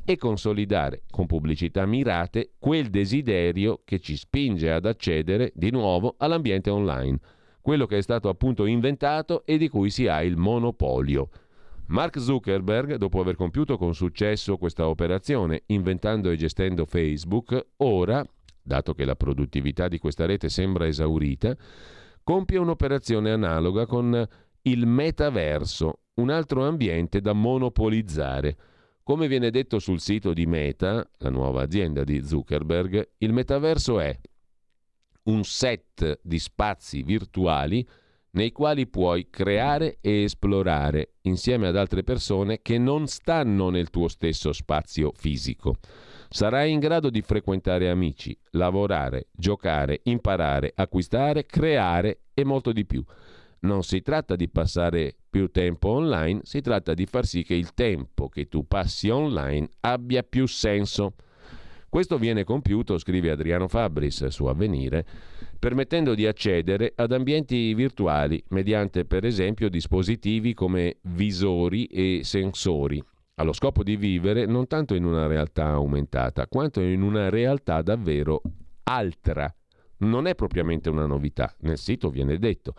[0.04, 6.70] e consolidare con pubblicità mirate quel desiderio che ci spinge ad accedere di nuovo all'ambiente
[6.70, 7.18] online,
[7.62, 11.30] quello che è stato appunto inventato e di cui si ha il monopolio.
[11.86, 18.22] Mark Zuckerberg, dopo aver compiuto con successo questa operazione, inventando e gestendo Facebook, ora,
[18.68, 21.56] dato che la produttività di questa rete sembra esaurita,
[22.22, 24.28] compie un'operazione analoga con
[24.62, 28.56] il metaverso, un altro ambiente da monopolizzare.
[29.02, 34.16] Come viene detto sul sito di Meta, la nuova azienda di Zuckerberg, il metaverso è
[35.24, 37.86] un set di spazi virtuali
[38.30, 44.08] nei quali puoi creare e esplorare insieme ad altre persone che non stanno nel tuo
[44.08, 45.76] stesso spazio fisico.
[46.30, 53.02] Sarai in grado di frequentare amici, lavorare, giocare, imparare, acquistare, creare e molto di più.
[53.60, 57.72] Non si tratta di passare più tempo online, si tratta di far sì che il
[57.72, 61.14] tempo che tu passi online abbia più senso.
[61.88, 65.06] Questo viene compiuto, scrive Adriano Fabris su Avvenire,
[65.58, 73.02] permettendo di accedere ad ambienti virtuali mediante per esempio dispositivi come visori e sensori,
[73.38, 78.42] allo scopo di vivere non tanto in una realtà aumentata, quanto in una realtà davvero
[78.84, 79.52] altra.
[79.98, 82.74] Non è propriamente una novità, nel sito viene detto,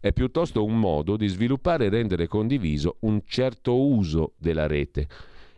[0.00, 5.06] è piuttosto un modo di sviluppare e rendere condiviso un certo uso della rete.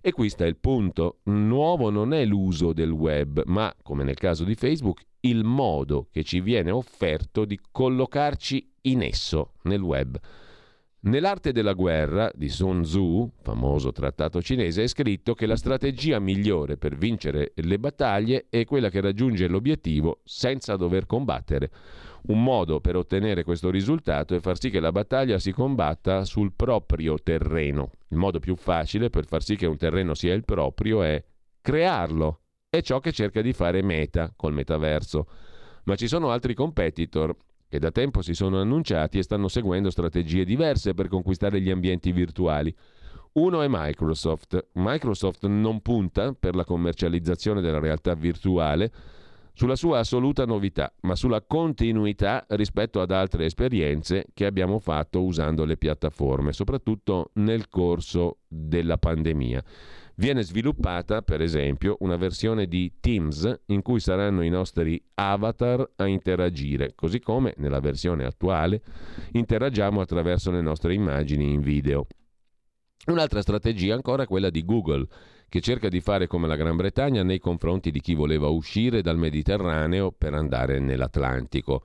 [0.01, 1.19] E qui sta il punto.
[1.25, 6.23] Nuovo non è l'uso del web, ma, come nel caso di Facebook, il modo che
[6.23, 10.19] ci viene offerto di collocarci in esso, nel web.
[11.07, 16.79] Nell'arte della guerra di Sun Tzu, famoso trattato cinese, è scritto che la strategia migliore
[16.79, 21.71] per vincere le battaglie è quella che raggiunge l'obiettivo senza dover combattere.
[22.29, 26.55] Un modo per ottenere questo risultato è far sì che la battaglia si combatta sul
[26.55, 27.91] proprio terreno.
[28.09, 31.23] Il modo più facile per far sì che un terreno sia il proprio è
[31.61, 32.41] crearlo.
[32.71, 35.29] È ciò che cerca di fare Meta col metaverso.
[35.85, 37.37] Ma ci sono altri competitor
[37.75, 42.13] che da tempo si sono annunciati e stanno seguendo strategie diverse per conquistare gli ambienti
[42.13, 42.73] virtuali.
[43.33, 44.69] Uno è Microsoft.
[44.75, 48.93] Microsoft non punta per la commercializzazione della realtà virtuale
[49.55, 55.65] sulla sua assoluta novità, ma sulla continuità rispetto ad altre esperienze che abbiamo fatto usando
[55.65, 59.65] le piattaforme, soprattutto nel corso della pandemia.
[60.17, 66.07] Viene sviluppata, per esempio, una versione di Teams in cui saranno i nostri avatar a
[66.07, 68.81] interagire, così come nella versione attuale
[69.33, 72.07] interagiamo attraverso le nostre immagini in video.
[73.07, 75.07] Un'altra strategia ancora è quella di Google,
[75.49, 79.19] che cerca di fare come la Gran Bretagna nei confronti di chi voleva uscire dal
[79.19, 81.83] Mediterraneo per andare nell'Atlantico.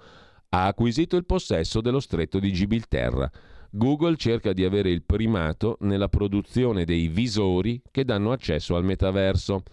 [0.49, 3.29] Ha acquisito il possesso dello stretto di Gibilterra
[3.71, 9.63] Google cerca di avere il primato nella produzione dei visori che danno accesso al metaverso.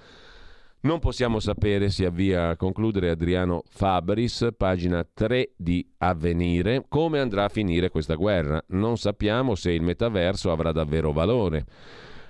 [0.80, 7.44] Non possiamo sapere, si avvia a concludere Adriano Fabris, pagina 3 di Avvenire, come andrà
[7.44, 8.62] a finire questa guerra.
[8.68, 11.64] Non sappiamo se il metaverso avrà davvero valore.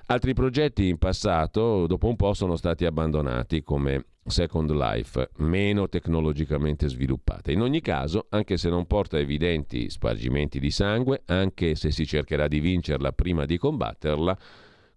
[0.08, 6.86] Altri progetti in passato, dopo un po', sono stati abbandonati, come Second Life, meno tecnologicamente
[6.86, 7.50] sviluppate.
[7.50, 12.46] In ogni caso, anche se non porta evidenti spargimenti di sangue, anche se si cercherà
[12.46, 14.38] di vincerla prima di combatterla,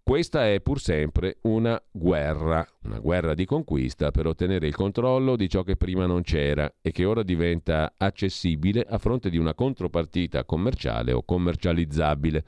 [0.04, 5.50] questa è pur sempre una guerra, una guerra di conquista per ottenere il controllo di
[5.50, 10.46] ciò che prima non c'era e che ora diventa accessibile a fronte di una contropartita
[10.46, 12.46] commerciale o commercializzabile.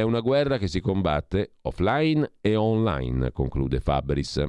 [0.00, 4.42] È una guerra che si combatte offline e online, conclude Fabris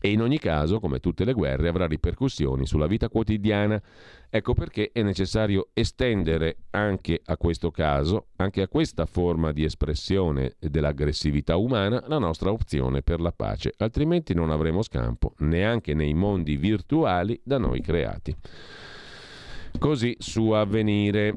[0.00, 3.82] e in ogni caso, come tutte le guerre, avrà ripercussioni sulla vita quotidiana.
[4.30, 10.54] Ecco perché è necessario estendere anche a questo caso, anche a questa forma di espressione
[10.60, 16.56] dell'aggressività umana, la nostra opzione per la pace, altrimenti non avremo scampo neanche nei mondi
[16.56, 18.32] virtuali da noi creati.
[19.76, 21.36] Così su avvenire.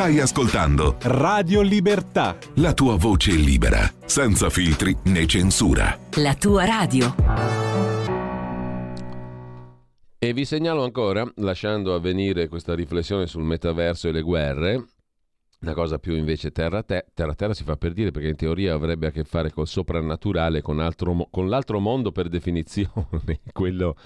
[0.00, 2.38] Stai ascoltando Radio Libertà.
[2.54, 5.94] La tua voce libera, senza filtri né censura.
[6.14, 7.14] La tua radio.
[10.18, 14.86] E vi segnalo ancora, lasciando avvenire questa riflessione sul metaverso e le guerre,
[15.60, 19.08] una cosa più invece terra-terra terra, terra si fa per dire perché in teoria avrebbe
[19.08, 23.96] a che fare col soprannaturale, con, altro, con l'altro mondo per definizione, quello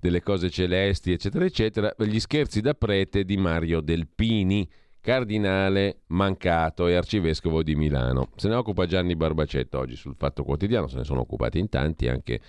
[0.00, 1.94] delle cose celesti, eccetera, eccetera.
[1.98, 4.66] Gli scherzi da prete di Mario Delpini
[5.04, 8.30] cardinale mancato e arcivescovo di Milano.
[8.36, 12.08] Se ne occupa Gianni Barbacetto oggi sul Fatto Quotidiano, se ne sono occupati in tanti
[12.08, 12.40] anche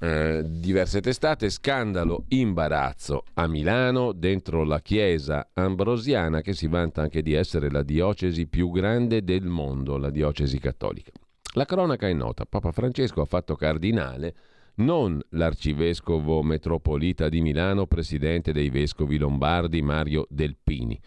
[0.00, 1.50] eh, diverse testate.
[1.50, 7.82] Scandalo, imbarazzo a Milano dentro la chiesa ambrosiana che si vanta anche di essere la
[7.82, 11.10] diocesi più grande del mondo, la diocesi cattolica.
[11.54, 14.34] La cronaca è nota, Papa Francesco ha fatto cardinale
[14.76, 21.00] non l'arcivescovo metropolita di Milano, presidente dei vescovi lombardi Mario Delpini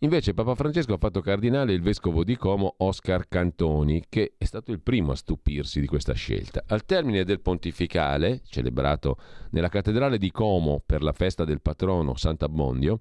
[0.00, 4.70] Invece Papa Francesco ha fatto cardinale il vescovo di Como Oscar Cantoni, che è stato
[4.70, 6.64] il primo a stupirsi di questa scelta.
[6.66, 9.16] Al termine del pontificale, celebrato
[9.52, 13.00] nella cattedrale di Como per la festa del patrono Sant'Abbondio,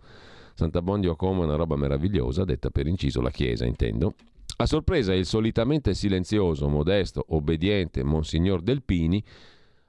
[0.54, 4.14] Sant'Abbondio a Como è una roba meravigliosa, detta per inciso la chiesa intendo,
[4.56, 9.22] a sorpresa il solitamente silenzioso, modesto, obbediente Monsignor Delpini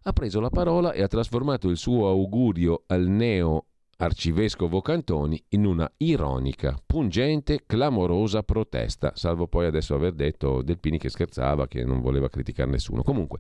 [0.02, 3.66] ha preso la parola e ha trasformato il suo augurio al neo
[3.97, 11.09] arcivescovo Cantoni in una ironica, pungente, clamorosa protesta, salvo poi adesso aver detto Delpini che
[11.09, 13.02] scherzava, che non voleva criticare nessuno.
[13.02, 13.39] Comunque,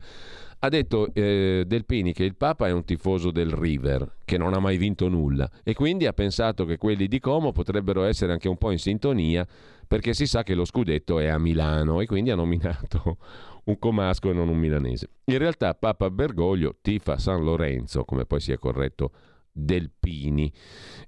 [0.60, 4.58] ha detto eh, Delpini che il Papa è un tifoso del River, che non ha
[4.58, 8.56] mai vinto nulla, e quindi ha pensato che quelli di Como potrebbero essere anche un
[8.56, 9.46] po' in sintonia,
[9.86, 13.18] perché si sa che lo scudetto è a Milano, e quindi ha nominato
[13.64, 15.10] un comasco e non un milanese.
[15.24, 19.10] In realtà Papa Bergoglio tifa San Lorenzo, come poi si è corretto
[19.58, 20.52] Delpini.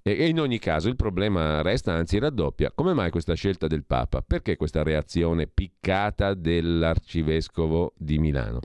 [0.02, 2.72] E in ogni caso il problema resta, anzi raddoppia.
[2.74, 4.22] Come mai questa scelta del Papa?
[4.22, 8.60] Perché questa reazione piccata dell'arcivescovo di Milano?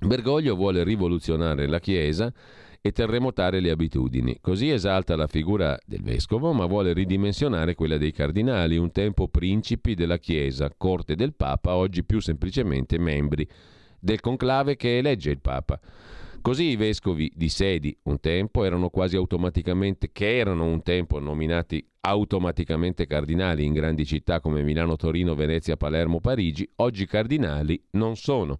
[0.00, 2.32] Bergoglio vuole rivoluzionare la Chiesa
[2.80, 4.38] e terremotare le abitudini.
[4.40, 9.94] Così esalta la figura del vescovo, ma vuole ridimensionare quella dei cardinali, un tempo principi
[9.94, 13.48] della Chiesa, corte del Papa, oggi più semplicemente membri
[14.00, 15.78] del conclave che elegge il Papa.
[16.48, 21.86] Così i vescovi di sedi un tempo erano quasi automaticamente, che erano un tempo nominati
[22.00, 28.58] automaticamente cardinali in grandi città come Milano, Torino, Venezia, Palermo, Parigi, oggi cardinali non sono.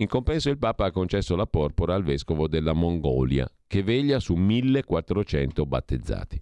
[0.00, 4.34] In compenso il Papa ha concesso la porpora al vescovo della Mongolia, che veglia su
[4.34, 6.40] 1400 battezzati.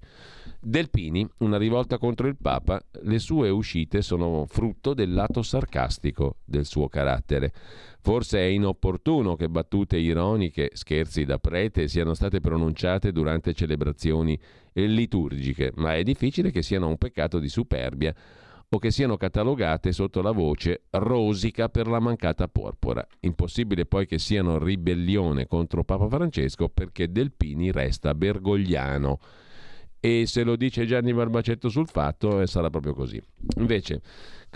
[0.60, 6.64] Delpini, una rivolta contro il Papa, le sue uscite sono frutto del lato sarcastico del
[6.64, 7.52] suo carattere.
[8.06, 14.38] Forse è inopportuno che battute ironiche, scherzi da prete, siano state pronunciate durante celebrazioni
[14.74, 18.14] liturgiche, ma è difficile che siano un peccato di superbia
[18.68, 23.04] o che siano catalogate sotto la voce rosica per la mancata porpora.
[23.22, 29.18] Impossibile poi che siano ribellione contro Papa Francesco perché Delpini resta bergogliano
[29.98, 33.20] e se lo dice Gianni Barbacetto sul fatto eh, sarà proprio così.
[33.56, 34.00] Invece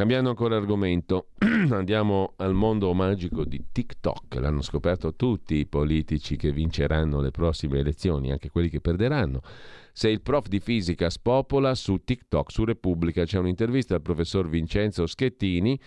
[0.00, 1.26] Cambiando ancora argomento,
[1.72, 4.36] andiamo al mondo magico di TikTok.
[4.36, 9.42] L'hanno scoperto tutti i politici che vinceranno le prossime elezioni, anche quelli che perderanno.
[9.92, 15.04] Se il prof di fisica spopola su TikTok, su Repubblica, c'è un'intervista al professor Vincenzo
[15.04, 15.78] Schettini.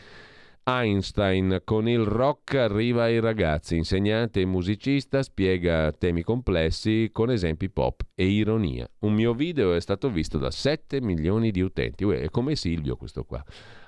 [0.65, 7.67] Einstein con il rock arriva ai ragazzi, insegnante e musicista, spiega temi complessi con esempi
[7.67, 8.87] pop e ironia.
[8.99, 13.23] Un mio video è stato visto da 7 milioni di utenti, è come Silvio questo
[13.25, 13.43] qua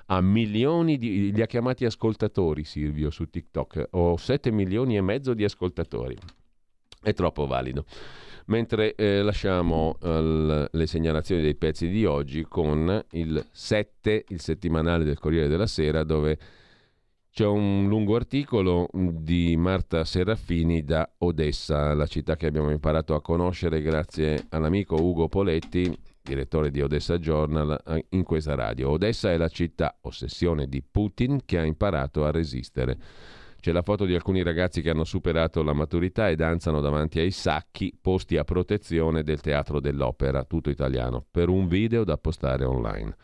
[0.06, 1.32] ha milioni di...
[1.32, 6.16] li ha chiamati ascoltatori Silvio su TikTok, ho 7 milioni e mezzo di ascoltatori.
[7.02, 7.84] È troppo valido.
[8.46, 15.04] Mentre eh, lasciamo eh, le segnalazioni dei pezzi di oggi con il 7, il settimanale
[15.04, 16.38] del Corriere della Sera, dove
[17.36, 23.20] c'è un lungo articolo di Marta Serafini da Odessa, la città che abbiamo imparato a
[23.20, 25.94] conoscere grazie all'amico Ugo Poletti,
[26.26, 28.90] direttore di Odessa Journal, eh, in questa radio.
[28.90, 32.98] Odessa è la città, ossessione di Putin, che ha imparato a resistere.
[33.60, 37.30] C'è la foto di alcuni ragazzi che hanno superato la maturità e danzano davanti ai
[37.30, 43.16] sacchi posti a protezione del teatro dell'opera, tutto italiano, per un video da postare online.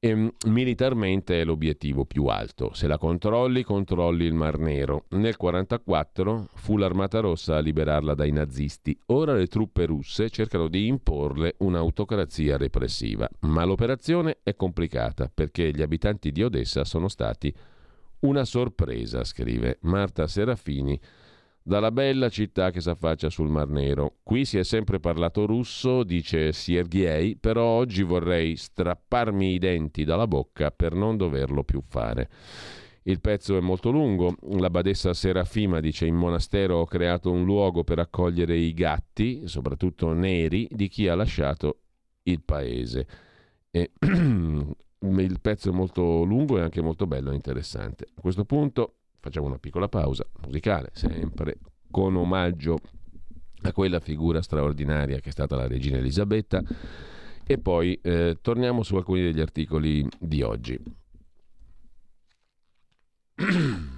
[0.00, 2.72] E, ehm, militarmente è l'obiettivo più alto.
[2.72, 5.06] Se la controlli, controlli il Mar Nero.
[5.10, 8.98] Nel 1944 fu l'Armata Rossa a liberarla dai nazisti.
[9.06, 13.28] Ora le truppe russe cercano di imporle un'autocrazia repressiva.
[13.40, 17.52] Ma l'operazione è complicata perché gli abitanti di Odessa sono stati
[18.20, 20.98] una sorpresa, scrive Marta Serafini
[21.68, 24.16] dalla bella città che s'affaccia sul Mar Nero.
[24.22, 30.26] Qui si è sempre parlato russo, dice Sergei, però oggi vorrei strapparmi i denti dalla
[30.26, 32.30] bocca per non doverlo più fare.
[33.02, 37.84] Il pezzo è molto lungo, la badessa Serafima dice in monastero ho creato un luogo
[37.84, 41.80] per accogliere i gatti, soprattutto neri, di chi ha lasciato
[42.22, 43.06] il paese.
[43.70, 48.06] E il pezzo è molto lungo e anche molto bello e interessante.
[48.14, 51.58] A questo punto facciamo una piccola pausa musicale, sempre
[51.90, 52.78] con omaggio
[53.62, 56.62] a quella figura straordinaria che è stata la regina Elisabetta
[57.44, 60.78] e poi eh, torniamo su alcuni degli articoli di oggi.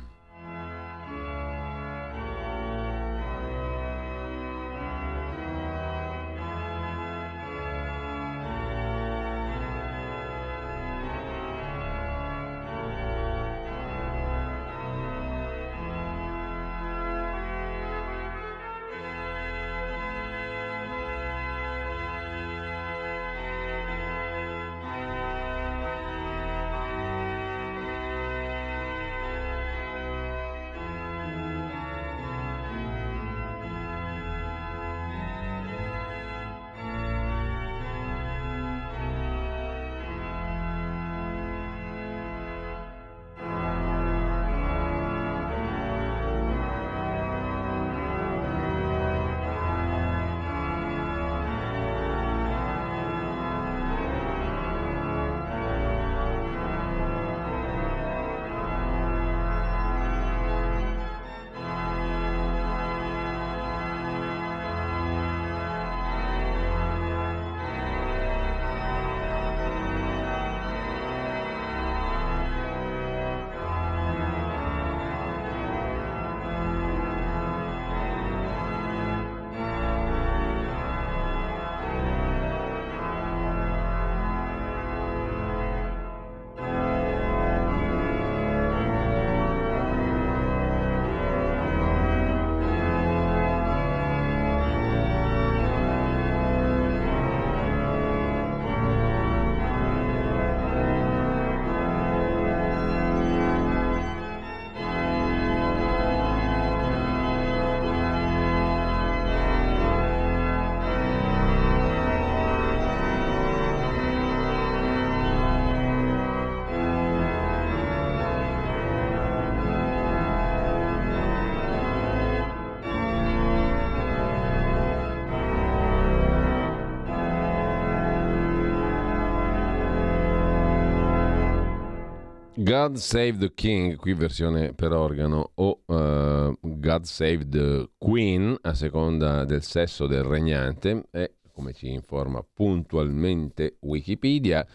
[132.62, 138.74] God Save the King, qui versione per organo, o uh, God Save the Queen, a
[138.74, 144.66] seconda del sesso del regnante, è, come ci informa puntualmente Wikipedia,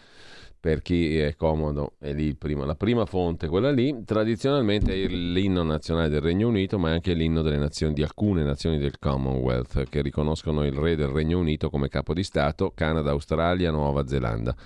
[0.58, 5.62] per chi è comodo, è lì prima, la prima fonte, quella lì, tradizionalmente è l'inno
[5.62, 10.02] nazionale del Regno Unito, ma è anche l'inno nazioni, di alcune nazioni del Commonwealth, che
[10.02, 14.56] riconoscono il re del Regno Unito come capo di Stato, Canada, Australia, Nuova Zelanda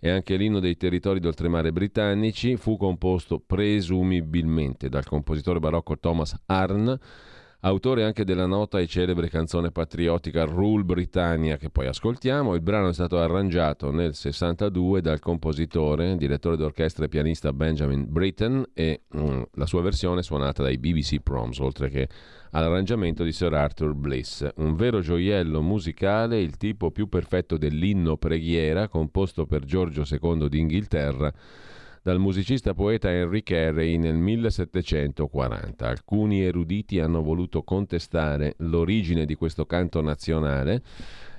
[0.00, 6.98] e anche l'inno dei territori d'oltremare britannici, fu composto presumibilmente dal compositore barocco Thomas Arne,
[7.60, 12.54] autore anche della nota e celebre canzone patriottica Rule Britannia che poi ascoltiamo.
[12.54, 18.64] Il brano è stato arrangiato nel 62 dal compositore, direttore d'orchestra e pianista Benjamin Britten
[18.72, 22.08] e mm, la sua versione suonata dai BBC Proms, oltre che
[22.52, 24.48] all'arrangiamento di Sir Arthur Bliss.
[24.56, 31.32] Un vero gioiello musicale, il tipo più perfetto dell'inno preghiera composto per Giorgio II d'Inghilterra
[32.08, 35.86] dal musicista poeta Henry Carey nel 1740.
[35.86, 40.80] Alcuni eruditi hanno voluto contestare l'origine di questo canto nazionale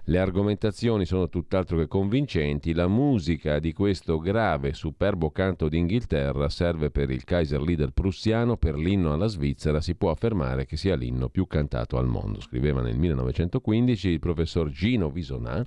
[0.10, 2.74] le argomentazioni sono tutt'altro che convincenti.
[2.74, 8.76] La musica di questo grave, superbo canto d'Inghilterra serve per il Kaiser leader prussiano, per
[8.76, 12.42] l'inno alla Svizzera si può affermare che sia l'inno più cantato al mondo.
[12.42, 15.64] Scriveva nel 1915 il professor Gino Visonà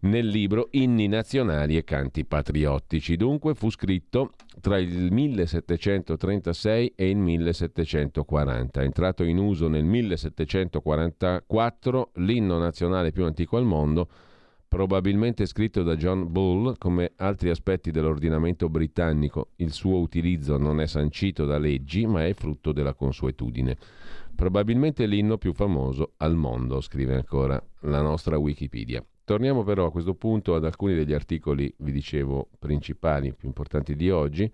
[0.00, 3.16] nel libro Inni nazionali e canti patriottici.
[3.16, 8.82] Dunque fu scritto tra il 1736 e il 1740.
[8.82, 14.08] Entrato in uso nel 1744, l'inno nazionale più antico al mondo,
[14.68, 20.86] probabilmente scritto da John Bull, come altri aspetti dell'ordinamento britannico, il suo utilizzo non è
[20.86, 23.76] sancito da leggi, ma è frutto della consuetudine.
[24.34, 29.04] Probabilmente l'inno più famoso al mondo, scrive ancora la nostra Wikipedia.
[29.24, 34.10] Torniamo però a questo punto ad alcuni degli articoli, vi dicevo, principali, più importanti di
[34.10, 34.50] oggi.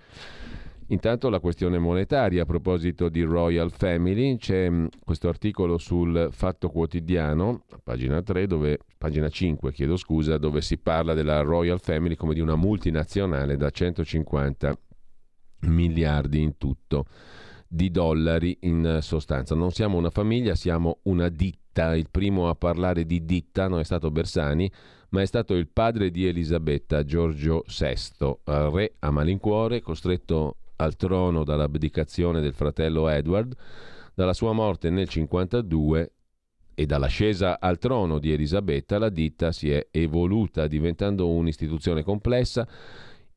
[0.88, 6.68] Intanto la questione monetaria, a proposito di Royal Family, c'è mm, questo articolo sul Fatto
[6.68, 12.34] Quotidiano, pagina 3, dove, pagina 5, chiedo scusa, dove si parla della Royal Family come
[12.34, 14.78] di una multinazionale da 150
[15.62, 17.06] miliardi in tutto
[17.66, 19.56] di dollari in sostanza.
[19.56, 21.64] Non siamo una famiglia, siamo una ditta.
[21.94, 24.70] Il primo a parlare di ditta non è stato Bersani,
[25.10, 31.44] ma è stato il padre di Elisabetta, Giorgio VI, re a malincuore, costretto al trono
[31.44, 33.54] dall'abdicazione del fratello Edward,
[34.14, 36.12] dalla sua morte nel 52
[36.78, 42.68] e dall'ascesa al trono di Elisabetta la ditta si è evoluta diventando un'istituzione complessa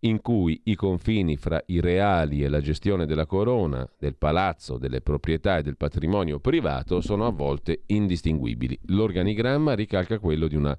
[0.02, 5.02] in cui i confini fra i reali e la gestione della corona, del palazzo, delle
[5.02, 8.80] proprietà e del patrimonio privato sono a volte indistinguibili.
[8.88, 10.78] L'organigramma ricalca quello di una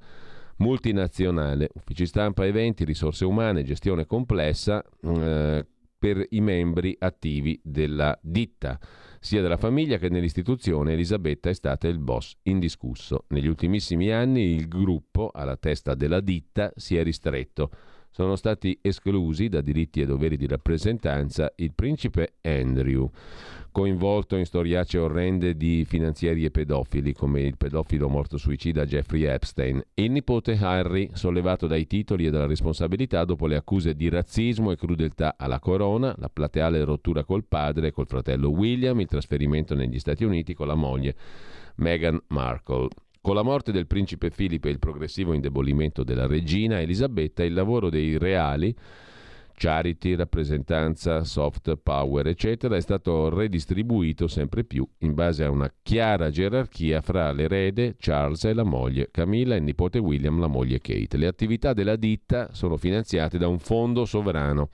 [0.56, 5.66] multinazionale, uffici stampa, eventi, risorse umane, gestione complessa, eh,
[6.00, 8.80] per i membri attivi della ditta.
[9.20, 13.26] Sia della famiglia che nell'istituzione Elisabetta è stata il boss indiscusso.
[13.28, 17.70] Negli ultimissimi anni il gruppo, alla testa della ditta, si è ristretto.
[18.12, 23.08] Sono stati esclusi da diritti e doveri di rappresentanza il principe Andrew,
[23.70, 29.80] coinvolto in storiacce orrende di finanzieri e pedofili, come il pedofilo morto suicida Jeffrey Epstein,
[29.94, 34.72] e il nipote Harry, sollevato dai titoli e dalla responsabilità dopo le accuse di razzismo
[34.72, 39.76] e crudeltà alla corona, la plateale rottura col padre e col fratello William, il trasferimento
[39.76, 41.14] negli Stati Uniti con la moglie
[41.76, 42.88] Meghan Markle.
[43.22, 47.90] Con la morte del principe Filippo e il progressivo indebolimento della regina Elisabetta, il lavoro
[47.90, 48.74] dei reali
[49.52, 56.30] charity, rappresentanza, soft power, eccetera, è stato redistribuito sempre più in base a una chiara
[56.30, 61.18] gerarchia fra l'erede Charles e la moglie Camilla e il nipote William, la moglie Kate.
[61.18, 64.70] Le attività della ditta sono finanziate da un fondo sovrano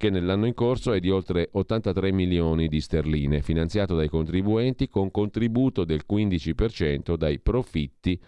[0.00, 5.10] che nell'anno in corso è di oltre 83 milioni di sterline, finanziato dai contribuenti con
[5.10, 8.18] contributo del 15% dai profitti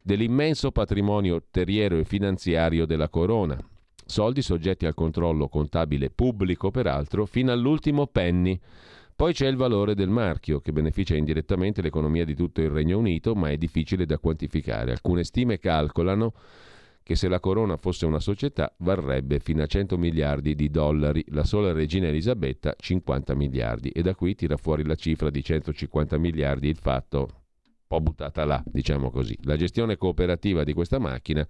[0.00, 3.62] dell'immenso patrimonio terriero e finanziario della corona,
[4.06, 8.58] soldi soggetti al controllo contabile pubblico, peraltro, fino all'ultimo penny.
[9.14, 13.34] Poi c'è il valore del marchio, che beneficia indirettamente l'economia di tutto il Regno Unito,
[13.34, 14.92] ma è difficile da quantificare.
[14.92, 16.32] Alcune stime calcolano
[17.08, 21.42] che se la corona fosse una società varrebbe fino a 100 miliardi di dollari, la
[21.42, 26.68] sola regina Elisabetta 50 miliardi e da qui tira fuori la cifra di 150 miliardi
[26.68, 29.34] il fatto un po' buttata là, diciamo così.
[29.44, 31.48] La gestione cooperativa di questa macchina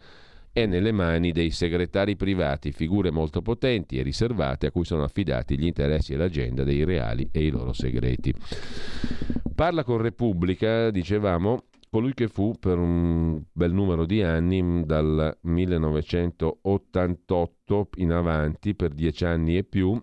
[0.52, 5.59] è nelle mani dei segretari privati, figure molto potenti e riservate a cui sono affidati
[5.59, 8.32] gli interessi e l'agenda dei reali e i loro segreti.
[9.56, 17.89] Parla con Repubblica, dicevamo, colui che fu per un bel numero di anni, dal 1988
[17.97, 20.01] in avanti, per dieci anni e più,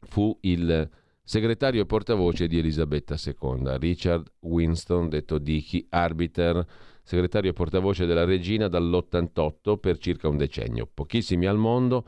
[0.00, 0.88] fu il
[1.24, 6.64] segretario e portavoce di Elisabetta II, Richard Winston, detto Dicky, arbiter
[7.02, 10.88] segretario e portavoce della regina dall'88 per circa un decennio.
[10.92, 12.06] Pochissimi al mondo,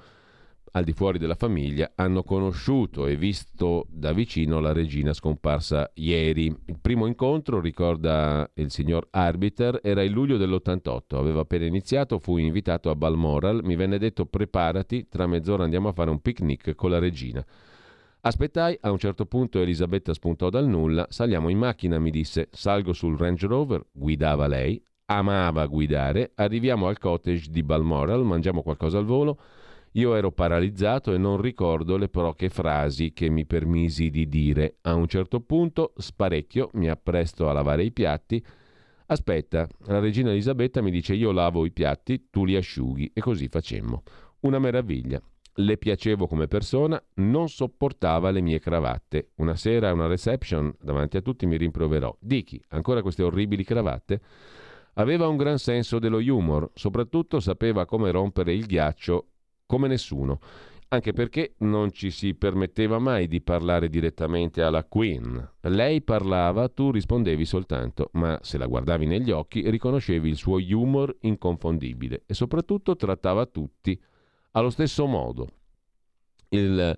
[0.77, 6.47] al di fuori della famiglia, hanno conosciuto e visto da vicino la regina scomparsa ieri.
[6.47, 11.17] Il primo incontro, ricorda il signor Arbiter, era il luglio dell'88.
[11.17, 15.93] Aveva appena iniziato, fu invitato a Balmoral, mi venne detto preparati, tra mezz'ora andiamo a
[15.93, 17.45] fare un picnic con la regina.
[18.23, 22.93] Aspettai, a un certo punto Elisabetta spuntò dal nulla, saliamo in macchina, mi disse, salgo
[22.93, 29.05] sul Range Rover, guidava lei, amava guidare, arriviamo al cottage di Balmoral, mangiamo qualcosa al
[29.05, 29.39] volo,
[29.97, 34.77] io ero paralizzato e non ricordo le poche frasi che mi permisi di dire.
[34.83, 38.45] A un certo punto sparecchio, mi appresto a lavare i piatti,
[39.07, 43.49] aspetta, la regina Elisabetta mi dice io lavo i piatti, tu li asciughi e così
[43.49, 44.03] facemmo.
[44.41, 45.23] Una meraviglia
[45.59, 49.31] le piacevo come persona, non sopportava le mie cravatte.
[49.37, 52.16] Una sera a una reception, davanti a tutti, mi rimproverò.
[52.19, 54.21] Dicky, ancora queste orribili cravatte?
[54.95, 59.29] Aveva un gran senso dello humor, soprattutto sapeva come rompere il ghiaccio
[59.75, 60.39] come nessuno,
[60.87, 65.51] anche perché non ci si permetteva mai di parlare direttamente alla Queen.
[65.63, 71.17] Lei parlava, tu rispondevi soltanto, ma se la guardavi negli occhi riconoscevi il suo humor
[71.23, 74.01] inconfondibile e soprattutto trattava tutti
[74.53, 75.49] allo stesso modo,
[76.51, 76.97] il,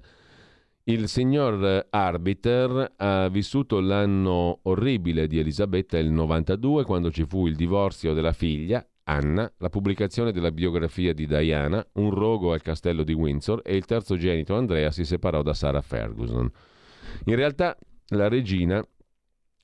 [0.85, 7.57] il signor Arbiter ha vissuto l'anno orribile di Elisabetta, il 92, quando ci fu il
[7.57, 13.13] divorzio della figlia, Anna, la pubblicazione della biografia di Diana, un rogo al castello di
[13.13, 16.51] Windsor e il terzogenito Andrea si separò da Sarah Ferguson.
[17.27, 17.77] In realtà
[18.09, 18.85] la regina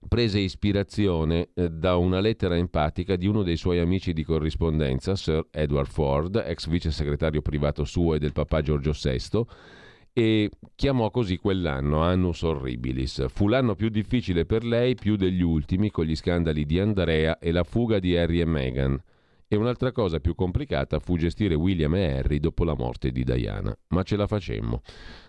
[0.09, 5.47] prese ispirazione eh, da una lettera empatica di uno dei suoi amici di corrispondenza, Sir
[5.51, 9.45] Edward Ford, ex vice segretario privato suo e del papà Giorgio VI,
[10.13, 13.27] e chiamò così quell'anno Annus Horribilis.
[13.29, 17.51] Fu l'anno più difficile per lei, più degli ultimi, con gli scandali di Andrea e
[17.51, 19.03] la fuga di Harry e Meghan.
[19.53, 23.77] E un'altra cosa più complicata fu gestire William e Harry dopo la morte di Diana.
[23.89, 24.81] Ma ce la facemmo.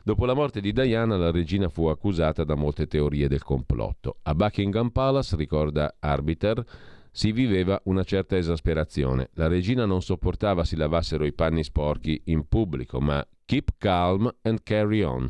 [0.02, 4.20] Dopo la morte di Diana la regina fu accusata da molte teorie del complotto.
[4.22, 6.64] A Buckingham Palace, ricorda Arbiter,
[7.12, 9.30] si viveva una certa esasperazione.
[9.34, 14.64] La regina non sopportava si lavassero i panni sporchi in pubblico, ma keep calm and
[14.64, 15.30] carry on.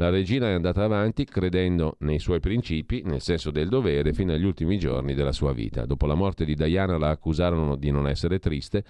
[0.00, 4.44] La regina è andata avanti credendo nei suoi principi, nel senso del dovere, fino agli
[4.44, 5.86] ultimi giorni della sua vita.
[5.86, 8.84] Dopo la morte di Diana la accusarono di non essere triste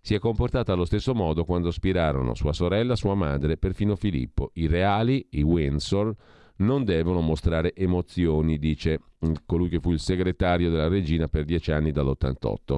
[0.00, 4.50] si è comportata allo stesso modo quando spirarono sua sorella, sua madre, perfino Filippo.
[4.54, 6.14] I reali, i Windsor,
[6.58, 9.00] non devono mostrare emozioni, dice
[9.46, 12.76] colui che fu il segretario della regina per dieci anni dall'88.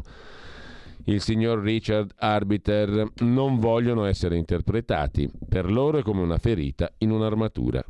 [1.08, 7.12] Il signor Richard Arbiter non vogliono essere interpretati, per loro è come una ferita in
[7.12, 7.84] un'armatura.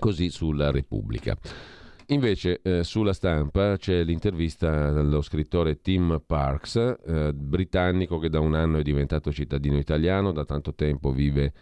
[0.00, 1.36] Così sulla Repubblica.
[2.06, 6.74] Invece eh, sulla stampa c'è l'intervista dello scrittore Tim Parks,
[7.06, 11.52] eh, britannico che da un anno è diventato cittadino italiano, da tanto tempo vive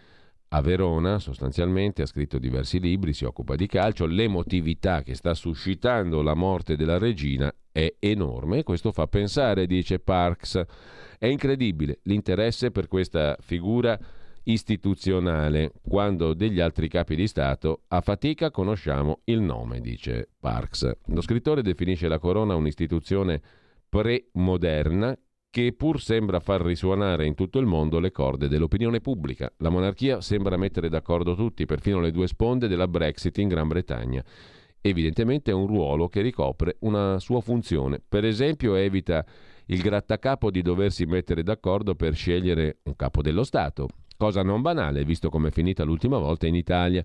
[0.48, 6.22] a Verona, sostanzialmente ha scritto diversi libri, si occupa di calcio, l'emotività che sta suscitando
[6.22, 10.62] la morte della regina è enorme, questo fa pensare, dice Parks,
[11.18, 13.98] è incredibile l'interesse per questa figura
[14.44, 20.90] istituzionale, quando degli altri capi di Stato a fatica conosciamo il nome, dice Parks.
[21.06, 23.42] Lo scrittore definisce la corona un'istituzione
[23.88, 25.16] pre-moderna
[25.56, 29.50] che pur sembra far risuonare in tutto il mondo le corde dell'opinione pubblica.
[29.60, 34.22] La monarchia sembra mettere d'accordo tutti, perfino le due sponde della Brexit in Gran Bretagna.
[34.82, 38.02] Evidentemente è un ruolo che ricopre una sua funzione.
[38.06, 39.24] Per esempio evita
[39.68, 43.88] il grattacapo di doversi mettere d'accordo per scegliere un capo dello Stato,
[44.18, 47.02] cosa non banale visto come è finita l'ultima volta in Italia.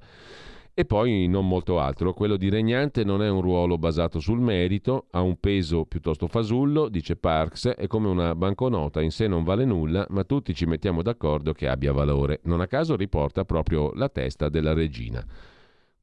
[0.73, 5.07] E poi non molto altro, quello di regnante non è un ruolo basato sul merito,
[5.11, 9.65] ha un peso piuttosto fasullo, dice Parks, è come una banconota, in sé non vale
[9.65, 12.39] nulla, ma tutti ci mettiamo d'accordo che abbia valore.
[12.43, 15.21] Non a caso riporta proprio la testa della regina.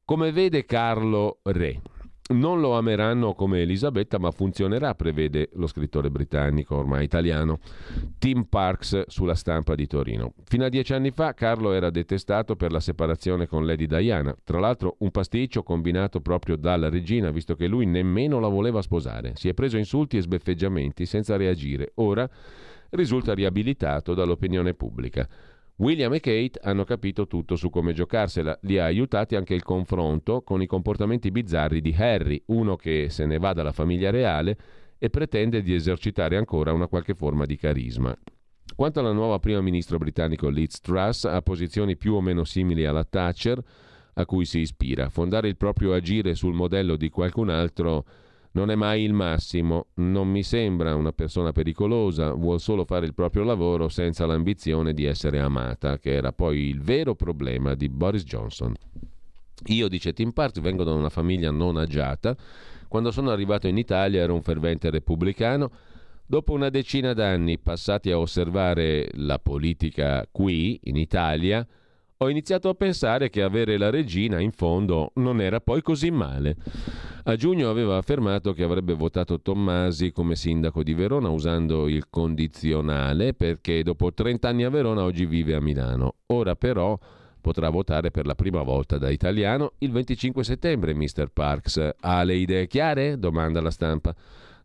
[0.05, 1.81] Come vede Carlo Re,
[2.29, 7.59] non lo ameranno come Elisabetta, ma funzionerà, prevede lo scrittore britannico ormai italiano
[8.19, 10.33] Tim Parks sulla stampa di Torino.
[10.43, 14.59] Fino a dieci anni fa Carlo era detestato per la separazione con Lady Diana, tra
[14.59, 19.33] l'altro un pasticcio combinato proprio dalla regina, visto che lui nemmeno la voleva sposare.
[19.35, 21.93] Si è preso insulti e sbeffeggiamenti senza reagire.
[21.95, 22.29] Ora
[22.91, 25.27] risulta riabilitato dall'opinione pubblica.
[25.79, 30.41] William e Kate hanno capito tutto su come giocarsela, li ha aiutati anche il confronto
[30.41, 34.57] con i comportamenti bizzarri di Harry, uno che se ne va dalla famiglia reale
[34.97, 38.13] e pretende di esercitare ancora una qualche forma di carisma.
[38.75, 43.05] Quanto alla nuova primo ministro britannico Liz Truss, ha posizioni più o meno simili alla
[43.05, 43.63] Thatcher,
[44.15, 45.07] a cui si ispira.
[45.07, 48.03] Fondare il proprio agire sul modello di qualcun altro
[48.51, 53.13] non è mai il massimo, non mi sembra una persona pericolosa, vuol solo fare il
[53.13, 58.23] proprio lavoro senza l'ambizione di essere amata, che era poi il vero problema di Boris
[58.23, 58.73] Johnson.
[59.67, 62.35] Io, dice Tim Parks, vengo da una famiglia non agiata.
[62.87, 65.69] Quando sono arrivato in Italia ero un fervente repubblicano.
[66.25, 71.65] Dopo una decina d'anni passati a osservare la politica qui, in Italia,
[72.21, 76.57] ho iniziato a pensare che avere la regina in fondo non era poi così male.
[77.23, 83.33] A giugno aveva affermato che avrebbe votato Tommasi come sindaco di Verona usando il condizionale
[83.33, 86.15] perché dopo 30 anni a Verona oggi vive a Milano.
[86.25, 86.99] Ora però
[87.39, 91.29] potrà votare per la prima volta da italiano il 25 settembre, Mr.
[91.31, 91.91] Parks.
[92.01, 93.17] Ha le idee chiare?
[93.17, 94.13] domanda la stampa.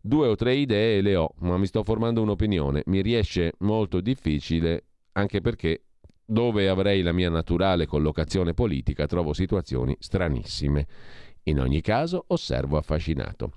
[0.01, 2.83] Due o tre idee le ho, ma mi sto formando un'opinione.
[2.87, 4.83] Mi riesce molto difficile
[5.13, 5.84] anche perché
[6.25, 10.87] dove avrei la mia naturale collocazione politica trovo situazioni stranissime.
[11.43, 13.51] In ogni caso osservo affascinato.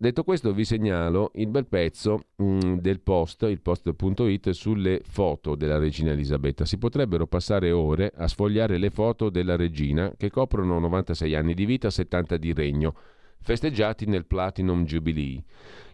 [0.00, 5.76] Detto questo vi segnalo il bel pezzo mm, del post, il post.it, sulle foto della
[5.76, 6.64] regina Elisabetta.
[6.64, 11.64] Si potrebbero passare ore a sfogliare le foto della regina che coprono 96 anni di
[11.64, 12.94] vita, 70 di regno
[13.40, 15.42] festeggiati nel Platinum Jubilee.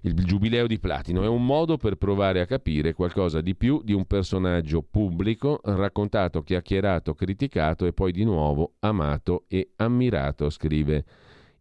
[0.07, 3.95] Il giubileo di platino è un modo per provare a capire qualcosa di più di
[3.95, 11.05] un personaggio pubblico, raccontato, chiacchierato, criticato e poi di nuovo amato e ammirato, scrive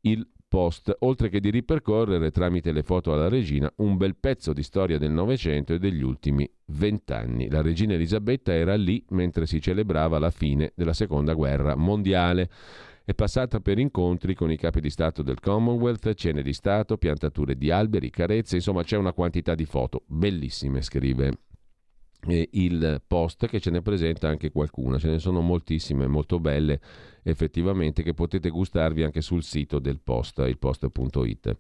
[0.02, 4.62] il post, oltre che di ripercorrere tramite le foto alla regina un bel pezzo di
[4.62, 7.50] storia del Novecento e degli ultimi vent'anni.
[7.50, 12.50] La regina Elisabetta era lì mentre si celebrava la fine della Seconda Guerra Mondiale
[13.06, 17.58] è passata per incontri con i capi di Stato del Commonwealth, cene di Stato, piantature
[17.58, 21.38] di alberi, carezze, insomma c'è una quantità di foto bellissime, scrive
[22.28, 26.80] il post che ce ne presenta anche qualcuna, ce ne sono moltissime molto belle
[27.24, 31.58] effettivamente che potete gustarvi anche sul sito del post, ilpost.it.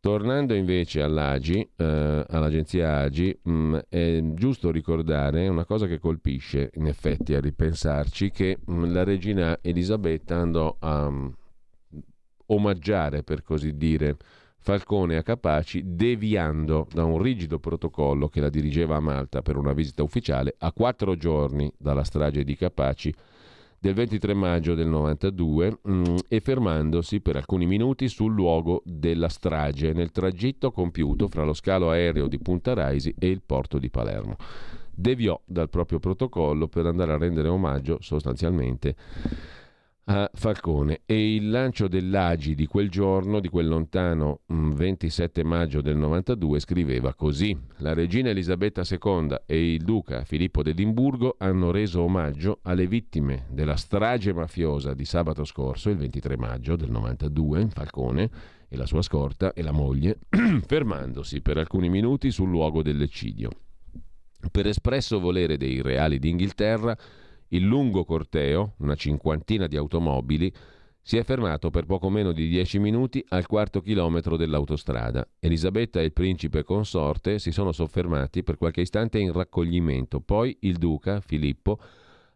[0.00, 6.70] Tornando invece all'AGI, eh, all'agenzia AGI, mh, mm, è giusto ricordare una cosa che colpisce
[6.74, 11.34] in effetti a ripensarci, che mh, mm, la regina Elisabetta andò a um,
[12.46, 14.16] omaggiare, per così dire,
[14.60, 19.72] Falcone a Capaci, deviando da un rigido protocollo che la dirigeva a Malta per una
[19.72, 23.12] visita ufficiale a quattro giorni dalla strage di Capaci
[23.80, 29.28] del 23 maggio del 92 mh, mm, e fermandosi per alcuni minuti sul luogo della
[29.28, 33.88] strage nel tragitto compiuto fra lo scalo aereo di Punta Raisi e il porto di
[33.88, 34.36] Palermo.
[34.90, 38.96] Deviò dal proprio protocollo per andare a rendere omaggio sostanzialmente
[40.10, 45.80] a Falcone e il lancio dell'Agi di quel giorno, di quel lontano 27 mm, maggio
[45.82, 52.02] del 92, scriveva così: La regina Elisabetta II e il duca Filippo d'Edimburgo hanno reso
[52.02, 58.30] omaggio alle vittime della strage mafiosa di sabato scorso, il 23 maggio del 92, Falcone
[58.66, 60.20] e la sua scorta e la moglie,
[60.66, 63.50] fermandosi per alcuni minuti sul luogo dell'eccidio.
[64.50, 66.96] Per espresso volere dei reali d'Inghilterra,
[67.48, 70.52] il lungo corteo, una cinquantina di automobili,
[71.00, 75.26] si è fermato per poco meno di dieci minuti al quarto chilometro dell'autostrada.
[75.38, 80.20] Elisabetta e il principe consorte si sono soffermati per qualche istante in raccoglimento.
[80.20, 81.78] Poi il duca, Filippo,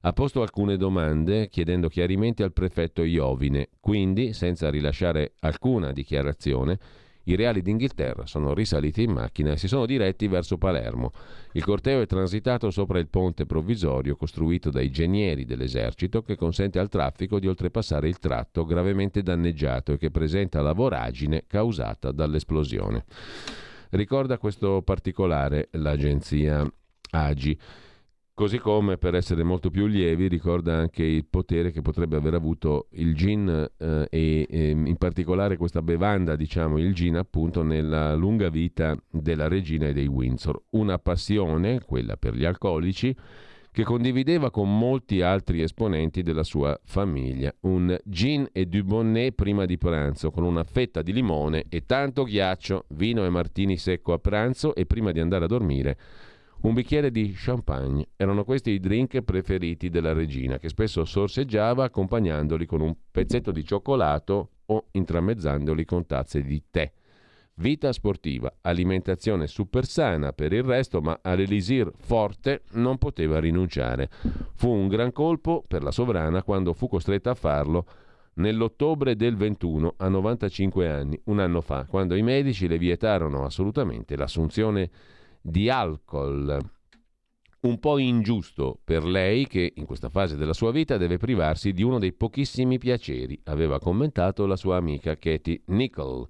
[0.01, 3.69] ha posto alcune domande chiedendo chiarimenti al prefetto Iovine.
[3.79, 6.79] Quindi, senza rilasciare alcuna dichiarazione,
[7.25, 11.13] i reali d'Inghilterra sono risaliti in macchina e si sono diretti verso Palermo.
[11.53, 16.89] Il corteo è transitato sopra il ponte provvisorio costruito dai genieri dell'esercito che consente al
[16.89, 23.05] traffico di oltrepassare il tratto gravemente danneggiato e che presenta la voragine causata dall'esplosione.
[23.91, 26.67] Ricorda questo particolare l'agenzia
[27.11, 27.59] AGI.
[28.35, 32.87] Così come, per essere molto più lievi, ricorda anche il potere che potrebbe aver avuto
[32.93, 33.47] il gin
[33.77, 39.49] eh, e, e, in particolare questa bevanda, diciamo il gin, appunto nella lunga vita della
[39.49, 40.63] regina e dei Windsor.
[40.71, 43.15] Una passione, quella per gli alcolici,
[43.71, 47.55] che condivideva con molti altri esponenti della sua famiglia.
[47.61, 52.25] Un gin e du bonnet prima di pranzo, con una fetta di limone e tanto
[52.25, 55.99] ghiaccio, vino e martini secco a pranzo e prima di andare a dormire
[56.63, 58.09] un bicchiere di champagne.
[58.17, 63.65] Erano questi i drink preferiti della regina, che spesso sorseggiava accompagnandoli con un pezzetto di
[63.65, 66.91] cioccolato o intramezzandoli con tazze di tè.
[67.55, 74.09] Vita sportiva, alimentazione super sana per il resto, ma all'elisir forte non poteva rinunciare.
[74.55, 77.87] Fu un gran colpo per la sovrana quando fu costretta a farlo
[78.35, 84.17] nell'ottobre del 21 a 95 anni, un anno fa, quando i medici le vietarono assolutamente
[84.17, 85.22] l'assunzione di
[85.71, 86.59] alcol.
[87.61, 91.85] Un po' ingiusto per lei che in questa fase della sua vita deve privarsi di
[91.85, 96.27] uno dei pochissimi piaceri, aveva commentato la sua amica Katie Nicol,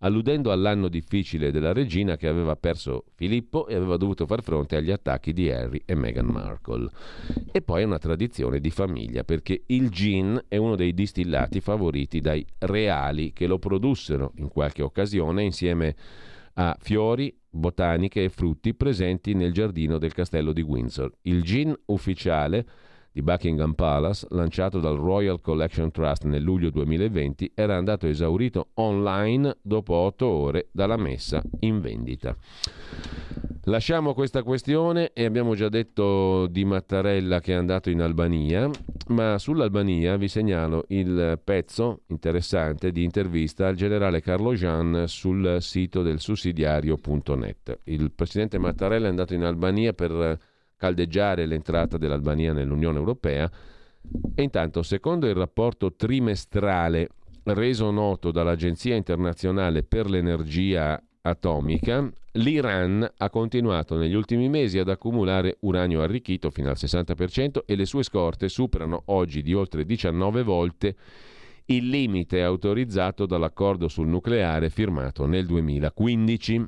[0.00, 4.92] alludendo all'anno difficile della regina che aveva perso Filippo e aveva dovuto far fronte agli
[4.92, 6.88] attacchi di Harry e Meghan Markle.
[7.50, 12.20] E poi è una tradizione di famiglia perché il gin è uno dei distillati favoriti
[12.20, 16.35] dai reali che lo produssero in qualche occasione insieme a
[16.78, 21.12] fiori, botaniche e frutti presenti nel giardino del castello di Windsor.
[21.22, 22.66] Il gin ufficiale
[23.12, 29.56] di Buckingham Palace, lanciato dal Royal Collection Trust nel luglio 2020, era andato esaurito online
[29.62, 32.36] dopo otto ore dalla messa in vendita.
[33.68, 38.70] Lasciamo questa questione e abbiamo già detto di Mattarella che è andato in Albania,
[39.08, 46.02] ma sull'Albania vi segnalo il pezzo interessante di intervista al generale Carlo Jean sul sito
[46.02, 47.80] del sussidiario.net.
[47.84, 50.38] Il presidente Mattarella è andato in Albania per
[50.76, 53.50] caldeggiare l'entrata dell'Albania nell'Unione Europea
[54.32, 57.08] e intanto, secondo il rapporto trimestrale
[57.42, 65.56] reso noto dall'Agenzia internazionale per l'energia atomica, l'Iran ha continuato negli ultimi mesi ad accumulare
[65.60, 70.96] uranio arricchito fino al 60% e le sue scorte superano oggi di oltre 19 volte
[71.66, 76.64] il limite autorizzato dall'accordo sul nucleare firmato nel 2015.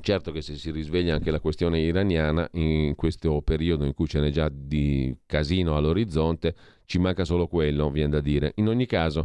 [0.00, 4.20] Certo che se si risveglia anche la questione iraniana in questo periodo in cui ce
[4.20, 6.54] n'è già di casino all'orizzonte,
[6.90, 8.50] ci manca solo quello, viene da dire.
[8.56, 9.24] In ogni caso,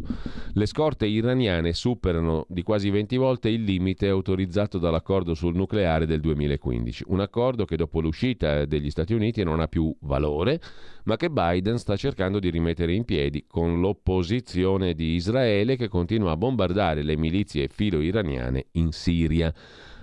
[0.52, 6.20] le scorte iraniane superano di quasi 20 volte il limite autorizzato dall'accordo sul nucleare del
[6.20, 7.06] 2015.
[7.08, 10.60] Un accordo che dopo l'uscita degli Stati Uniti non ha più valore,
[11.06, 16.30] ma che Biden sta cercando di rimettere in piedi con l'opposizione di Israele che continua
[16.30, 19.52] a bombardare le milizie filo-iraniane in Siria.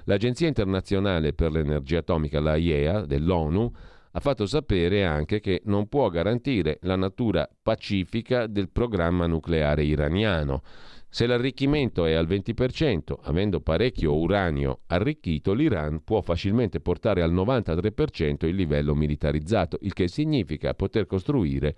[0.03, 3.71] L'Agenzia internazionale per l'energia atomica, l'AIEA, dell'ONU,
[4.15, 10.61] ha fatto sapere anche che non può garantire la natura pacifica del programma nucleare iraniano.
[11.09, 18.47] Se l'arricchimento è al 20%, avendo parecchio uranio arricchito, l'Iran può facilmente portare al 93%
[18.47, 21.75] il livello militarizzato, il che significa poter costruire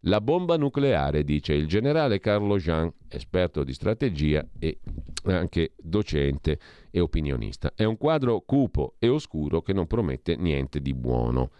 [0.00, 4.78] la bomba nucleare, dice il generale Carlo Jean, esperto di strategia e
[5.24, 6.58] anche docente
[6.90, 7.72] e opinionista.
[7.74, 11.50] È un quadro cupo e oscuro che non promette niente di buono.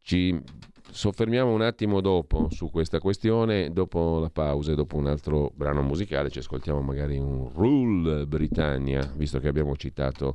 [0.00, 0.40] Ci
[0.90, 5.82] soffermiamo un attimo dopo su questa questione, dopo la pausa e dopo un altro brano
[5.82, 10.34] musicale ci ascoltiamo magari un Rule Britannia, visto che abbiamo citato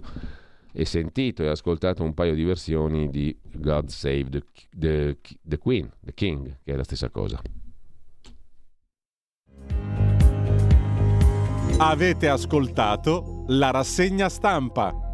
[0.71, 4.43] e sentito e ascoltato un paio di versioni di God Save the,
[4.75, 7.39] the, the Queen, The King, che è la stessa cosa.
[11.77, 15.08] Avete ascoltato la rassegna stampa.